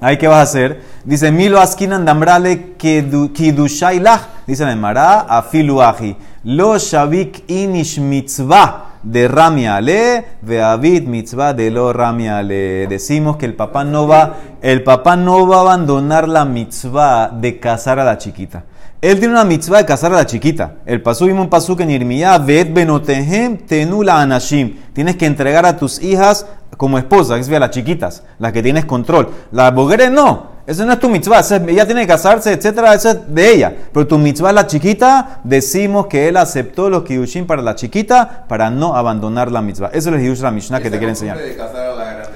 Ahí, 0.00 0.16
¿qué 0.16 0.28
vas 0.28 0.38
a 0.38 0.42
hacer? 0.42 0.80
Dice, 1.04 1.32
Milo 1.32 1.60
askinan 1.60 2.04
dambrale 2.04 2.74
kidushailach. 2.76 4.20
Dice 4.46 4.62
en 4.62 4.80
Mará, 4.80 5.20
afiluaji. 5.28 6.16
Lo 6.44 6.78
shavik 6.78 7.44
inish 7.48 7.98
mitzvah 7.98 8.88
de 9.02 9.26
ramiale, 9.26 10.24
veavid 10.42 11.08
mitzvah 11.08 11.52
de 11.52 11.70
lo 11.70 11.92
ramiale. 11.92 12.86
Decimos 12.86 13.36
que 13.36 13.46
el 13.46 13.54
papá 13.54 13.82
no 13.82 14.06
va, 14.06 14.36
el 14.62 14.84
papá 14.84 15.16
no 15.16 15.48
va 15.48 15.56
a 15.56 15.60
abandonar 15.60 16.28
la 16.28 16.44
mitzvah 16.44 17.28
de 17.28 17.58
casar 17.58 17.98
a 17.98 18.04
la 18.04 18.18
chiquita. 18.18 18.64
Él 19.00 19.20
tiene 19.20 19.34
una 19.34 19.44
mitzvah 19.44 19.78
de 19.78 19.84
casar 19.84 20.12
a 20.12 20.16
la 20.16 20.26
chiquita. 20.26 20.78
El 20.84 21.00
pasú 21.00 21.26
vimos 21.26 21.44
un 21.44 21.50
pasú 21.50 21.76
que 21.76 21.84
en 21.84 21.90
Irmiyah, 21.90 22.38
ved 22.38 22.72
benotehem 22.72 23.58
tenula 23.58 24.20
anashim. 24.20 24.74
Tienes 24.92 25.16
que 25.16 25.24
entregar 25.24 25.64
a 25.66 25.76
tus 25.76 26.02
hijas 26.02 26.46
como 26.76 26.98
esposa, 26.98 27.36
que 27.36 27.42
es 27.42 27.48
a 27.48 27.60
las 27.60 27.70
chiquitas, 27.70 28.24
las 28.40 28.52
que 28.52 28.60
tienes 28.60 28.86
control. 28.86 29.30
Las 29.52 29.72
mujeres 29.72 30.10
no. 30.10 30.58
Eso 30.66 30.84
no 30.84 30.92
es 30.92 30.98
tu 30.98 31.08
mitzvah, 31.08 31.40
ella 31.66 31.86
tiene 31.86 32.02
que 32.02 32.08
casarse, 32.08 32.52
etcétera, 32.52 32.92
eso 32.92 33.10
es 33.10 33.34
de 33.34 33.54
ella. 33.54 33.74
Pero 33.92 34.06
tu 34.06 34.18
mitzvah, 34.18 34.52
la 34.52 34.66
chiquita, 34.66 35.40
decimos 35.44 36.08
que 36.08 36.28
él 36.28 36.36
aceptó 36.36 36.90
los 36.90 37.04
kiddushin 37.04 37.46
para 37.46 37.62
la 37.62 37.74
chiquita 37.74 38.44
para 38.48 38.68
no 38.68 38.94
abandonar 38.94 39.50
la 39.50 39.62
mitzvah. 39.62 39.88
Eso 39.94 40.10
es 40.10 40.16
el 40.16 40.34
de 40.34 40.42
la 40.42 40.50
Mishnah 40.50 40.80
que 40.82 40.90
te 40.90 40.98
quiere 40.98 41.12
enseñar. 41.12 41.38
De, 41.38 41.56
casar 41.56 41.86
a 41.86 41.94
la 41.94 42.28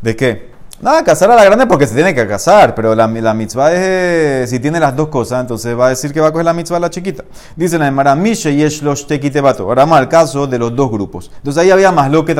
¿De 0.00 0.16
qué? 0.16 0.53
Nada, 0.80 1.04
casar 1.04 1.30
a 1.30 1.36
la 1.36 1.44
grande 1.44 1.66
porque 1.66 1.86
se 1.86 1.94
tiene 1.94 2.12
que 2.14 2.26
casar, 2.26 2.74
pero 2.74 2.96
la, 2.96 3.06
la 3.06 3.32
mitzvah 3.32 3.72
es, 3.72 3.78
eh, 3.80 4.46
si 4.48 4.58
tiene 4.58 4.80
las 4.80 4.94
dos 4.96 5.08
cosas, 5.08 5.40
entonces 5.40 5.78
va 5.78 5.86
a 5.86 5.88
decir 5.90 6.12
que 6.12 6.20
va 6.20 6.28
a 6.28 6.32
coger 6.32 6.44
la 6.44 6.52
mitzvah 6.52 6.78
a 6.78 6.80
la 6.80 6.90
chiquita. 6.90 7.24
Dice 7.54 7.78
la 7.78 7.86
Emara, 7.86 8.16
Mishe 8.16 8.54
yesh 8.54 8.82
los 8.82 9.06
tequitebato. 9.06 9.62
Ahora 9.62 9.84
vamos 9.84 9.98
al 9.98 10.08
caso 10.08 10.48
de 10.48 10.58
los 10.58 10.74
dos 10.74 10.90
grupos. 10.90 11.30
Entonces 11.36 11.62
ahí 11.62 11.70
había 11.70 11.92
más 11.92 12.10
lo 12.10 12.24
que 12.24 12.34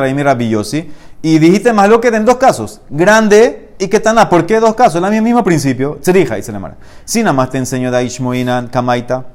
y 1.21 1.39
dijiste 1.39 1.73
más 1.73 1.89
lo 1.89 2.01
que 2.01 2.09
en 2.09 2.25
dos 2.25 2.35
casos, 2.35 2.81
grande 2.89 3.69
y 3.79 3.87
ketana. 3.87 4.29
¿Por 4.29 4.45
qué 4.45 4.59
dos 4.59 4.75
casos? 4.75 5.01
El 5.01 5.21
mismo 5.21 5.43
principio. 5.43 5.97
Tzerija, 6.01 6.35
dice 6.35 6.51
la 6.51 6.57
Emara. 6.57 6.75
Si 7.05 7.21
nada 7.21 7.33
más 7.33 7.49
te 7.49 7.57
enseño 7.57 7.89
de 7.89 8.03
Ishmoinan 8.03 8.67
Kamaita, 8.67 9.25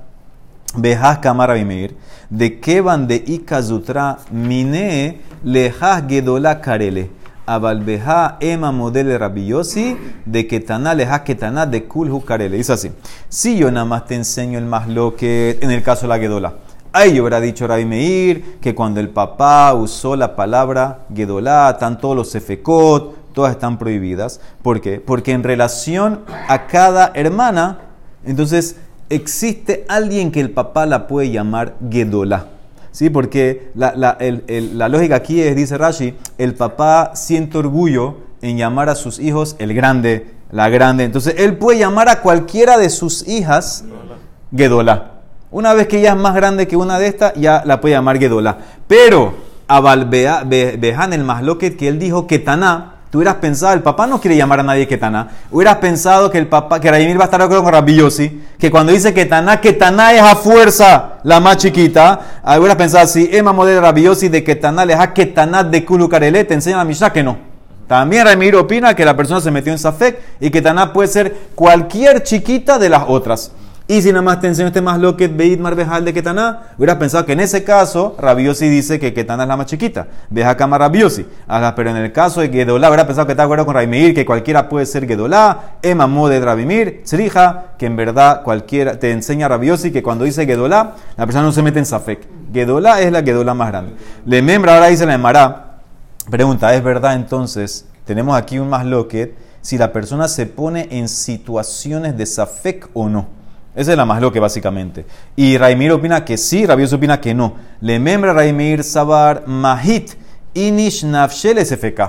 Bejas 0.76 1.18
Kamara 1.18 1.54
Bimeir, 1.54 1.96
de 2.28 2.60
que 2.60 2.80
van 2.80 3.08
de 3.08 3.16
Ikazutra, 3.26 4.18
Mine, 4.30 5.20
Lejas 5.42 6.04
Gedola 6.06 6.60
Karele. 6.60 7.19
Abalbeja 7.50 8.36
ema 8.38 8.70
modele 8.70 9.18
rabiosi 9.18 9.96
de 10.24 10.46
ketana 10.46 10.94
leja 10.94 11.24
ketana 11.24 11.66
de 11.66 11.84
kulhu 11.84 12.24
karele. 12.24 12.56
Dice 12.56 12.72
así. 12.72 12.92
Si 13.28 13.56
yo 13.58 13.72
nada 13.72 13.84
más 13.84 14.06
te 14.06 14.14
enseño 14.14 14.56
el 14.56 14.66
más 14.66 14.86
lo 14.86 15.16
que 15.16 15.58
en 15.60 15.72
el 15.72 15.82
caso 15.82 16.02
de 16.02 16.08
la 16.08 16.18
Gedola. 16.20 16.54
Ahí 16.92 17.14
yo 17.14 17.22
hubiera 17.22 17.40
dicho 17.40 17.66
Rabbi 17.66 17.84
Meir 17.84 18.58
que 18.60 18.74
cuando 18.74 19.00
el 19.00 19.08
papá 19.08 19.74
usó 19.74 20.14
la 20.14 20.36
palabra 20.36 21.00
Gedolá, 21.12 21.70
están 21.70 22.00
todos 22.00 22.14
los 22.14 22.34
efekot, 22.36 23.32
todas 23.32 23.50
están 23.52 23.78
prohibidas. 23.78 24.40
¿Por 24.62 24.80
qué? 24.80 25.00
Porque 25.00 25.32
en 25.32 25.42
relación 25.42 26.20
a 26.48 26.68
cada 26.68 27.10
hermana, 27.14 27.78
entonces 28.24 28.76
existe 29.08 29.84
alguien 29.88 30.30
que 30.30 30.40
el 30.40 30.50
papá 30.50 30.86
la 30.86 31.08
puede 31.08 31.30
llamar 31.32 31.74
Gedolá. 31.90 32.46
¿Sí? 32.92 33.11
Porque 33.11 33.70
la, 33.74 33.94
la, 33.94 34.88
lógica 34.88 35.16
aquí 35.16 35.40
es, 35.40 35.57
dice 35.57 35.79
Rashi, 35.79 36.14
el 36.38 36.55
papá 36.55 37.12
siente 37.14 37.59
orgullo 37.59 38.16
en 38.42 38.57
llamar 38.57 38.88
a 38.88 38.94
sus 38.94 39.18
hijos 39.18 39.57
el 39.59 39.74
grande, 39.74 40.26
la 40.50 40.68
grande. 40.68 41.05
Entonces 41.05 41.35
él 41.38 41.57
puede 41.57 41.79
llamar 41.79 42.09
a 42.09 42.20
cualquiera 42.20 42.79
de 42.79 42.90
sus 42.90 43.26
hijas 43.29 43.85
Gedolá. 44.55 45.12
Una 45.50 45.74
vez 45.74 45.88
que 45.88 45.98
ella 45.98 46.11
es 46.11 46.16
más 46.16 46.35
grande 46.35 46.68
que 46.68 46.76
una 46.76 46.98
de 46.98 47.07
estas, 47.07 47.35
ya 47.35 47.62
la 47.64 47.81
puede 47.81 47.94
llamar 47.94 48.18
Gedolá. 48.18 48.59
Pero 48.87 49.35
a 49.66 49.81
Bejan 49.81 51.12
el 51.12 51.24
Masloquet 51.24 51.76
que 51.76 51.88
él 51.88 51.98
dijo 51.98 52.26
que 52.26 52.38
Taná, 52.38 52.99
Tú 53.10 53.18
hubieras 53.18 53.36
pensado, 53.36 53.74
el 53.74 53.82
papá 53.82 54.06
no 54.06 54.20
quiere 54.20 54.36
llamar 54.36 54.60
a 54.60 54.62
nadie 54.62 54.86
Ketaná. 54.86 55.28
Hubieras 55.50 55.78
pensado 55.78 56.30
que 56.30 56.38
el 56.38 56.46
papá, 56.46 56.78
que 56.78 56.90
Raimir 56.90 57.18
va 57.18 57.22
a 57.22 57.24
estar 57.24 57.40
de 57.40 57.44
acuerdo 57.44 57.64
con 57.64 57.72
Rabbi 57.72 57.98
que 58.56 58.70
cuando 58.70 58.92
dice 58.92 59.12
Ketaná, 59.12 59.60
Ketaná 59.60 60.12
es 60.12 60.22
a 60.22 60.36
fuerza 60.36 61.14
la 61.24 61.40
más 61.40 61.56
chiquita. 61.56 62.20
Ah, 62.44 62.58
hubieras 62.58 62.76
pensado, 62.76 63.06
si 63.08 63.28
Emma 63.32 63.52
modelo 63.52 63.80
Rabbi 63.80 64.04
de 64.04 64.44
Ketaná 64.44 64.84
le 64.84 64.94
a 64.94 65.12
Ketaná 65.12 65.64
de 65.64 65.84
Kulukarele, 65.84 66.44
te 66.44 66.54
enseña 66.54 66.76
la 66.76 66.84
Mishnah 66.84 67.12
que 67.12 67.24
no. 67.24 67.50
También 67.90 68.24
Raimir 68.24 68.54
opina 68.54 68.94
que 68.94 69.04
la 69.04 69.16
persona 69.16 69.40
se 69.40 69.50
metió 69.50 69.72
en 69.72 69.78
Safek 69.80 70.16
y 70.38 70.48
que 70.50 70.62
Taná 70.62 70.92
puede 70.92 71.08
ser 71.08 71.36
cualquier 71.56 72.22
chiquita 72.22 72.78
de 72.78 72.88
las 72.88 73.02
otras. 73.08 73.50
Y 73.90 74.03
si 74.03 74.11
nada 74.12 74.22
más 74.22 74.40
te 74.40 74.46
enseño 74.46 74.68
este 74.68 74.81
más 74.81 75.00
lo 75.00 75.16
que 75.16 75.26
Beit 75.26 75.59
Marbejal 75.59 76.05
de 76.05 76.14
Ketaná, 76.14 76.74
hubieras 76.79 76.94
pensado 76.98 77.26
que 77.26 77.33
en 77.33 77.40
ese 77.40 77.64
caso 77.64 78.14
Rabiosi 78.20 78.68
dice 78.68 79.00
que 79.00 79.12
Ketaná 79.12 79.42
es 79.42 79.48
la 79.48 79.57
más 79.57 79.66
chiquita. 79.66 80.07
Veja 80.29 80.57
cama 80.57 80.79
Rabiosi. 80.79 81.26
Pero 81.74 81.90
en 81.90 81.96
el 81.96 82.12
caso 82.12 82.40
de 82.40 82.50
Gedolá, 82.50 82.87
hubiera 82.87 83.05
pensado 83.05 83.26
que 83.26 83.33
está 83.33 83.42
de 83.42 83.46
acuerdo 83.46 83.66
con 83.66 83.74
Raimir, 83.74 84.14
que 84.14 84.24
cualquiera 84.24 84.68
puede 84.68 84.87
ser 84.87 85.09
Gedolá, 85.09 85.79
Emamó 85.83 86.29
de 86.29 86.38
Rabimir, 86.38 87.00
Srija, 87.03 87.72
que 87.76 87.87
en 87.87 87.96
verdad 87.96 88.44
cualquiera 88.44 88.96
te 88.96 89.11
enseña 89.11 89.48
Rabiosi 89.48 89.90
que 89.90 90.05
cuando 90.05 90.24
dice 90.24 90.46
Gedolá, 90.46 90.94
la 91.16 91.26
persona 91.26 91.46
no 91.46 91.50
se 91.50 91.61
mete 91.61 91.81
en 91.81 91.87
Safek. 91.87 92.29
Gedolá 92.53 93.00
es 93.00 93.11
la 93.11 93.24
Gedolá 93.24 93.55
más 93.55 93.70
grande. 93.70 93.94
Le 94.24 94.40
membra 94.40 94.74
ahora 94.74 94.87
dice 94.87 95.05
la 95.05 95.14
Emara. 95.14 95.81
Pregunta, 96.31 96.72
¿es 96.76 96.85
verdad 96.85 97.14
entonces? 97.14 97.87
Tenemos 98.05 98.38
aquí 98.38 98.61
un 98.61 98.68
más 98.68 98.87
loquet 98.87 99.37
si 99.62 99.76
la 99.79 99.92
persona 99.92 100.29
se 100.29 100.46
pone 100.46 100.87
en 100.92 101.09
situaciones 101.09 102.16
de 102.16 102.24
Safek 102.24 102.88
o 102.92 103.09
no. 103.09 103.39
Esa 103.74 103.92
es 103.92 103.96
la 103.96 104.04
más 104.04 104.20
loque, 104.20 104.40
básicamente. 104.40 105.06
Y 105.37 105.56
Raimir 105.56 105.92
opina 105.92 106.24
que 106.24 106.37
sí, 106.37 106.66
Rabioso 106.66 106.96
opina 106.96 107.20
que 107.20 107.35
no. 107.35 107.54
Le 107.80 107.98
membra 107.98 108.33
Raimir 108.33 108.83
Sabar 108.83 109.44
Mahit 109.46 110.12
Inish 110.54 111.04
Nafshel 111.04 111.64
SFK. 111.64 112.00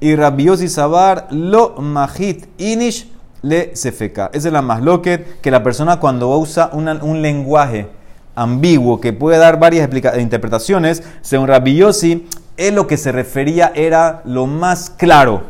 Y 0.00 0.16
Rabiosi 0.16 0.68
Sabar 0.68 1.28
Lo 1.30 1.76
Mahit 1.80 2.46
Inish 2.58 3.08
Le 3.42 3.76
SFK. 3.76 4.30
Esa 4.32 4.48
es 4.48 4.52
la 4.52 4.62
más 4.62 4.80
que 5.06 5.50
la 5.50 5.62
persona 5.62 6.00
cuando 6.00 6.30
usa 6.38 6.70
un 6.72 7.22
lenguaje 7.22 7.88
ambiguo 8.34 8.98
que 9.00 9.12
puede 9.12 9.36
dar 9.36 9.58
varias 9.58 9.90
interpretaciones, 10.18 11.02
según 11.20 11.48
Rabiosi, 11.48 12.26
es 12.56 12.72
lo 12.72 12.86
que 12.86 12.96
se 12.96 13.12
refería 13.12 13.72
era 13.74 14.22
lo 14.24 14.46
más 14.46 14.88
claro. 14.88 15.42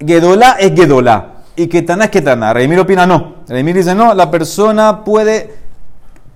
Gedolá 0.00 0.56
es 0.58 0.72
Gedolá 0.74 1.35
y 1.56 1.66
Ketana 1.68 2.04
es 2.04 2.10
Ketana. 2.10 2.52
Reimir 2.52 2.78
opina 2.78 3.06
no. 3.06 3.36
Reimir 3.48 3.76
dice 3.76 3.94
no, 3.94 4.14
la 4.14 4.30
persona 4.30 5.04
puede 5.04 5.54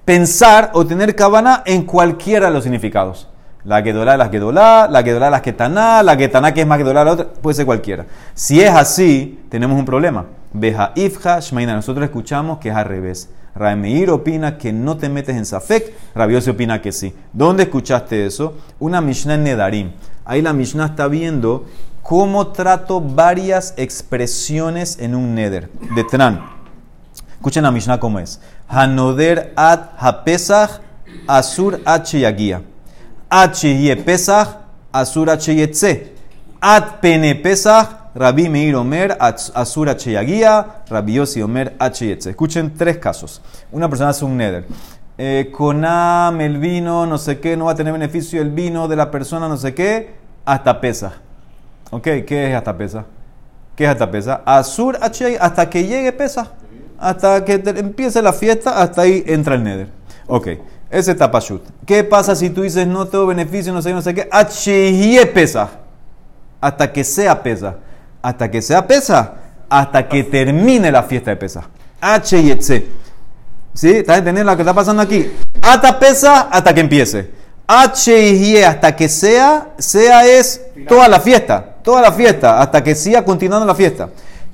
pensar 0.05 0.71
o 0.75 0.85
tener 0.87 1.15
cabana 1.15 1.63
en 1.67 1.85
cualquiera 1.85 2.49
de 2.49 2.53
los 2.53 2.65
significados. 2.65 3.29
La 3.63 3.83
Gedolá, 3.83 4.17
la 4.17 4.31
Gedolá, 4.31 4.89
la 4.91 5.03
Gedolá, 5.03 5.29
la 5.29 5.43
Ketaná, 5.43 6.03
la 6.03 6.17
Ketaná 6.17 6.55
que 6.55 6.63
es 6.63 6.67
más 6.67 6.79
Gedolá, 6.79 7.05
la 7.05 7.13
otra, 7.13 7.27
puede 7.29 7.55
ser 7.55 7.67
cualquiera. 7.67 8.07
Si 8.35 8.61
es 8.61 8.71
así, 8.71 9.39
tenemos 9.51 9.79
un 9.79 9.85
problema. 9.85 10.25
Beja 10.53 10.93
Ifja 10.95 11.41
Shmaina, 11.41 11.75
nosotros 11.75 12.05
escuchamos 12.05 12.59
que 12.59 12.71
es 12.71 12.75
al 12.75 12.87
revés. 12.87 13.29
Raimir 13.55 14.11
opina 14.11 14.57
que 14.57 14.73
no 14.73 14.97
te 14.97 15.09
metes 15.09 15.37
en 15.37 15.45
Safek, 15.45 15.93
Rabiosi 16.15 16.51
opina 16.51 16.81
que 16.81 16.93
sí. 16.93 17.15
¿Dónde 17.33 17.65
escuchaste 17.65 18.25
eso? 18.25 18.55
Una 18.79 19.01
Mishnah 19.01 19.35
en 19.35 19.45
Nedarim. 19.45 19.93
Ahí 20.25 20.41
la 20.41 20.53
Mishnah 20.53 20.87
está 20.87 21.09
viendo 21.09 21.67
cómo 22.03 22.49
trato 22.49 23.01
varias 23.01 23.75
expresiones 23.77 24.99
en 24.99 25.15
un 25.15 25.35
neder 25.35 25.71
de 25.95 26.05
Tran. 26.05 26.45
Escuchen 27.33 27.63
la 27.63 27.71
Mishnah 27.71 27.99
cómo 28.01 28.19
es. 28.19 28.41
Hanoder 28.69 29.53
ad 29.57 29.91
hapesach 29.99 30.81
asur 31.27 31.81
h 31.85 32.19
yagia. 32.19 32.63
H 33.29 33.69
ye 33.69 33.97
pesach 33.97 34.49
asur 34.93 35.31
h 35.31 35.55
yetze. 35.55 36.15
Ad 36.61 37.01
pene 37.01 37.35
pesach 37.35 38.01
Rabbi 38.15 38.49
Meir 38.49 38.75
Omer, 38.75 39.17
Asura 39.21 39.97
Cheyagia, 39.97 40.83
Rabbi 40.89 41.15
Yossi 41.15 41.43
Omer, 41.43 41.77
H. 41.79 42.13
Escuchen 42.27 42.75
tres 42.75 42.99
casos. 42.99 43.41
Una 43.71 43.89
persona 43.89 44.11
hace 44.11 44.25
un 44.25 44.37
neder. 44.37 44.67
Eh, 45.17 45.53
conam, 45.53 46.41
el 46.41 46.59
vino, 46.59 47.07
no 47.07 47.19
sé 47.19 47.39
qué, 47.41 47.57
no 47.57 47.67
va 47.67 47.73
a 47.73 47.75
tener 47.75 47.93
beneficio 47.93 48.41
el 48.43 48.51
vino 48.51 48.89
de 48.89 48.97
la 48.97 49.11
persona, 49.11 49.49
no 49.49 49.57
sé 49.57 49.75
qué, 49.75 50.15
hasta 50.45 50.81
pesa. 50.81 51.13
¿Ok? 51.91 52.03
¿Qué 52.27 52.51
es 52.51 52.55
hasta 52.55 52.77
pesa? 52.77 53.05
¿Qué 53.77 53.85
es 53.85 53.91
hasta 53.91 54.11
pesa? 54.11 54.43
Azur 54.45 54.99
hasta 55.01 55.71
que 55.71 55.87
llegue 55.87 56.13
pesa. 56.13 56.53
Hasta 56.99 57.45
que 57.45 57.55
empiece 57.55 58.21
la 58.21 58.33
fiesta, 58.33 58.81
hasta 58.81 59.03
ahí 59.03 59.25
entra 59.27 59.55
el 59.55 59.65
neder. 59.65 59.89
Ok, 60.27 60.49
ese 60.91 61.15
tapashut. 61.15 61.63
¿Qué 61.87 62.05
pasa 62.05 62.37
si 62.37 62.51
tú 62.51 62.63
dices 62.63 62.87
no 62.87 63.07
tengo 63.07 63.27
beneficio, 63.27 63.73
no 63.73 63.81
sé, 63.81 63.93
no 63.93 64.03
sé 64.03 64.15
qué? 64.15 64.29
H 64.31 65.31
pesa. 65.33 65.69
Hasta 66.61 66.93
que 66.93 67.03
sea 67.05 67.43
pesa. 67.43 67.77
Hasta 68.23 68.51
que 68.51 68.61
sea 68.61 68.87
pesa. 68.87 69.35
Hasta 69.69 70.09
que 70.09 70.25
termine 70.25 70.93
la 70.93 71.03
fiesta 71.03 71.31
de 71.31 71.37
pesa. 71.37 71.65
H 72.01 72.39
y 72.39 72.61
¿Sí? 73.73 73.91
¿Estás 73.91 74.19
entendiendo 74.19 74.51
lo 74.51 74.57
que 74.57 74.63
está 74.63 74.75
pasando 74.75 75.03
aquí? 75.03 75.31
Hasta 75.63 75.99
pesa 75.99 76.43
hasta 76.51 76.75
que 76.75 76.81
empiece. 76.81 77.31
H 77.67 78.13
E 78.13 78.65
hasta 78.65 78.97
que 78.97 79.09
sea, 79.09 79.69
sea 79.79 80.27
es 80.27 80.61
toda 80.89 81.07
la 81.07 81.21
fiesta, 81.21 81.70
toda 81.83 82.03
la 82.03 82.13
fiesta, 82.13 82.61
hasta 82.61 82.83
que 82.83 82.95
siga 82.95 83.25
continuando 83.25 83.67
la 83.67 83.75
fiesta. 83.75 84.09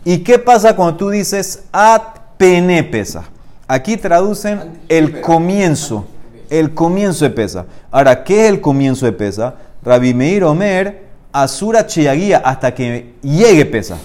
¿Y 0.05 0.19
qué 0.19 0.39
pasa 0.39 0.77
cuando 0.77 0.97
tú 0.97 1.11
dices 1.11 1.65
at 1.73 2.03
pene 2.37 2.85
pesa? 2.85 3.25
Aquí 3.69 3.97
traducen 3.97 4.79
el 4.89 5.21
comienzo, 5.21 6.07
el 6.51 6.75
comienzo 6.75 7.25
de 7.25 7.31
pesa. 7.31 7.67
Ahora, 7.91 8.23
¿qué 8.23 8.45
es 8.45 8.51
el 8.51 8.61
comienzo 8.61 9.07
de 9.07 9.13
pesa? 9.13 9.55
Rabbi 9.83 10.15
Meir 10.15 10.45
Omer, 10.45 11.07
Asura 11.33 11.87
Cheyaguía, 11.87 12.39
hasta 12.45 12.73
que 12.75 13.15
llegue 13.23 13.67
pesa. 13.67 13.97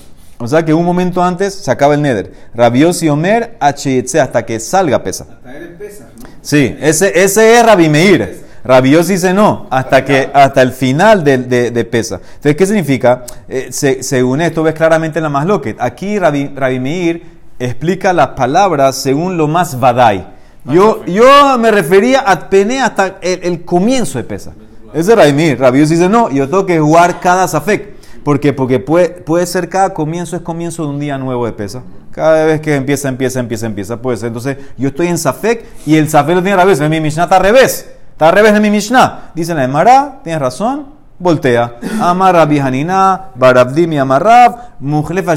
O 0.41 0.47
sea 0.47 0.65
que 0.65 0.73
un 0.73 0.83
momento 0.83 1.21
antes 1.21 1.53
se 1.53 1.69
acaba 1.69 1.93
el 1.93 2.01
neder. 2.01 2.33
Rabiosi 2.55 3.07
Omer, 3.09 3.57
hasta 3.59 4.43
que 4.43 4.59
salga 4.59 5.03
pesa. 5.03 5.27
Hasta 5.29 5.55
él 5.55 5.75
pesa, 5.77 6.09
¿no? 6.17 6.27
Sí, 6.41 6.75
ese, 6.81 7.23
ese 7.23 7.59
es 7.59 7.63
Rabi 7.63 7.87
Meir. 7.87 8.41
Rabiosi 8.63 9.13
dice 9.13 9.33
no, 9.33 9.67
hasta, 9.69 10.05
que, 10.05 10.29
hasta 10.33 10.61
el 10.61 10.71
final 10.71 11.23
de, 11.23 11.37
de, 11.37 11.85
pesa. 11.85 12.15
Entonces, 12.15 12.55
¿qué 12.55 12.65
significa? 12.65 13.23
Eh, 13.49 13.69
según 13.71 14.41
esto, 14.41 14.63
ves 14.63 14.75
claramente 14.75 15.19
en 15.19 15.23
la 15.23 15.29
más 15.29 15.45
loquet. 15.45 15.77
Aquí 15.79 16.19
Rabi, 16.19 16.79
Meir 16.79 17.23
explica 17.57 18.13
las 18.13 18.29
palabras 18.29 18.95
según 18.95 19.37
lo 19.37 19.47
más 19.47 19.79
vadai. 19.79 20.27
Yo, 20.65 21.03
yo 21.05 21.57
me 21.57 21.71
refería 21.71 22.19
a 22.19 22.49
pene 22.49 22.81
hasta 22.81 23.17
el, 23.21 23.63
comienzo 23.65 24.19
de 24.19 24.25
pesa. 24.25 24.53
Ese 24.93 25.11
es 25.11 25.17
Rabi 25.17 25.33
Meir. 25.33 25.59
Rabiosi 25.59 25.95
dice 25.95 26.07
no, 26.07 26.29
yo 26.29 26.47
tengo 26.47 26.65
que 26.65 26.79
jugar 26.79 27.19
cada 27.19 27.47
safek. 27.47 27.91
¿Por 28.23 28.39
qué? 28.39 28.53
Porque 28.53 28.79
puede, 28.79 29.09
puede 29.09 29.47
ser 29.47 29.67
cada 29.67 29.95
comienzo 29.95 30.35
es 30.35 30.43
comienzo 30.43 30.83
de 30.83 30.89
un 30.89 30.99
día 30.99 31.17
nuevo 31.17 31.47
de 31.47 31.53
pesa. 31.53 31.81
Cada 32.11 32.45
vez 32.45 32.61
que 32.61 32.75
empieza, 32.75 33.09
empieza, 33.09 33.39
empieza, 33.39 33.65
empieza. 33.65 33.97
Puede 33.97 34.17
ser. 34.17 34.27
Entonces, 34.27 34.57
yo 34.77 34.89
estoy 34.89 35.07
en 35.07 35.17
Safek 35.17 35.65
y 35.87 35.95
el 35.95 36.09
Safek 36.09 36.35
lo 36.35 36.43
tiene 36.43 36.59
al 36.59 36.67
revés. 36.67 36.87
Mi 36.87 36.99
Mishnah 36.99 37.23
está 37.23 37.37
al 37.37 37.43
revés. 37.43 37.89
Está 38.11 38.29
al 38.29 38.35
revés 38.35 38.53
de 38.53 38.59
mi 38.59 38.69
Mishnah. 38.69 39.31
Dice 39.33 39.53
la 39.53 39.63
Emara, 39.63 40.19
tienes 40.23 40.41
razón, 40.41 40.87
voltea. 41.17 41.75
Amar 41.99 42.47
Bihanina, 42.47 43.29
Barabdim 43.35 43.93
y 43.93 43.97
Amarrab, 43.97 44.79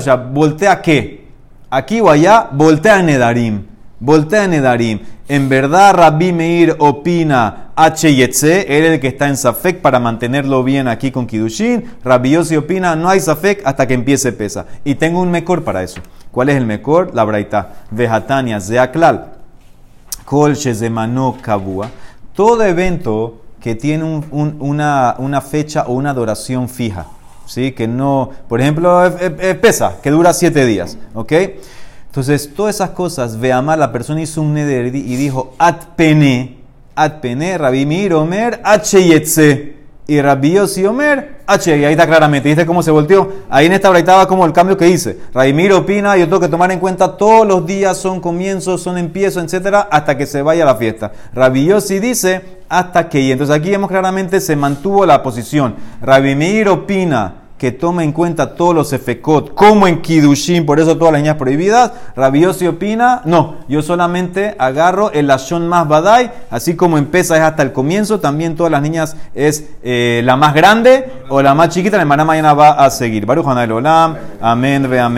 ya. 0.04 0.16
¿Voltea 0.16 0.82
qué? 0.82 1.28
Aquí 1.70 2.00
o 2.00 2.10
allá, 2.10 2.48
voltea 2.52 3.02
Nedarim. 3.02 3.66
Voltea 3.98 4.46
Nedarim. 4.46 5.00
En 5.26 5.48
verdad, 5.48 5.94
Rabbi 5.94 6.32
Meir 6.32 6.76
opina 6.78 7.70
H 7.76 8.10
y 8.10 8.22
él 8.22 8.30
es 8.30 8.70
el 8.70 9.00
que 9.00 9.08
está 9.08 9.26
en 9.26 9.38
Safek 9.38 9.80
para 9.80 9.98
mantenerlo 9.98 10.62
bien 10.62 10.86
aquí 10.86 11.10
con 11.10 11.26
Kidushin. 11.26 11.82
Rabbi 12.04 12.32
Yossi 12.32 12.56
opina 12.56 12.94
no 12.94 13.08
hay 13.08 13.20
Safek 13.20 13.62
hasta 13.64 13.86
que 13.86 13.94
empiece 13.94 14.32
pesa. 14.32 14.66
Y 14.84 14.96
tengo 14.96 15.20
un 15.20 15.30
mejor 15.30 15.64
para 15.64 15.82
eso. 15.82 16.00
¿Cuál 16.30 16.50
es 16.50 16.56
el 16.56 16.66
mejor? 16.66 17.14
La 17.14 17.24
braita. 17.24 17.70
Vejatania, 17.90 18.60
Zeaklal. 18.60 19.32
Kol 20.26 20.54
Shezemano 20.54 21.38
Kabua. 21.40 21.88
Todo 22.34 22.64
evento 22.64 23.40
que 23.60 23.74
tiene 23.74 24.04
una, 24.30 25.40
fecha 25.40 25.84
o 25.86 25.94
una 25.94 26.10
adoración 26.10 26.68
fija. 26.68 27.06
¿Sí? 27.46 27.72
Que 27.72 27.86
no, 27.86 28.30
por 28.48 28.60
ejemplo, 28.60 29.02
pesa, 29.60 30.00
que 30.02 30.10
dura 30.10 30.32
siete 30.32 30.64
días. 30.66 30.96
¿Ok? 31.14 31.32
Entonces, 32.06 32.54
todas 32.54 32.76
esas 32.76 32.90
cosas, 32.90 33.40
Veamar, 33.40 33.78
la 33.78 33.90
persona 33.90 34.22
hizo 34.22 34.40
un 34.40 34.54
neder 34.54 34.94
y 34.94 35.16
dijo, 35.16 35.54
at 35.58 35.94
pene, 35.96 36.58
at 36.94 37.14
pene, 37.20 37.58
Rabbi 37.58 38.08
Omer, 38.12 38.60
h 38.64 39.73
y 40.06 40.20
Rabbi 40.20 40.58
Omer, 40.86 41.38
h, 41.46 41.76
y 41.78 41.84
ahí 41.84 41.92
está 41.92 42.06
claramente, 42.06 42.48
¿viste 42.48 42.66
cómo 42.66 42.82
se 42.82 42.90
volteó? 42.90 43.32
Ahí 43.48 43.66
en 43.66 43.72
esta 43.72 43.96
estaba 43.98 44.28
como 44.28 44.44
el 44.44 44.52
cambio 44.52 44.76
que 44.76 44.88
hice. 44.88 45.18
Rabbi 45.32 45.70
opina, 45.70 46.16
yo 46.16 46.26
tengo 46.26 46.40
que 46.40 46.48
tomar 46.48 46.70
en 46.72 46.78
cuenta 46.78 47.16
todos 47.16 47.46
los 47.46 47.66
días 47.66 47.96
son 47.96 48.20
comienzos, 48.20 48.82
son 48.82 48.98
empiezos, 48.98 49.42
etcétera, 49.42 49.88
hasta 49.90 50.18
que 50.18 50.26
se 50.26 50.42
vaya 50.42 50.66
la 50.66 50.76
fiesta. 50.76 51.12
Rabbi 51.32 51.64
Yossi 51.66 52.00
dice, 52.00 52.42
hasta 52.68 53.08
que, 53.08 53.20
y 53.20 53.32
entonces 53.32 53.56
aquí 53.56 53.70
vemos 53.70 53.88
claramente 53.88 54.40
se 54.40 54.56
mantuvo 54.56 55.06
la 55.06 55.22
posición. 55.22 55.74
Rabbi 56.02 56.64
opina, 56.68 57.43
que 57.64 57.72
tome 57.72 58.04
en 58.04 58.12
cuenta 58.12 58.56
todos 58.56 58.74
los 58.74 58.92
efecot, 58.92 59.54
como 59.54 59.88
en 59.88 60.02
Kidushin, 60.02 60.66
por 60.66 60.80
eso 60.80 60.98
todas 60.98 61.12
las 61.12 61.22
niñas 61.22 61.36
prohibidas. 61.36 61.92
Rabiosi 62.14 62.66
opina, 62.66 63.22
no, 63.24 63.54
yo 63.68 63.80
solamente 63.80 64.54
agarro 64.58 65.10
el 65.12 65.28
Lashon 65.28 65.66
más 65.66 65.88
badai, 65.88 66.30
así 66.50 66.76
como 66.76 66.98
en 66.98 67.06
Pesa 67.06 67.36
es 67.36 67.42
hasta 67.42 67.62
el 67.62 67.72
comienzo, 67.72 68.20
también 68.20 68.54
todas 68.54 68.70
las 68.70 68.82
niñas 68.82 69.16
es 69.34 69.64
eh, 69.82 70.20
la 70.26 70.36
más 70.36 70.52
grande 70.52 71.10
o 71.30 71.40
la 71.40 71.54
más 71.54 71.70
chiquita, 71.70 71.96
la 71.96 72.02
hermana 72.02 72.26
mañana 72.26 72.52
va 72.52 72.72
a 72.72 72.90
seguir. 72.90 73.24
Baruch 73.24 73.46
Olam, 73.46 74.14
amén, 74.42 74.86
ve 74.90 75.00
amén. 75.00 75.12